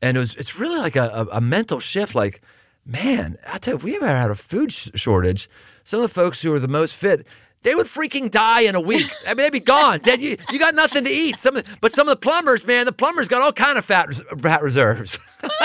And 0.01 0.17
it 0.17 0.19
was 0.19 0.35
it's 0.35 0.59
really 0.59 0.77
like 0.77 0.95
a, 0.95 1.27
a, 1.31 1.41
mental 1.41 1.79
shift 1.79 2.13
like 2.13 2.41
man, 2.85 3.37
I 3.47 3.57
tell 3.57 3.73
you, 3.73 3.77
if 3.77 3.83
we 3.83 3.95
ever 3.95 4.07
had 4.07 4.31
a 4.31 4.35
food 4.35 4.71
sh- 4.71 4.89
shortage, 4.95 5.49
some 5.83 6.01
of 6.01 6.09
the 6.09 6.13
folks 6.13 6.41
who 6.41 6.53
are 6.53 6.59
the 6.59 6.67
most 6.67 6.95
fit, 6.95 7.27
they 7.63 7.75
would 7.75 7.85
freaking 7.87 8.29
die 8.31 8.61
in 8.61 8.75
a 8.75 8.81
week. 8.81 9.11
I 9.25 9.29
mean, 9.29 9.37
they'd 9.37 9.51
be 9.51 9.59
gone. 9.59 9.99
Dead. 9.99 10.21
You, 10.21 10.35
you 10.51 10.59
got 10.59 10.73
nothing 10.75 11.03
to 11.05 11.11
eat. 11.11 11.37
Some, 11.37 11.57
of- 11.57 11.77
but 11.81 11.91
some 11.91 12.07
of 12.07 12.13
the 12.13 12.19
plumbers, 12.19 12.65
man, 12.65 12.85
the 12.85 12.91
plumbers 12.91 13.27
got 13.27 13.41
all 13.41 13.51
kind 13.53 13.77
of 13.77 13.85
fat, 13.85 14.13
fat 14.39 14.61
reserves. 14.63 15.19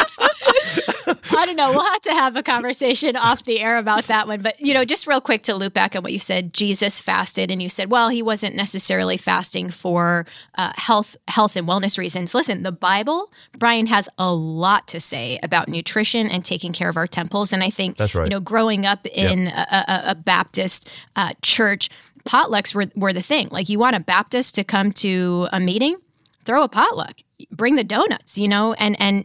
I 1.37 1.47
don't 1.47 1.57
know. 1.57 1.71
We'll 1.71 1.85
have 1.85 2.01
to 2.03 2.13
have 2.13 2.37
a 2.37 2.43
conversation 2.43 3.17
off 3.17 3.45
the 3.45 3.61
air 3.61 3.79
about 3.79 4.05
that 4.05 4.27
one. 4.27 4.41
But, 4.41 4.61
you 4.61 4.75
know, 4.75 4.85
just 4.85 5.07
real 5.07 5.21
quick 5.21 5.43
to 5.45 5.55
loop 5.55 5.73
back 5.73 5.97
on 5.97 6.03
what 6.03 6.13
you 6.13 6.19
said, 6.19 6.53
Jesus 6.53 7.01
fasted, 7.01 7.51
and 7.51 7.63
you 7.63 7.69
said, 7.69 7.91
well, 7.91 8.09
he 8.09 8.23
wasn't 8.23 8.55
necessarily 8.55 9.17
fasting 9.17 9.71
for 9.71 10.27
uh, 10.57 10.73
health, 10.77 11.17
health 11.29 11.57
and 11.57 11.67
wellness 11.67 11.99
reasons. 11.99 12.35
Listen, 12.35 12.63
the 12.63 12.73
Bible, 12.73 13.33
Brian 13.59 13.87
has 13.87 14.09
a 14.19 14.33
lot 14.33 14.89
to 14.89 15.01
say 15.01 15.39
about 15.43 15.69
nutrition 15.69 16.29
and 16.29 16.45
taking 16.45 16.73
care 16.73 16.89
of 16.89 16.97
our 16.97 17.07
temples. 17.07 17.53
And 17.53 17.63
I 17.63 17.71
think, 17.71 17.97
That's 17.97 18.15
right. 18.15 18.25
you 18.25 18.31
know, 18.31 18.41
growing 18.41 18.87
up 18.87 19.07
in 19.07 19.49
a, 19.49 19.85
a, 19.89 20.03
a 20.11 20.15
Baptist 20.15 20.89
uh, 21.17 21.33
church, 21.43 21.89
potlucks 22.27 22.75
were, 22.75 22.87
were 22.95 23.13
the 23.13 23.23
thing. 23.23 23.49
Like, 23.51 23.69
you 23.69 23.79
want 23.79 23.97
a 23.97 24.01
Baptist 24.01 24.55
to 24.57 24.65
come 24.65 24.93
to 24.93 25.49
a 25.53 25.61
meeting? 25.61 25.97
Throw 26.47 26.63
a 26.63 26.69
potluck 26.69 27.21
bring 27.51 27.75
the 27.75 27.85
donuts 27.85 28.39
you 28.39 28.49
know 28.49 28.73
and 28.75 28.99
and 29.01 29.25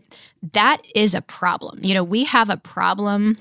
that 0.54 0.82
is 0.96 1.14
a 1.14 1.22
problem. 1.22 1.80
You 1.84 1.94
know 1.94 2.04
we 2.04 2.26
have 2.26 2.50
a 2.50 2.58
problem 2.58 3.38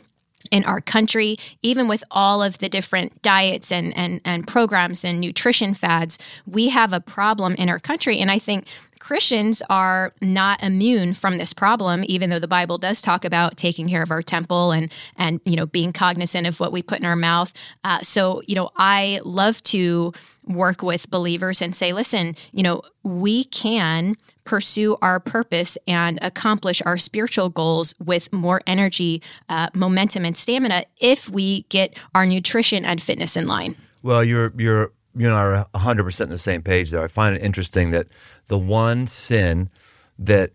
in 0.51 0.65
our 0.65 0.81
country 0.81 1.37
even 1.63 1.87
with 1.87 2.03
all 2.11 2.43
of 2.43 2.59
the 2.59 2.69
different 2.69 3.21
diets 3.23 3.71
and 3.71 3.97
and 3.97 4.21
and 4.25 4.47
programs 4.47 5.05
and 5.05 5.21
nutrition 5.21 5.75
fads 5.75 6.19
we 6.47 6.69
have 6.71 6.93
a 6.93 7.01
problem 7.01 7.55
in 7.55 7.69
our 7.69 7.79
country. 7.79 8.19
And 8.19 8.31
i 8.31 8.39
think 8.39 8.67
Christians 9.01 9.63
are 9.69 10.13
not 10.21 10.63
immune 10.63 11.15
from 11.15 11.39
this 11.39 11.53
problem, 11.53 12.05
even 12.07 12.31
though 12.31 12.39
the 12.39 12.47
Bible 12.47 12.79
does 12.79 13.03
talk 13.03 13.25
about 13.25 13.57
taking 13.57 13.89
care 13.89 14.03
of 14.03 14.11
our 14.11 14.23
temple 14.23 14.71
and 14.71 14.93
and 15.17 15.41
you 15.45 15.57
know 15.57 15.67
being 15.67 15.91
cognizant 15.93 16.47
of 16.47 16.61
what 16.61 16.71
we 16.71 16.83
put 16.83 17.01
in 17.01 17.07
our 17.07 17.17
mouth. 17.17 17.53
Uh, 17.83 17.99
so 18.01 18.43
you 18.47 18.55
know, 18.55 18.71
I 18.77 19.21
love 19.25 19.63
to 19.65 20.13
work 20.47 20.83
with 20.83 21.11
believers 21.11 21.63
and 21.63 21.75
say, 21.75 21.93
listen, 21.93 22.37
you 22.53 22.63
know, 22.63 22.83
we 23.03 23.45
can 23.45 24.17
pursue 24.45 24.97
our 25.01 25.19
purpose 25.19 25.79
and 25.87 26.19
accomplish 26.23 26.83
our 26.85 26.99
spiritual 26.99 27.49
goals 27.49 27.95
with 27.99 28.33
more 28.33 28.61
energy, 28.67 29.23
uh, 29.49 29.69
momentum, 29.75 30.25
and 30.25 30.37
stamina 30.37 30.85
if 31.01 31.29
we 31.29 31.63
get 31.63 31.97
our 32.15 32.27
nutrition 32.27 32.85
and 32.85 33.03
fitness 33.03 33.37
in 33.37 33.47
line. 33.47 33.77
Well, 34.03 34.23
you're 34.25 34.53
you're 34.57 34.93
you 35.17 35.27
and 35.27 35.35
I 35.35 35.43
are 35.43 35.67
100 35.73 36.05
percent 36.05 36.29
on 36.29 36.33
the 36.33 36.39
same 36.39 36.63
page 36.63 36.91
there. 36.91 37.03
I 37.03 37.09
find 37.09 37.37
it 37.37 37.43
interesting 37.43 37.91
that 37.91 38.09
the 38.47 38.59
one 38.59 39.07
sin 39.07 39.71
that 40.19 40.53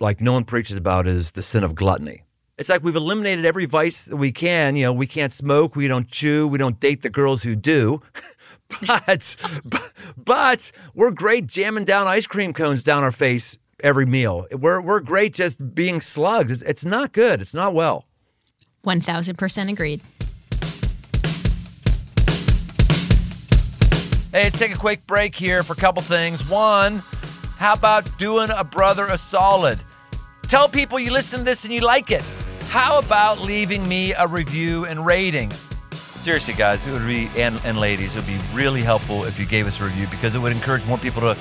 like 0.00 0.20
no 0.20 0.32
one 0.32 0.44
preaches 0.44 0.76
about 0.76 1.06
is 1.06 1.32
the 1.32 1.42
sin 1.42 1.64
of 1.64 1.74
gluttony. 1.74 2.22
It's 2.58 2.70
like 2.70 2.82
we've 2.82 2.96
eliminated 2.96 3.44
every 3.44 3.66
vice 3.66 4.10
we 4.10 4.32
can. 4.32 4.76
You 4.76 4.86
know, 4.86 4.92
we 4.92 5.06
can't 5.06 5.30
smoke, 5.30 5.76
we 5.76 5.88
don't 5.88 6.08
chew, 6.08 6.48
we 6.48 6.56
don't 6.56 6.80
date 6.80 7.02
the 7.02 7.10
girls 7.10 7.42
who 7.42 7.54
do. 7.54 8.00
but, 8.86 9.36
but 9.64 9.92
but 10.16 10.72
we're 10.94 11.10
great 11.10 11.46
jamming 11.46 11.84
down 11.84 12.06
ice 12.06 12.26
cream 12.26 12.52
cones 12.52 12.82
down 12.82 13.04
our 13.04 13.12
face 13.12 13.58
every 13.82 14.06
meal. 14.06 14.46
We're 14.52 14.80
we're 14.80 15.00
great 15.00 15.34
just 15.34 15.74
being 15.74 16.00
slugs. 16.00 16.50
It's, 16.50 16.62
it's 16.62 16.84
not 16.84 17.12
good. 17.12 17.40
It's 17.40 17.54
not 17.54 17.74
well. 17.74 18.06
1000% 18.84 19.70
agreed. 19.70 20.00
Hey, 24.36 24.42
let's 24.42 24.58
take 24.58 24.74
a 24.74 24.76
quick 24.76 25.06
break 25.06 25.34
here 25.34 25.62
for 25.62 25.72
a 25.72 25.76
couple 25.76 26.02
things. 26.02 26.46
One, 26.46 26.98
how 27.56 27.72
about 27.72 28.18
doing 28.18 28.50
a 28.54 28.64
brother 28.64 29.06
a 29.06 29.16
solid? 29.16 29.78
Tell 30.42 30.68
people 30.68 30.98
you 30.98 31.10
listen 31.10 31.38
to 31.38 31.44
this 31.46 31.64
and 31.64 31.72
you 31.72 31.80
like 31.80 32.10
it. 32.10 32.20
How 32.64 32.98
about 32.98 33.40
leaving 33.40 33.88
me 33.88 34.12
a 34.12 34.26
review 34.26 34.84
and 34.84 35.06
rating? 35.06 35.54
Seriously, 36.18 36.52
guys, 36.52 36.86
it 36.86 36.92
would 36.92 37.06
be, 37.06 37.30
and, 37.38 37.58
and 37.64 37.78
ladies, 37.78 38.14
it 38.14 38.18
would 38.18 38.26
be 38.26 38.38
really 38.52 38.82
helpful 38.82 39.24
if 39.24 39.40
you 39.40 39.46
gave 39.46 39.66
us 39.66 39.80
a 39.80 39.84
review 39.84 40.06
because 40.08 40.34
it 40.34 40.38
would 40.38 40.52
encourage 40.52 40.84
more 40.84 40.98
people 40.98 41.22
to 41.22 41.34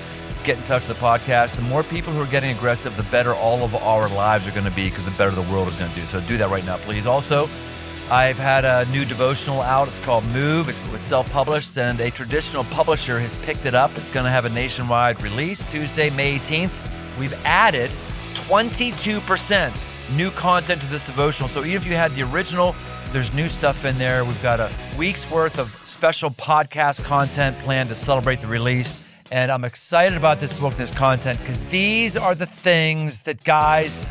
get 0.46 0.58
in 0.58 0.64
touch 0.64 0.88
with 0.88 0.98
the 0.98 1.06
podcast. 1.06 1.58
The 1.58 1.64
more 1.64 1.84
people 1.84 2.14
who 2.14 2.22
are 2.22 2.28
getting 2.28 2.56
aggressive, 2.56 2.96
the 2.96 3.04
better 3.04 3.36
all 3.36 3.66
of 3.66 3.76
our 3.76 4.08
lives 4.08 4.48
are 4.48 4.52
going 4.52 4.64
to 4.64 4.72
be 4.72 4.88
because 4.90 5.04
the 5.04 5.12
better 5.12 5.32
the 5.32 5.42
world 5.42 5.68
is 5.68 5.76
going 5.76 5.92
to 5.92 6.00
do. 6.00 6.06
So 6.06 6.22
do 6.22 6.38
that 6.38 6.50
right 6.50 6.64
now, 6.64 6.78
please. 6.78 7.06
Also, 7.06 7.50
I've 8.12 8.38
had 8.38 8.66
a 8.66 8.86
new 8.92 9.04
devotional 9.04 9.62
out. 9.62 9.88
It's 9.88 9.98
called 9.98 10.26
Move. 10.26 10.70
It 10.70 10.80
was 10.92 11.02
self-published, 11.02 11.76
and 11.80 12.00
a 12.00 12.12
traditional 12.12 12.64
publisher 12.66 13.20
has 13.20 13.34
picked 13.36 13.66
it 13.66 13.74
up. 13.74 13.98
It's 13.98 14.12
going 14.12 14.26
to 14.26 14.30
have 14.30 14.46
a 14.46 14.50
nationwide 14.50 15.24
release 15.24 15.66
Tuesday, 15.66 16.12
May 16.12 16.38
18th. 16.38 16.88
We've 17.18 17.34
added 17.46 17.90
22% 18.36 19.84
new 20.16 20.30
content 20.30 20.82
to 20.82 20.88
this 20.88 21.02
devotional. 21.02 21.50
So 21.50 21.66
even 21.66 21.78
if 21.78 21.88
you 21.88 21.94
had 21.94 22.14
the 22.14 22.22
original, 22.22 22.76
there's 23.10 23.34
new 23.34 23.50
stuff 23.50 23.86
in 23.86 23.98
there. 23.98 24.24
We've 24.24 24.42
got 24.44 24.60
a 24.60 24.72
week's 24.96 25.30
worth 25.32 25.58
of 25.58 25.76
special 25.84 26.30
podcast 26.30 27.04
content 27.04 27.58
planned 27.58 27.90
to 27.90 27.96
celebrate 27.96 28.40
the 28.40 28.48
release. 28.48 29.00
And 29.32 29.52
I'm 29.52 29.64
excited 29.64 30.16
about 30.16 30.40
this 30.40 30.54
book, 30.54 30.76
this 30.76 30.92
content, 30.92 31.40
because 31.40 31.66
these 31.66 32.16
are 32.16 32.36
the 32.36 32.46
things 32.46 33.22
that 33.24 33.44
guys 33.44 34.06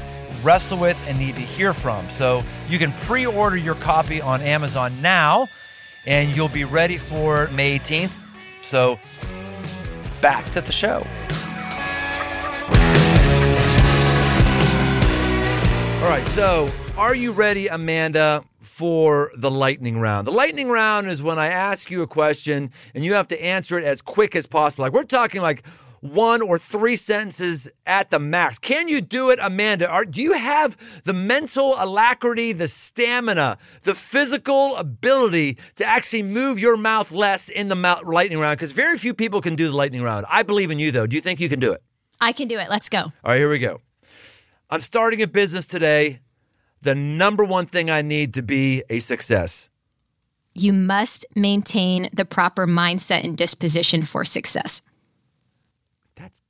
wrestle 0.45 0.79
with 0.79 1.03
and 1.09 1.19
need 1.19 1.35
to 1.37 1.41
hear 1.41 1.73
from. 1.73 2.09
So 2.11 2.43
you 2.69 2.79
can 2.79 2.93
pre 2.93 3.27
order 3.27 3.57
your 3.57 3.75
copy 3.77 4.21
on 4.21 4.43
Amazon 4.43 5.01
now. 5.03 5.49
and 6.07 6.37
you'll 6.37 6.49
be 6.51 6.65
ready 6.65 6.99
for 6.99 7.49
May 7.53 7.79
18th. 7.79 8.13
So, 8.63 8.99
back 10.21 10.45
to 10.51 10.61
the 10.61 10.73
show. 10.73 11.07
All 16.03 16.11
right, 16.11 16.29
so 16.29 16.71
are 16.99 17.15
you 17.15 17.33
ready, 17.33 17.69
Amanda, 17.69 18.45
for 18.59 19.31
the 19.39 19.51
lightning 19.51 19.99
round? 19.99 20.27
The 20.27 20.33
lightning 20.33 20.69
round 20.69 21.07
is 21.07 21.23
when 21.23 21.39
I 21.39 21.47
ask 21.47 21.91
you 21.91 22.03
a 22.03 22.07
question 22.07 22.71
and 22.95 23.03
you 23.03 23.15
have 23.15 23.29
to 23.29 23.43
answer 23.43 23.79
it 23.79 23.85
as 23.85 24.03
quick 24.03 24.37
as 24.37 24.47
possible. 24.47 24.83
Like 24.83 24.93
we're 24.93 25.05
talking 25.05 25.41
like 25.41 25.65
one 26.05 26.43
or 26.43 26.59
three 26.59 26.97
sentences 26.97 27.67
at 27.87 28.11
the 28.11 28.19
max. 28.19 28.59
Can 28.59 28.89
you 28.89 29.01
do 29.01 29.31
it, 29.31 29.39
Amanda? 29.41 29.89
Are, 29.89 30.05
do 30.05 30.21
you 30.21 30.35
have 30.35 31.03
the 31.05 31.15
mental 31.15 31.75
alacrity, 31.79 32.53
the 32.53 32.69
stamina, 32.69 33.57
the 33.83 33.95
physical 33.95 34.77
ability 34.77 35.57
to 35.77 35.85
actually 35.87 36.23
move 36.23 36.59
your 36.59 36.77
mouth 36.77 37.11
less 37.11 37.49
in 37.49 37.69
the 37.69 37.75
mouth, 37.75 38.05
lightning 38.05 38.39
round? 38.39 38.59
Because 38.59 38.73
very 38.73 38.99
few 38.99 39.15
people 39.15 39.41
can 39.41 39.55
do 39.57 39.67
the 39.67 39.77
lightning 39.77 40.03
round. 40.03 40.27
I 40.29 40.43
believe 40.43 40.71
in 40.71 40.79
you, 40.79 40.91
though. 40.91 41.07
Do 41.07 41.17
you 41.17 41.23
think 41.23 41.41
you 41.41 41.49
can 41.49 41.59
do 41.59 41.73
it? 41.73 41.83
I 42.21 42.33
can 42.33 42.49
do 42.49 42.59
it. 42.59 42.69
Let's 42.69 42.91
go. 42.91 42.99
All 42.99 43.13
right, 43.25 43.39
here 43.39 43.49
we 43.49 43.59
go. 43.59 43.81
I'm 44.69 44.81
starting 44.81 45.23
a 45.23 45.27
business 45.27 45.67
today. 45.67 46.21
The 46.83 46.95
number 46.95 47.45
one 47.45 47.65
thing 47.65 47.91
I 47.91 48.03
need 48.03 48.35
to 48.35 48.43
be 48.43 48.83
a 48.91 48.99
success. 48.99 49.71
You 50.53 50.75
must 50.75 51.25
maintain 51.35 52.11
the 52.13 52.27
proper 52.27 52.67
mindset 52.67 53.25
and 53.25 53.39
disposition 53.39 54.03
for 54.03 54.27
success. 54.27 54.83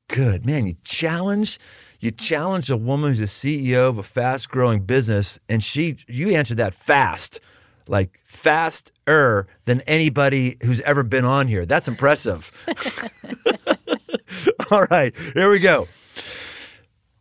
Good, 0.08 0.44
man. 0.44 0.66
You 0.66 0.74
challenge, 0.84 1.58
you 2.00 2.10
challenge 2.10 2.70
a 2.70 2.76
woman 2.76 3.10
who's 3.10 3.20
a 3.20 3.24
CEO 3.24 3.88
of 3.88 3.98
a 3.98 4.02
fast-growing 4.02 4.82
business, 4.82 5.38
and 5.48 5.62
she, 5.62 5.96
you 6.06 6.30
answered 6.30 6.58
that 6.58 6.74
fast, 6.74 7.40
like 7.88 8.20
faster 8.24 9.46
than 9.64 9.80
anybody 9.82 10.56
who's 10.62 10.80
ever 10.80 11.02
been 11.02 11.24
on 11.24 11.48
here. 11.48 11.66
That's 11.66 11.88
impressive. 11.88 12.50
All 14.70 14.84
right, 14.90 15.16
here 15.34 15.50
we 15.50 15.58
go. 15.58 15.88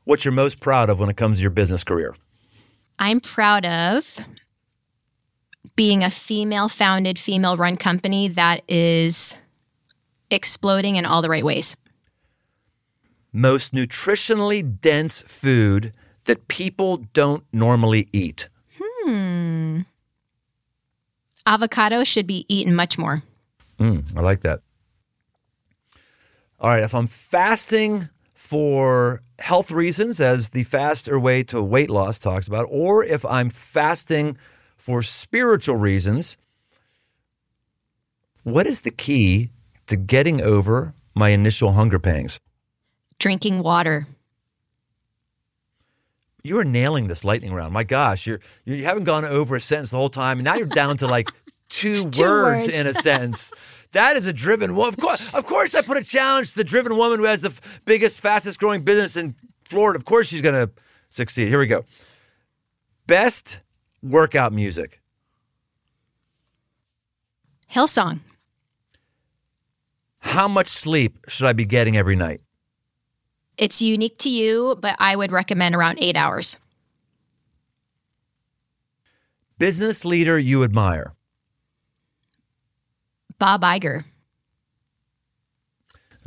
What's 0.05 0.25
your 0.25 0.33
most 0.33 0.59
proud 0.59 0.89
of 0.89 0.99
when 0.99 1.09
it 1.09 1.15
comes 1.15 1.37
to 1.37 1.41
your 1.41 1.51
business 1.51 1.83
career? 1.83 2.15
I'm 2.99 3.21
proud 3.21 3.65
of 3.65 4.19
being 5.75 6.03
a 6.03 6.09
female 6.09 6.69
founded, 6.69 7.17
female 7.17 7.57
run 7.57 7.77
company 7.77 8.27
that 8.29 8.61
is 8.67 9.35
exploding 10.29 10.97
in 10.97 11.05
all 11.05 11.21
the 11.21 11.29
right 11.29 11.43
ways. 11.43 11.75
Most 13.33 13.73
nutritionally 13.73 14.79
dense 14.79 15.23
food 15.23 15.91
that 16.25 16.47
people 16.47 16.97
don't 17.13 17.43
normally 17.51 18.07
eat. 18.13 18.47
Hmm. 18.79 19.81
Avocado 21.45 22.03
should 22.03 22.27
be 22.27 22.45
eaten 22.47 22.75
much 22.75 22.97
more. 22.97 23.23
Mm, 23.79 24.05
I 24.15 24.21
like 24.21 24.41
that. 24.41 24.61
All 26.59 26.69
right, 26.69 26.83
if 26.83 26.93
I'm 26.95 27.07
fasting 27.07 28.07
for 28.33 29.21
health 29.39 29.71
reasons, 29.71 30.21
as 30.21 30.51
the 30.51 30.63
faster 30.63 31.19
way 31.19 31.43
to 31.43 31.61
weight 31.61 31.89
loss 31.89 32.19
talks 32.19 32.47
about, 32.47 32.67
or 32.69 33.03
if 33.03 33.25
I'm 33.25 33.49
fasting 33.49 34.37
for 34.77 35.01
spiritual 35.01 35.75
reasons, 35.75 36.37
what 38.43 38.67
is 38.67 38.81
the 38.81 38.91
key 38.91 39.49
to 39.87 39.95
getting 39.95 40.39
over 40.39 40.93
my 41.15 41.29
initial 41.29 41.73
hunger 41.73 41.99
pangs? 41.99 42.39
Drinking 43.23 43.63
water. 43.63 44.05
You 46.43 46.59
are 46.59 46.65
nailing 46.65 47.07
this 47.07 47.23
lightning 47.23 47.53
round. 47.53 47.73
My 47.73 47.85
gosh, 47.85 48.27
you're 48.27 48.41
you 48.65 48.83
haven't 48.83 49.05
gone 49.05 49.23
over 49.23 49.55
a 49.55 49.61
sentence 49.61 49.91
the 49.91 49.97
whole 49.97 50.09
time, 50.09 50.39
and 50.39 50.43
now 50.43 50.55
you're 50.55 50.65
down 50.65 50.97
to 50.97 51.07
like 51.07 51.29
two, 51.69 52.09
Two 52.11 52.21
words, 52.21 52.65
words. 52.65 52.77
in 52.77 52.85
a 52.85 52.93
sentence. 52.93 53.49
That 53.93 54.17
is 54.17 54.25
a 54.25 54.33
driven 54.33 54.75
woman. 54.75 54.89
Of 54.95 54.97
course, 54.99 55.33
of 55.33 55.45
course, 55.45 55.73
I 55.73 55.83
put 55.83 55.95
a 55.97 56.03
challenge 56.03 56.49
to 56.49 56.55
the 56.57 56.65
driven 56.65 56.97
woman 56.97 57.17
who 57.17 57.23
has 57.23 57.43
the 57.43 57.47
f- 57.51 57.79
biggest, 57.85 58.19
fastest 58.19 58.59
growing 58.59 58.83
business 58.83 59.15
in 59.15 59.35
Florida. 59.63 59.97
Of 59.97 60.03
course, 60.03 60.27
she's 60.27 60.41
going 60.41 60.55
to 60.67 60.69
succeed. 61.09 61.47
Here 61.47 61.59
we 61.59 61.67
go. 61.67 61.85
Best 63.07 63.61
workout 64.01 64.51
music. 64.51 64.99
Hillsong. 67.71 68.19
How 70.19 70.49
much 70.49 70.67
sleep 70.67 71.19
should 71.29 71.47
I 71.47 71.53
be 71.53 71.65
getting 71.65 71.95
every 71.95 72.17
night? 72.17 72.41
It's 73.57 73.81
unique 73.81 74.17
to 74.19 74.29
you, 74.29 74.77
but 74.79 74.95
I 74.99 75.15
would 75.15 75.31
recommend 75.31 75.75
around 75.75 75.99
eight 76.01 76.17
hours. 76.17 76.57
Business 79.57 80.03
leader 80.03 80.37
you 80.39 80.63
admire. 80.63 81.13
Bob 83.37 83.61
Iger. 83.61 84.05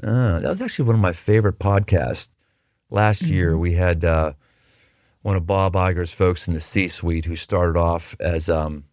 Uh, 0.02 0.40
that 0.40 0.48
was 0.48 0.60
actually 0.60 0.84
one 0.84 0.94
of 0.94 1.00
my 1.00 1.12
favorite 1.12 1.58
podcasts. 1.58 2.28
Last 2.90 3.22
year, 3.22 3.56
we 3.56 3.72
had 3.72 4.04
uh, 4.04 4.34
one 5.22 5.34
of 5.34 5.46
Bob 5.46 5.74
Iger's 5.74 6.12
folks 6.12 6.46
in 6.46 6.54
the 6.54 6.60
C-suite 6.60 7.24
who 7.24 7.34
started 7.34 7.76
off 7.76 8.14
as 8.20 8.48
um, 8.48 8.84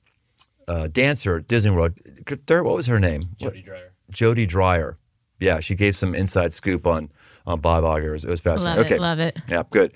a 0.67 0.89
dancer 0.89 1.37
at 1.37 1.47
Disney 1.47 1.71
World. 1.71 1.99
What 2.47 2.63
was 2.63 2.87
her 2.87 2.99
name? 2.99 3.35
Jody 3.37 3.61
Dreyer. 3.61 3.93
Jody 4.09 4.45
Dreyer. 4.45 4.97
Yeah, 5.39 5.59
she 5.59 5.75
gave 5.75 5.95
some 5.95 6.15
inside 6.15 6.53
scoop 6.53 6.87
on 6.87 7.11
on 7.45 7.59
Bob 7.59 7.83
Iger. 7.83 8.07
It 8.07 8.11
was, 8.11 8.25
it 8.25 8.29
was 8.29 8.41
fascinating. 8.41 8.77
Love 8.77 8.85
okay, 8.85 8.95
it. 8.95 9.01
Love 9.01 9.19
it. 9.19 9.39
yeah, 9.47 9.63
good. 9.69 9.93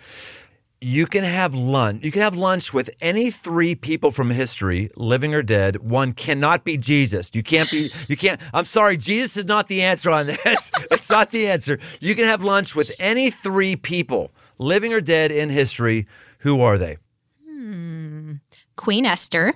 You 0.80 1.08
can 1.08 1.24
have 1.24 1.56
lunch. 1.56 2.04
You 2.04 2.12
can 2.12 2.22
have 2.22 2.36
lunch 2.36 2.72
with 2.72 2.91
any 3.02 3.32
three 3.32 3.74
people 3.74 4.12
from 4.12 4.30
history, 4.30 4.91
living 4.95 5.34
or 5.34 5.41
dead. 5.41 5.78
One 5.78 6.14
cannot 6.14 6.66
be 6.66 6.78
Jesus. 6.78 7.32
You 7.34 7.41
can't 7.41 7.72
be. 7.72 7.91
You 8.08 8.16
can't. 8.16 8.39
I'm 8.54 8.66
sorry, 8.66 8.95
Jesus 8.95 9.38
is 9.38 9.45
not 9.45 9.70
the 9.70 9.82
answer 9.82 10.12
on 10.12 10.28
this. 10.28 10.72
it's 10.91 11.10
not 11.10 11.32
the 11.32 11.48
answer. 11.48 11.80
You 12.00 12.14
can 12.14 12.26
have 12.26 12.43
lunch 12.43 12.76
with 12.76 12.91
any 13.00 13.32
three 13.32 13.76
people, 13.76 14.30
living 14.60 14.93
or 14.93 15.02
dead 15.02 15.32
in 15.32 15.50
history. 15.50 16.06
Who 16.39 16.62
are 16.62 16.78
they? 16.78 16.98
Hmm. 17.43 18.34
Queen 18.76 19.08
Esther, 19.08 19.56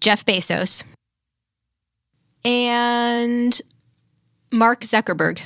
Jeff 0.00 0.24
Bezos, 0.24 0.84
and 2.44 3.60
Mark 4.50 4.80
Zuckerberg. 4.80 5.40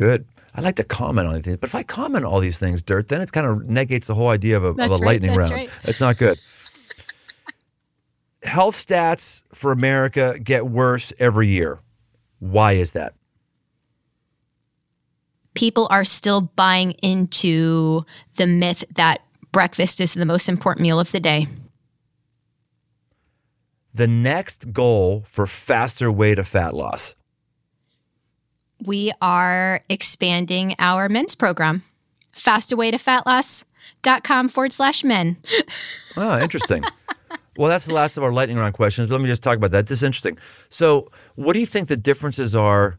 Good. 0.00 0.24
I 0.54 0.62
like 0.62 0.76
to 0.76 0.84
comment 0.84 1.28
on 1.28 1.42
things, 1.42 1.58
but 1.58 1.68
if 1.68 1.74
I 1.74 1.82
comment 1.82 2.24
on 2.24 2.32
all 2.32 2.40
these 2.40 2.58
things, 2.58 2.82
dirt, 2.82 3.08
then 3.08 3.20
it 3.20 3.32
kind 3.32 3.46
of 3.46 3.68
negates 3.68 4.06
the 4.06 4.14
whole 4.14 4.30
idea 4.30 4.56
of 4.56 4.64
a, 4.64 4.68
of 4.68 4.76
That's 4.78 4.92
a 4.92 4.94
right, 4.94 5.04
lightning 5.04 5.36
that's 5.36 5.38
round. 5.38 5.52
right. 5.52 5.70
It's 5.84 6.00
not 6.00 6.16
good. 6.16 6.38
Health 8.42 8.76
stats 8.76 9.42
for 9.52 9.72
America 9.72 10.38
get 10.42 10.66
worse 10.66 11.12
every 11.18 11.48
year. 11.48 11.80
Why 12.38 12.72
is 12.72 12.92
that? 12.92 13.12
People 15.52 15.86
are 15.90 16.06
still 16.06 16.40
buying 16.40 16.92
into 17.02 18.06
the 18.36 18.46
myth 18.46 18.82
that 18.94 19.20
breakfast 19.52 20.00
is 20.00 20.14
the 20.14 20.24
most 20.24 20.48
important 20.48 20.80
meal 20.80 20.98
of 20.98 21.12
the 21.12 21.20
day. 21.20 21.46
The 23.92 24.08
next 24.08 24.72
goal 24.72 25.24
for 25.26 25.46
faster 25.46 26.10
way 26.10 26.34
to 26.34 26.42
fat 26.42 26.72
loss. 26.72 27.16
We 28.84 29.12
are 29.20 29.82
expanding 29.88 30.74
our 30.78 31.08
men's 31.08 31.34
program. 31.34 31.82
Fasterwaytofatloss.com 32.34 34.48
forward 34.48 34.72
slash 34.72 35.04
men. 35.04 35.36
Oh, 36.16 36.38
interesting. 36.42 36.84
well, 37.56 37.68
that's 37.68 37.86
the 37.86 37.94
last 37.94 38.16
of 38.16 38.22
our 38.22 38.32
lightning 38.32 38.56
round 38.56 38.74
questions. 38.74 39.08
But 39.08 39.16
let 39.16 39.22
me 39.22 39.28
just 39.28 39.42
talk 39.42 39.56
about 39.56 39.72
that. 39.72 39.86
This 39.86 39.98
is 39.98 40.02
interesting. 40.02 40.38
So, 40.68 41.10
what 41.34 41.54
do 41.54 41.60
you 41.60 41.66
think 41.66 41.88
the 41.88 41.96
differences 41.96 42.54
are 42.54 42.98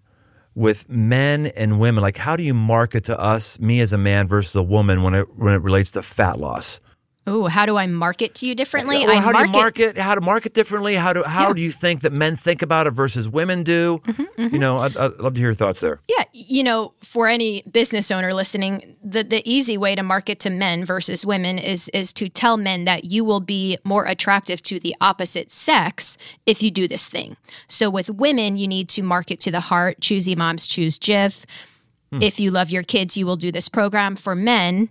with 0.54 0.90
men 0.90 1.48
and 1.48 1.80
women? 1.80 2.02
Like, 2.02 2.18
how 2.18 2.36
do 2.36 2.44
you 2.44 2.54
market 2.54 3.06
to 3.06 3.20
us, 3.20 3.60
me 3.60 3.80
as 3.80 3.94
a 3.94 3.98
man 3.98 4.28
versus 4.28 4.56
a 4.56 4.64
woman, 4.64 5.04
when 5.04 5.16
it 5.16 5.28
when 5.38 5.54
it 5.54 5.62
relates 5.62 5.92
to 5.92 6.02
fat 6.02 6.40
loss? 6.40 6.80
Oh, 7.28 7.46
how 7.46 7.68
do 7.68 7.78
I 7.78 7.86
market 7.86 8.34
to 8.36 8.48
you 8.48 8.56
differently? 8.56 9.06
Well, 9.06 9.22
how 9.22 9.32
do 9.32 9.46
you 9.46 9.52
market? 9.52 9.96
How 9.96 10.16
to 10.16 10.22
market 10.22 10.56
differently? 10.56 10.96
How 10.96 11.14
do 11.14 11.22
how 11.22 11.50
Yeah. 11.50 11.54
do 11.54 11.62
you 11.62 11.72
think 11.72 12.02
that 12.02 12.12
men 12.12 12.36
think 12.36 12.64
about 12.64 12.88
it 12.88 12.92
versus 12.92 13.30
women 13.30 13.62
do? 13.62 14.02
Mm-hmm, 14.06 14.54
you 14.54 14.60
know, 14.60 14.78
mm-hmm. 14.78 14.98
I'd, 14.98 15.14
I'd 15.14 15.20
love 15.20 15.36
to 15.36 15.40
hear 15.40 15.50
your 15.50 15.54
thoughts 15.54 15.82
there. 15.82 16.02
Yeah, 16.08 16.24
you 16.34 16.64
know, 16.64 16.94
for 17.04 17.28
any 17.28 17.62
business 17.72 18.10
owner 18.10 18.34
listening, 18.34 18.98
the 19.04 19.24
the 19.24 19.48
easy 19.48 19.78
way 19.78 19.94
to 19.94 20.02
market 20.02 20.40
to 20.42 20.50
men 20.50 20.84
versus 20.84 21.24
women 21.24 21.60
is 21.60 21.90
is 21.90 22.12
to 22.14 22.28
tell 22.28 22.58
men 22.58 22.86
that 22.86 23.04
you 23.06 23.24
will 23.24 23.40
be 23.40 23.78
more 23.84 24.06
attractive 24.06 24.64
to 24.64 24.80
the 24.80 24.96
opposite 25.00 25.52
sex 25.52 26.18
if 26.48 26.64
you 26.64 26.72
do 26.72 26.88
this 26.88 27.08
thing. 27.08 27.38
So 27.68 27.92
with 27.92 28.10
women, 28.10 28.58
you 28.58 28.68
need 28.68 28.90
to 28.90 29.04
market 29.04 29.40
to 29.42 29.52
the 29.52 29.60
heart. 29.60 30.02
Choosy 30.02 30.36
moms 30.36 30.66
choose 30.66 30.98
Jif. 30.98 31.46
Hmm. 32.12 32.24
If 32.24 32.40
you 32.40 32.50
love 32.50 32.72
your 32.72 32.84
kids, 32.84 33.16
you 33.16 33.28
will 33.28 33.36
do 33.38 33.52
this 33.52 33.70
program. 33.70 34.16
For 34.16 34.34
men, 34.34 34.90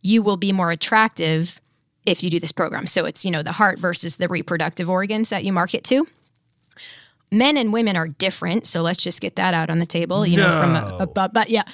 you 0.00 0.22
will 0.22 0.38
be 0.38 0.52
more 0.52 0.70
attractive 0.70 1.60
if 2.06 2.22
you 2.22 2.30
do 2.30 2.40
this 2.40 2.52
program. 2.52 2.86
So 2.86 3.04
it's, 3.04 3.24
you 3.24 3.30
know, 3.30 3.42
the 3.42 3.52
heart 3.52 3.78
versus 3.78 4.16
the 4.16 4.28
reproductive 4.28 4.88
organs 4.88 5.28
that 5.30 5.44
you 5.44 5.52
market 5.52 5.84
to. 5.84 6.06
Men 7.32 7.56
and 7.56 7.72
women 7.72 7.96
are 7.96 8.06
different, 8.08 8.66
so 8.68 8.82
let's 8.82 9.02
just 9.02 9.20
get 9.20 9.34
that 9.36 9.52
out 9.52 9.68
on 9.68 9.78
the 9.80 9.86
table. 9.86 10.24
You 10.26 10.36
know, 10.38 10.60
from 10.60 10.76
a, 10.76 10.98
a 11.02 11.06
but, 11.08 11.34
but 11.34 11.50
yeah, 11.50 11.64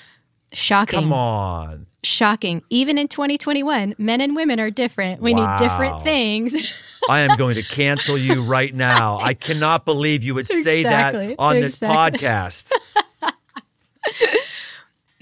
shocking, 0.52 1.00
Come 1.00 1.12
on. 1.12 1.86
shocking. 2.02 2.62
Even 2.70 2.96
in 2.96 3.06
2021, 3.06 3.94
men 3.98 4.20
and 4.22 4.34
women 4.34 4.58
are 4.60 4.70
different. 4.70 5.20
We 5.20 5.34
Wow. 5.34 5.54
need 5.56 5.58
different 5.62 6.02
things. 6.02 6.54
I 7.10 7.20
am 7.20 7.36
going 7.36 7.56
to 7.56 7.62
cancel 7.68 8.16
you 8.16 8.42
right 8.42 8.74
now. 8.74 9.18
I 9.20 9.34
cannot 9.34 9.84
believe 9.84 10.24
you 10.24 10.34
would 10.34 10.48
say 10.48 10.80
Exactly, 10.80 11.28
that 11.28 11.36
on 11.38 11.56
exactly. 11.58 12.18
this 12.18 12.22
podcast. 12.22 12.72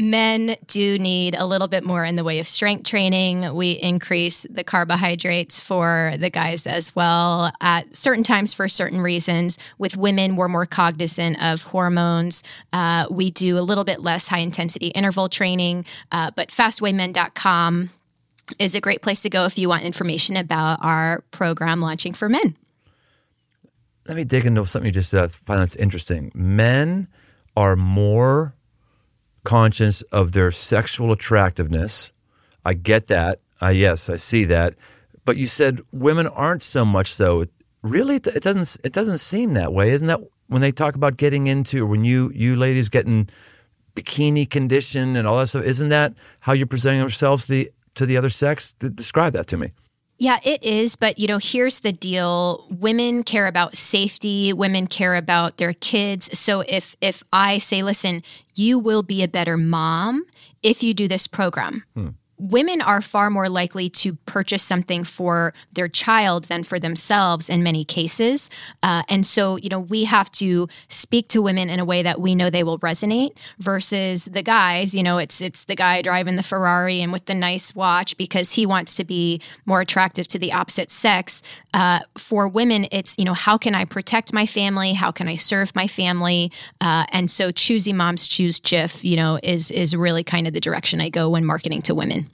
Men 0.01 0.57
do 0.66 0.98
need 0.98 1.34
a 1.34 1.44
little 1.44 1.68
bit 1.68 1.84
more 1.84 2.07
in 2.07 2.16
the 2.16 2.24
way 2.24 2.38
of 2.38 2.48
strength 2.48 2.88
training. 2.88 3.55
We 3.55 3.72
increase 3.72 4.46
the 4.48 4.64
carbohydrates 4.64 5.61
for 5.61 6.14
the 6.16 6.30
guys 6.30 6.66
as 6.66 6.96
well 6.96 7.53
at 7.61 7.94
certain 7.94 8.24
times 8.24 8.55
for 8.55 8.66
certain 8.66 9.03
reasons. 9.03 9.59
With 9.76 9.98
women, 9.98 10.36
we're 10.36 10.48
more 10.48 10.64
cognizant 10.64 11.42
of 11.42 11.64
hormones. 11.64 12.42
Uh, 12.72 13.09
we 13.11 13.30
do 13.30 13.59
a 13.59 13.61
little 13.61 13.84
bit 13.84 14.01
less 14.01 14.26
high 14.26 14.38
intensity 14.38 14.86
interval 14.86 15.28
training, 15.28 15.84
uh, 16.12 16.30
but 16.34 16.48
fasterwaymen.com 16.48 17.90
is 18.59 18.74
a 18.74 18.80
great 18.80 19.03
place 19.03 19.20
to 19.20 19.28
go 19.28 19.44
if 19.44 19.59
you 19.59 19.68
want 19.68 19.82
information 19.82 20.34
about 20.34 20.82
our 20.82 21.22
program 21.30 21.82
launching 21.82 22.14
for 22.14 22.26
men. 22.26 22.57
Let 24.09 24.16
me 24.16 24.24
dig 24.24 24.46
into 24.46 24.64
something 24.66 24.86
you 24.86 24.92
just 24.92 25.11
said. 25.11 25.24
I 25.24 25.26
find 25.26 25.61
that's 25.61 25.76
interesting. 25.76 26.32
Men 26.34 27.07
are 27.55 27.76
more 27.76 28.55
conscious 29.45 30.03
of 30.03 30.32
their 30.32 30.51
sexual 30.53 31.12
attractiveness. 31.12 32.12
I 32.64 32.74
get 32.74 33.07
that. 33.09 33.41
Uh, 33.62 33.68
yes, 33.68 34.09
I 34.09 34.16
see 34.16 34.45
that. 34.45 34.74
But 35.24 35.36
you 35.36 35.47
said 35.47 35.80
women 35.93 36.26
aren't 36.26 36.62
so 36.62 36.84
much 36.84 37.12
so. 37.12 37.47
Really, 37.82 38.16
it 38.16 38.43
doesn't. 38.43 38.84
It 38.84 38.93
doesn't 38.93 39.18
seem 39.18 39.55
that 39.55 39.72
way, 39.72 39.91
isn't 39.91 40.09
that? 40.09 40.20
When 40.49 40.61
they 40.61 40.72
talk 40.72 40.97
about 40.97 41.16
getting 41.16 41.47
into, 41.47 41.86
when 41.86 42.05
you 42.05 42.30
you 42.34 42.57
ladies 42.57 42.88
getting 42.88 43.28
bikini 43.95 44.49
condition 44.49 45.16
and 45.16 45.26
all 45.26 45.38
that 45.38 45.49
stuff, 45.49 45.64
isn't 45.64 45.88
that 45.91 46.14
how 46.41 46.53
you're 46.53 46.66
presenting 46.66 47.01
yourselves 47.01 47.47
the 47.47 47.70
to 47.95 48.07
the 48.07 48.16
other 48.16 48.30
sex? 48.30 48.72
Describe 48.72 49.32
that 49.32 49.47
to 49.49 49.57
me. 49.57 49.72
Yeah, 50.21 50.39
it 50.43 50.62
is. 50.62 50.97
But, 50.97 51.18
you 51.18 51.27
know, 51.27 51.39
here's 51.39 51.81
the 51.81 51.93
deal 51.93 52.66
women 52.71 53.25
care 53.25 53.47
about 53.47 53.77
safety, 53.77 54.53
women 54.53 54.87
care 54.87 55.14
about 55.14 55.57
their 55.57 55.73
kids. 55.73 56.39
So 56.39 56.61
if, 56.61 56.95
if 57.01 57.25
I 57.33 57.57
say, 57.57 57.83
listen, 57.83 58.23
you 58.55 58.79
will 58.79 59.03
be 59.03 59.23
a 59.23 59.29
better 59.29 59.57
mom 59.57 60.27
if 60.62 60.83
you 60.83 60.93
do 60.93 61.09
this 61.09 61.27
program. 61.27 61.85
Hmm. 61.95 62.09
Women 62.41 62.80
are 62.80 63.03
far 63.03 63.28
more 63.28 63.51
likely 63.51 63.91
to 63.91 64.14
purchase 64.24 64.62
something 64.62 65.05
for 65.05 65.53
their 65.74 65.88
child 65.88 66.45
than 66.45 66.64
for 66.64 66.80
themselves 66.80 67.51
in 67.51 67.62
many 67.62 67.84
cases. 67.84 68.49
Uh, 68.82 69.03
and 69.11 69.26
so, 69.26 69.57
you 69.57 69.68
know, 69.68 69.78
we 69.78 70.05
have 70.05 70.30
to 70.32 70.66
speak 70.88 71.28
to 71.28 71.43
women 71.43 71.68
in 71.68 71.78
a 71.78 71.84
way 71.84 72.03
that 72.03 72.18
we 72.18 72.34
know 72.34 72.49
they 72.49 72.64
will 72.64 72.78
resonate 72.78 73.36
versus 73.59 74.24
the 74.24 74.43
guys, 74.43 74.95
you 74.95 75.03
know, 75.03 75.18
it's 75.18 75.43
it's 75.43 75.64
the 75.64 75.76
guy 75.76 76.01
driving 76.01 76.36
the 76.36 76.43
Ferrari 76.43 77.03
and 77.03 77.12
with 77.12 77.26
the 77.26 77.34
nice 77.34 77.74
watch 77.74 78.16
because 78.16 78.53
he 78.53 78.64
wants 78.64 78.95
to 78.95 79.05
be 79.05 79.38
more 79.66 79.82
attractive 79.82 80.26
to 80.28 80.38
the 80.38 80.51
opposite 80.51 80.91
sex. 80.91 81.43
Uh, 81.74 82.01
for 82.16 82.49
women, 82.49 82.86
it's, 82.91 83.14
you 83.18 83.24
know, 83.24 83.34
how 83.34 83.59
can 83.59 83.74
I 83.74 83.84
protect 83.84 84.32
my 84.32 84.47
family? 84.47 84.95
How 84.95 85.11
can 85.11 85.28
I 85.28 85.36
serve 85.36 85.76
my 85.76 85.86
family? 85.86 86.51
Uh, 86.80 87.05
and 87.12 87.30
so 87.30 87.51
choosy 87.51 87.93
moms 87.93 88.26
choose 88.26 88.59
Jif, 88.61 89.05
you 89.05 89.16
know, 89.16 89.38
is 89.43 89.70
is 89.70 89.95
really 89.95 90.24
kind 90.24 90.47
of 90.47 90.55
the 90.55 90.61
direction 90.61 91.01
I 91.03 91.11
go 91.11 91.28
when 91.28 91.45
marketing 91.45 91.82
to 91.82 91.95
women. 91.95 92.30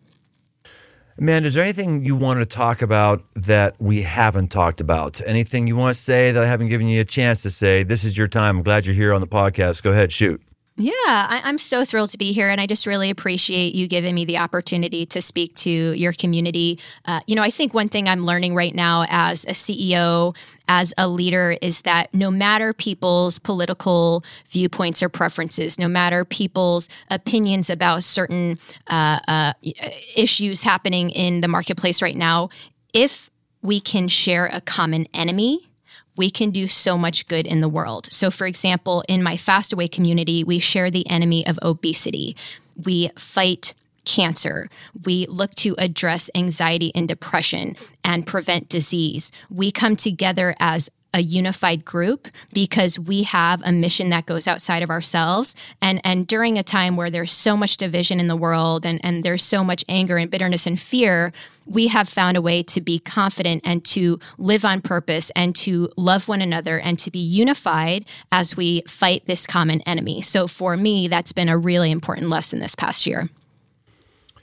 Amanda, 1.19 1.47
is 1.47 1.55
there 1.55 1.65
anything 1.65 2.05
you 2.05 2.15
want 2.15 2.41
to 2.41 2.47
talk 2.47 2.83
about 2.83 3.25
that 3.35 3.75
we 3.81 4.03
haven't 4.03 4.49
talked 4.49 4.83
about? 4.83 5.19
Anything 5.25 5.67
you 5.67 5.75
want 5.75 5.95
to 5.95 6.01
say 6.01 6.31
that 6.31 6.45
I 6.45 6.47
haven't 6.47 6.69
given 6.69 6.89
you 6.89 7.01
a 7.01 7.07
chance 7.07 7.43
to 7.45 7.51
say? 7.51 7.83
This 7.83 8.05
is 8.05 8.19
your 8.19 8.29
time. 8.29 8.59
I'm 8.59 8.63
glad 8.63 8.85
you're 8.85 8.95
here 8.95 9.15
on 9.15 9.23
the 9.23 9.27
podcast. 9.27 9.83
Go 9.83 9.93
ahead, 9.93 10.13
shoot. 10.13 10.43
Yeah, 10.79 10.93
I, 11.01 11.41
I'm 11.43 11.57
so 11.57 11.87
thrilled 11.87 12.11
to 12.11 12.19
be 12.19 12.33
here, 12.33 12.51
and 12.51 12.61
I 12.61 12.67
just 12.67 12.87
really 12.87 13.09
appreciate 13.09 13.75
you 13.75 13.89
giving 13.89 14.15
me 14.15 14.27
the 14.27 14.37
opportunity 14.37 15.07
to 15.07 15.23
speak 15.23 15.55
to 15.57 15.71
your 15.71 16.13
community. 16.13 16.79
Uh, 17.07 17.21
you 17.27 17.35
know, 17.35 17.43
I 17.43 17.51
think 17.51 17.73
one 17.73 17.89
thing 17.89 18.11
I'm 18.11 18.27
learning 18.27 18.55
right 18.55 18.75
now 18.75 19.07
as 19.09 19.47
a 19.47 19.53
CEO, 19.53 20.37
as 20.69 20.93
a 20.99 21.09
leader, 21.09 21.57
is 21.63 21.81
that 21.83 22.13
no 22.13 22.31
matter 22.31 22.75
people's 22.75 23.39
political 23.39 24.23
viewpoints 24.51 25.03
or 25.03 25.09
preferences, 25.09 25.79
no 25.79 25.89
matter 25.89 26.27
people's 26.27 26.91
opinions 27.11 27.71
about 27.71 28.05
certain 28.05 28.59
uh, 28.91 29.19
uh, 29.27 29.55
issues 30.15 30.63
happening 30.63 31.09
in 31.09 31.41
the 31.41 31.49
marketplace 31.49 32.03
right 32.03 32.17
now, 32.17 32.51
if 32.93 33.31
we 33.63 33.81
can 33.81 34.09
share 34.09 34.51
a 34.53 34.61
common 34.61 35.07
enemy, 35.15 35.71
we 36.17 36.31
can 36.31 36.51
do 36.51 36.67
so 36.67 36.97
much 36.97 37.27
good 37.29 37.47
in 37.47 37.61
the 37.61 37.69
world. 37.69 38.09
So, 38.11 38.31
for 38.31 38.47
example, 38.47 39.05
in 39.09 39.23
my 39.23 39.37
Faster 39.37 39.77
Way 39.77 39.89
community, 39.89 40.45
we 40.45 40.59
share 40.59 40.91
the 40.91 41.09
enemy 41.09 41.47
of 41.47 41.59
obesity. 41.63 42.37
We 42.85 43.11
fight 43.17 43.75
cancer. 44.05 44.71
We 45.05 45.27
look 45.27 45.55
to 45.57 45.75
address 45.79 46.31
anxiety 46.35 46.93
and 46.95 47.07
depression 47.07 47.77
and 48.05 48.27
prevent 48.27 48.69
disease. 48.69 49.33
We 49.51 49.71
come 49.71 49.97
together 49.97 50.55
as 50.59 50.91
a 51.13 51.21
unified 51.21 51.85
group 51.85 52.29
because 52.53 52.99
we 52.99 53.23
have 53.23 53.63
a 53.65 53.73
mission 53.73 54.11
that 54.11 54.27
goes 54.27 54.47
outside 54.47 54.83
of 54.83 54.91
ourselves 54.91 55.55
and 55.81 55.99
and 56.05 56.27
during 56.27 56.59
a 56.59 56.63
time 56.63 56.95
where 56.95 57.09
there's 57.09 57.33
so 57.33 57.57
much 57.57 57.79
division 57.79 58.21
in 58.21 58.27
the 58.27 58.37
world 58.37 58.85
and 58.85 59.01
and 59.03 59.25
there's 59.25 59.43
so 59.43 59.65
much 59.65 59.83
anger 59.89 60.19
and 60.19 60.31
bitterness 60.31 60.67
and 60.67 60.79
fear 60.79 61.33
we 61.67 61.89
have 61.89 62.09
found 62.09 62.37
a 62.37 62.43
way 62.43 62.63
to 62.63 62.81
be 62.81 62.99
confident 62.99 63.63
and 63.65 63.85
to 63.85 64.19
live 64.39 64.65
on 64.65 64.81
purpose 64.81 65.31
and 65.37 65.55
to 65.57 65.89
love 65.97 66.29
one 66.29 66.41
another 66.41 66.79
and 66.79 66.99
to 66.99 67.11
be 67.11 67.19
unified 67.19 68.05
as 68.33 68.57
we 68.57 68.83
fight 68.87 69.27
this 69.27 69.47
common 69.47 69.81
enemy 69.83 70.21
so 70.21 70.47
for 70.47 70.77
me 70.77 71.09
that's 71.09 71.33
been 71.33 71.49
a 71.49 71.59
really 71.59 71.91
important 71.91 72.29
lesson 72.29 72.59
this 72.61 72.75
past 72.75 73.07
year 73.07 73.29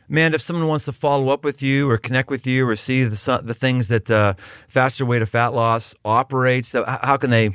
Man, 0.09 0.34
if 0.34 0.41
someone 0.41 0.67
wants 0.67 0.86
to 0.86 0.91
follow 0.91 1.30
up 1.30 1.43
with 1.43 1.63
you 1.63 1.89
or 1.89 1.97
connect 1.97 2.30
with 2.30 2.45
you 2.45 2.67
or 2.67 2.76
see 2.76 3.03
the, 3.03 3.41
the 3.43 3.53
things 3.53 3.88
that 3.88 4.11
uh, 4.11 4.34
Faster 4.67 5.05
Way 5.05 5.17
to 5.17 5.26
Fat 5.26 5.53
Loss 5.53 5.95
operates, 6.03 6.74
how 6.74 7.17
can 7.17 7.30
they 7.30 7.51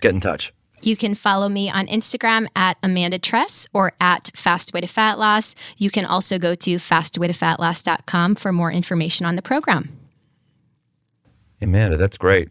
get 0.00 0.14
in 0.14 0.20
touch? 0.20 0.52
You 0.82 0.96
can 0.96 1.14
follow 1.14 1.48
me 1.48 1.70
on 1.70 1.86
Instagram 1.86 2.48
at 2.56 2.76
Amanda 2.82 3.18
Tress 3.18 3.66
or 3.72 3.92
at 4.00 4.30
Faster 4.34 4.72
Way 4.74 4.80
to 4.82 4.86
Fat 4.86 5.18
Loss. 5.18 5.54
You 5.76 5.90
can 5.90 6.04
also 6.04 6.38
go 6.38 6.54
to 6.54 6.76
fasterwaytofatloss.com 6.76 8.34
for 8.36 8.52
more 8.52 8.72
information 8.72 9.26
on 9.26 9.36
the 9.36 9.42
program. 9.42 9.90
Amanda, 11.60 11.96
that's 11.96 12.16
great. 12.16 12.48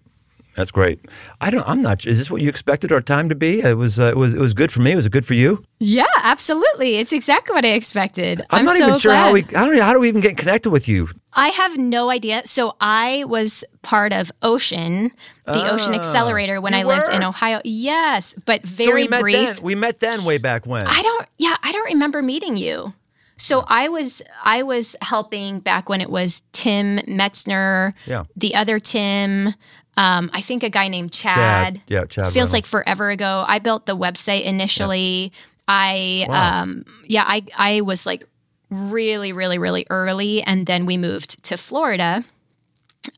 That's 0.59 0.71
great. 0.71 0.99
I 1.39 1.51
don't. 1.51 1.65
I'm 1.65 1.81
not. 1.81 2.05
Is 2.05 2.17
this 2.17 2.29
what 2.29 2.41
you 2.41 2.49
expected 2.49 2.91
our 2.91 2.99
time 2.99 3.29
to 3.29 3.35
be? 3.35 3.61
It 3.61 3.77
was. 3.77 3.97
Uh, 3.97 4.07
it 4.07 4.17
was. 4.17 4.33
It 4.33 4.41
was 4.41 4.53
good 4.53 4.73
for 4.73 4.81
me. 4.81 4.93
Was 4.93 5.05
it 5.05 5.11
good 5.13 5.25
for 5.25 5.33
you? 5.33 5.63
Yeah, 5.79 6.03
absolutely. 6.21 6.95
It's 6.97 7.13
exactly 7.13 7.53
what 7.55 7.63
I 7.63 7.69
expected. 7.69 8.41
I'm, 8.49 8.65
not 8.65 8.75
so 8.77 8.83
even 8.87 8.99
sure 8.99 9.13
glad. 9.13 9.27
how 9.27 9.31
we. 9.31 9.43
I 9.43 9.65
don't 9.65 9.77
know. 9.77 9.81
How 9.83 9.93
do 9.93 10.01
we 10.01 10.09
even 10.09 10.19
get 10.19 10.35
connected 10.35 10.69
with 10.69 10.89
you? 10.89 11.07
I 11.33 11.47
have 11.47 11.77
no 11.77 12.09
idea. 12.09 12.41
So 12.43 12.75
I 12.81 13.23
was 13.23 13.63
part 13.83 14.11
of 14.11 14.33
Ocean, 14.41 15.11
the 15.45 15.71
Ocean 15.71 15.93
Ah, 15.93 15.99
Accelerator, 15.99 16.59
when 16.59 16.73
I 16.73 16.83
lived 16.83 17.07
in 17.13 17.23
Ohio. 17.23 17.61
Yes, 17.63 18.35
but 18.43 18.67
So 18.67 18.73
very 18.83 19.03
we 19.07 19.17
brief. 19.17 19.35
then. 19.55 19.63
We 19.63 19.75
met 19.75 20.01
then, 20.01 20.25
way 20.25 20.39
back 20.39 20.65
when. 20.65 20.87
I 20.87 21.01
don't. 21.01 21.25
Yeah, 21.37 21.55
I 21.63 21.71
don't 21.71 21.85
remember 21.85 22.21
meeting 22.21 22.57
you. 22.57 22.93
So 23.37 23.63
I 23.69 23.87
was 23.87 24.21
I 24.43 24.63
was 24.63 24.97
helping 25.01 25.61
back 25.61 25.87
when 25.87 26.01
it 26.01 26.09
was 26.09 26.41
Tim 26.51 26.97
Metzner, 27.07 27.93
Yeah. 28.05 28.25
the 28.35 28.55
other 28.55 28.77
Tim. 28.81 29.53
Um, 29.99 30.29
I 30.33 30.39
think 30.41 30.63
a 30.63 30.69
guy 30.69 30.87
named 30.87 31.11
Chad. 31.11 31.35
Chad. 31.35 31.81
Yeah, 31.87 32.05
Chad 32.05 32.25
Feels 32.25 32.35
Reynolds. 32.35 32.53
like 32.53 32.65
forever 32.65 33.09
ago. 33.09 33.43
I 33.47 33.59
built 33.59 33.85
the 33.85 33.97
website 33.97 34.43
initially. 34.43 35.33
I 35.67 36.25
Wow. 36.29 36.61
um, 36.63 36.85
yeah, 37.05 37.25
I 37.27 37.43
I 37.57 37.81
was 37.81 38.05
like 38.05 38.23
really 38.69 39.33
really 39.33 39.57
really 39.57 39.85
early, 39.89 40.41
and 40.41 40.65
then 40.65 40.85
we 40.85 40.95
moved 40.97 41.43
to 41.43 41.57
Florida. 41.57 42.23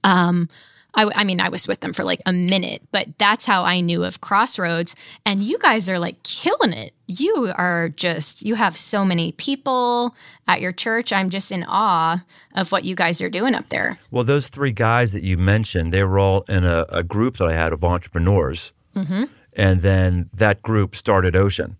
Um, 0.03 0.49
I, 0.93 1.09
I 1.15 1.23
mean, 1.23 1.39
I 1.39 1.47
was 1.47 1.67
with 1.69 1.79
them 1.79 1.93
for 1.93 2.03
like 2.03 2.21
a 2.25 2.33
minute, 2.33 2.81
but 2.91 3.07
that's 3.17 3.45
how 3.45 3.63
I 3.63 3.79
knew 3.79 4.03
of 4.03 4.19
Crossroads. 4.19 4.93
And 5.25 5.41
you 5.41 5.57
guys 5.57 5.87
are 5.87 5.97
like 5.99 6.21
killing 6.23 6.73
it. 6.73 6.93
You 7.07 7.53
are 7.55 7.87
just, 7.89 8.41
you 8.41 8.55
have 8.55 8.75
so 8.75 9.05
many 9.05 9.31
people 9.31 10.13
at 10.49 10.59
your 10.59 10.73
church. 10.73 11.13
I'm 11.13 11.29
just 11.29 11.49
in 11.51 11.63
awe 11.67 12.23
of 12.55 12.73
what 12.73 12.83
you 12.83 12.95
guys 12.95 13.21
are 13.21 13.29
doing 13.29 13.55
up 13.55 13.69
there. 13.69 13.99
Well, 14.11 14.25
those 14.25 14.49
three 14.49 14.73
guys 14.73 15.13
that 15.13 15.23
you 15.23 15.37
mentioned, 15.37 15.93
they 15.93 16.03
were 16.03 16.19
all 16.19 16.41
in 16.49 16.65
a, 16.65 16.85
a 16.89 17.03
group 17.03 17.37
that 17.37 17.45
I 17.47 17.53
had 17.53 17.71
of 17.73 17.83
entrepreneurs, 17.83 18.73
Mm-hmm. 18.93 19.23
and 19.53 19.81
then 19.81 20.29
that 20.33 20.61
group 20.61 20.97
started 20.97 21.33
Ocean, 21.33 21.77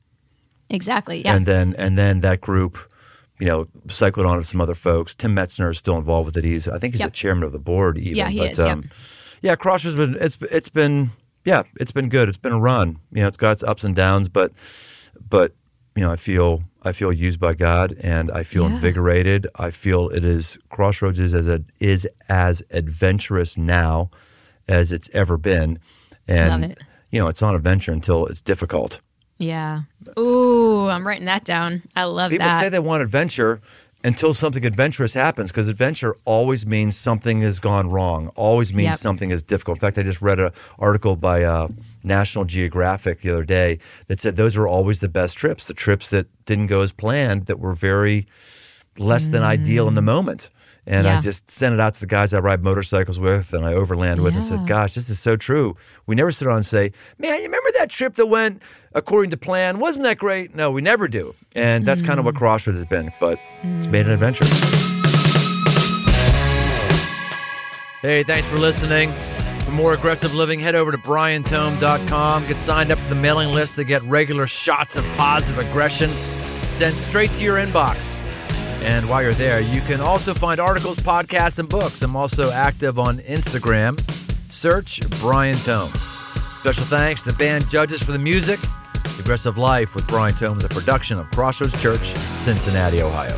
Exactly. 0.70 1.22
Yeah. 1.26 1.36
and 1.36 1.45
then 1.45 1.76
and 1.78 1.97
then 1.97 2.22
that 2.22 2.39
group, 2.39 2.78
you 3.42 3.48
know, 3.48 3.68
cycled 3.89 4.26
on 4.28 4.38
to 4.38 4.44
some 4.44 4.62
other 4.62 4.76
folks. 4.76 5.16
Tim 5.16 5.36
Metzner 5.36 5.72
is 5.72 5.78
still 5.80 5.98
involved 5.98 6.28
with 6.28 6.38
it. 6.38 6.44
He's 6.44 6.68
I 6.68 6.78
think 6.78 6.94
he's 6.94 7.02
Yep. 7.02 7.10
the 7.10 7.16
chairman 7.16 7.44
of 7.44 7.52
the 7.52 7.60
board. 7.60 7.98
Even. 7.98 8.16
Yeah, 8.16 8.30
he 8.30 8.38
but, 8.38 8.52
is, 8.52 8.58
yep. 8.60 8.68
Um, 8.70 8.89
yeah, 9.42 9.56
Crossroads 9.56 9.98
been 9.98 10.16
it's 10.22 10.38
it's 10.52 10.70
been 10.70 11.10
yeah 11.44 11.64
it's 11.80 11.92
been 11.92 12.08
good. 12.08 12.30
It's 12.30 12.38
been 12.38 12.54
a 12.54 12.60
run. 12.60 13.00
You 13.12 13.22
know, 13.24 13.28
it's 13.28 13.38
got 13.38 13.54
its 13.54 13.64
ups 13.64 13.84
and 13.84 13.96
downs, 13.96 14.30
but 14.30 14.52
but 15.30 15.54
you 15.96 16.04
know, 16.04 16.12
I 16.12 16.16
feel 16.18 16.62
I 16.84 16.92
feel 16.94 17.12
used 17.12 17.39
by 17.39 17.54
God, 17.56 17.96
and 18.02 18.32
I 18.32 18.44
feel 18.44 18.64
Yeah. 18.70 18.76
invigorated. 18.76 19.48
I 19.56 19.72
feel 19.72 20.10
it 20.10 20.24
is 20.24 20.58
Crossroads 20.70 21.20
is 21.20 21.34
as 21.34 21.48
a, 21.48 21.64
is 21.80 22.08
as 22.30 22.64
adventurous 22.70 23.58
now 23.58 24.10
as 24.68 24.92
it's 24.92 25.10
ever 25.14 25.38
been, 25.38 25.80
and 26.28 26.76
you 27.12 27.20
know, 27.20 27.28
it's 27.28 27.42
on 27.42 27.56
a 27.56 27.60
venture 27.60 27.92
until 27.92 28.26
it's 28.28 28.42
difficult. 28.42 29.00
Yeah. 29.42 29.82
Ooh, 30.18 30.88
I'm 30.88 31.06
writing 31.08 31.26
that 31.26 31.44
down. 31.44 31.82
I 31.96 32.04
love 32.06 32.32
People 32.32 32.48
that. 32.48 32.60
say 32.60 32.70
they 32.70 32.80
want 32.80 33.04
adventure, 33.04 33.62
until 34.04 34.34
something 34.34 34.66
adventurous 34.66 35.14
happens 35.14 35.52
because 35.52 35.68
adventure 35.68 36.16
always 36.26 36.66
means 36.66 36.96
something 36.98 37.42
has 37.42 37.60
gone 37.60 37.88
wrong 37.89 38.30
always 38.36 38.74
means 38.74 38.88
Yep. 38.88 38.96
something 38.98 39.30
is 39.30 39.44
difficult 39.44 39.78
in 39.78 39.80
fact 39.80 39.96
i 40.00 40.02
just 40.02 40.24
read 40.24 40.39
an 40.39 40.50
article 40.80 41.16
by 41.16 41.44
uh, 41.44 41.68
national 42.04 42.46
geographic 42.46 43.20
the 43.20 43.30
other 43.30 43.44
day 43.44 43.78
that 44.08 44.20
said 44.20 44.38
those 44.38 44.58
are 44.58 44.68
always 44.68 45.02
the 45.02 45.08
best 45.08 45.38
trips 45.38 45.68
the 45.68 45.76
trips 45.76 46.10
that 46.10 46.26
didn't 46.48 46.66
go 46.66 46.82
as 46.82 46.92
planned 46.92 47.46
that 47.46 47.60
were 47.60 47.74
very 47.76 48.26
less 48.98 49.30
than 49.30 49.44
ideal 49.44 49.88
in 49.88 49.94
the 49.94 50.02
moment 50.02 50.50
and 50.88 51.08
I 51.08 51.18
Mm. 51.18 51.22
Just 51.24 51.50
sent 51.50 51.74
it 51.74 51.80
out 51.80 51.94
to 51.96 52.00
the 52.00 52.06
guys 52.08 52.34
I 52.34 52.40
ride 52.40 52.64
motorcycles 52.64 53.20
with 53.20 53.54
and 53.54 53.66
I 53.66 53.74
overland 53.74 54.22
with 54.22 54.34
and 54.36 54.44
said, 54.44 54.66
Gosh, 54.68 54.94
this 54.96 55.10
is 55.10 55.20
so 55.20 55.36
true. 55.36 55.76
We 56.08 56.16
never 56.16 56.32
sit 56.32 56.48
around 56.48 56.58
and 56.58 56.66
say, 56.66 56.92
Man, 57.20 57.38
you 57.38 57.44
remember 57.46 57.70
that 57.80 57.90
trip 57.90 58.16
that 58.16 58.26
went 58.28 58.62
according 58.94 59.32
to 59.32 59.38
plan? 59.38 59.80
Wasn't 59.80 60.04
that 60.04 60.18
great? 60.18 60.56
No, 60.56 60.72
we 60.72 60.82
never 60.82 61.08
do. 61.08 61.36
And 61.56 61.86
that's 61.86 62.02
kind 62.02 62.20
of 62.20 62.24
Mm. 62.24 62.28
what 62.28 62.36
Crossroads 62.36 62.78
has 62.80 62.86
been, 62.86 63.12
but 63.20 63.38
it's 63.64 63.88
made 63.88 64.06
an 64.08 64.12
adventure. 64.12 64.46
Hey, 68.02 68.24
thanks 68.24 68.48
for 68.48 68.58
listening. 68.58 69.14
For 69.64 69.70
more 69.72 69.94
aggressive 69.94 70.34
living, 70.34 70.60
head 70.60 70.74
over 70.74 70.92
to 70.92 70.98
briantome.com. 70.98 72.48
Get 72.48 72.58
signed 72.60 72.92
up 72.92 72.98
for 72.98 73.10
the 73.10 73.22
mailing 73.22 73.50
list 73.50 73.76
to 73.76 73.84
get 73.84 74.02
regular 74.04 74.48
shots 74.48 74.96
of 74.96 75.06
positive 75.16 75.60
aggression 75.64 76.10
sent 76.72 76.98
straight 76.98 77.32
to 77.34 77.44
your 77.44 77.58
inbox. 77.58 78.20
And 78.82 79.08
while 79.08 79.22
you're 79.22 79.34
there, 79.34 79.60
you 79.60 79.82
can 79.82 80.02
also 80.02 80.34
find 80.34 80.60
articles, 80.60 80.98
podcasts, 80.98 81.60
and 81.60 81.70
books. 81.70 82.02
I'm 82.02 82.16
also 82.16 82.52
active 82.52 82.98
on 82.98 83.20
Instagram. 83.20 84.00
Search 84.52 85.02
Brian 85.20 85.58
Tome. 85.60 85.92
Special 86.56 86.86
thanks 86.86 87.24
to 87.24 87.32
the 87.32 87.38
band 87.38 87.70
judges 87.70 88.02
for 88.02 88.12
the 88.12 88.20
music. 88.20 88.60
Aggressive 89.20 89.58
Life 89.58 89.96
with 89.96 90.08
Brian 90.08 90.34
Tome 90.36 90.58
is 90.58 90.64
a 90.64 90.70
production 90.70 91.20
of 91.20 91.30
Crossroads 91.32 91.80
Church, 91.82 92.16
Cincinnati, 92.18 93.02
Ohio. 93.02 93.38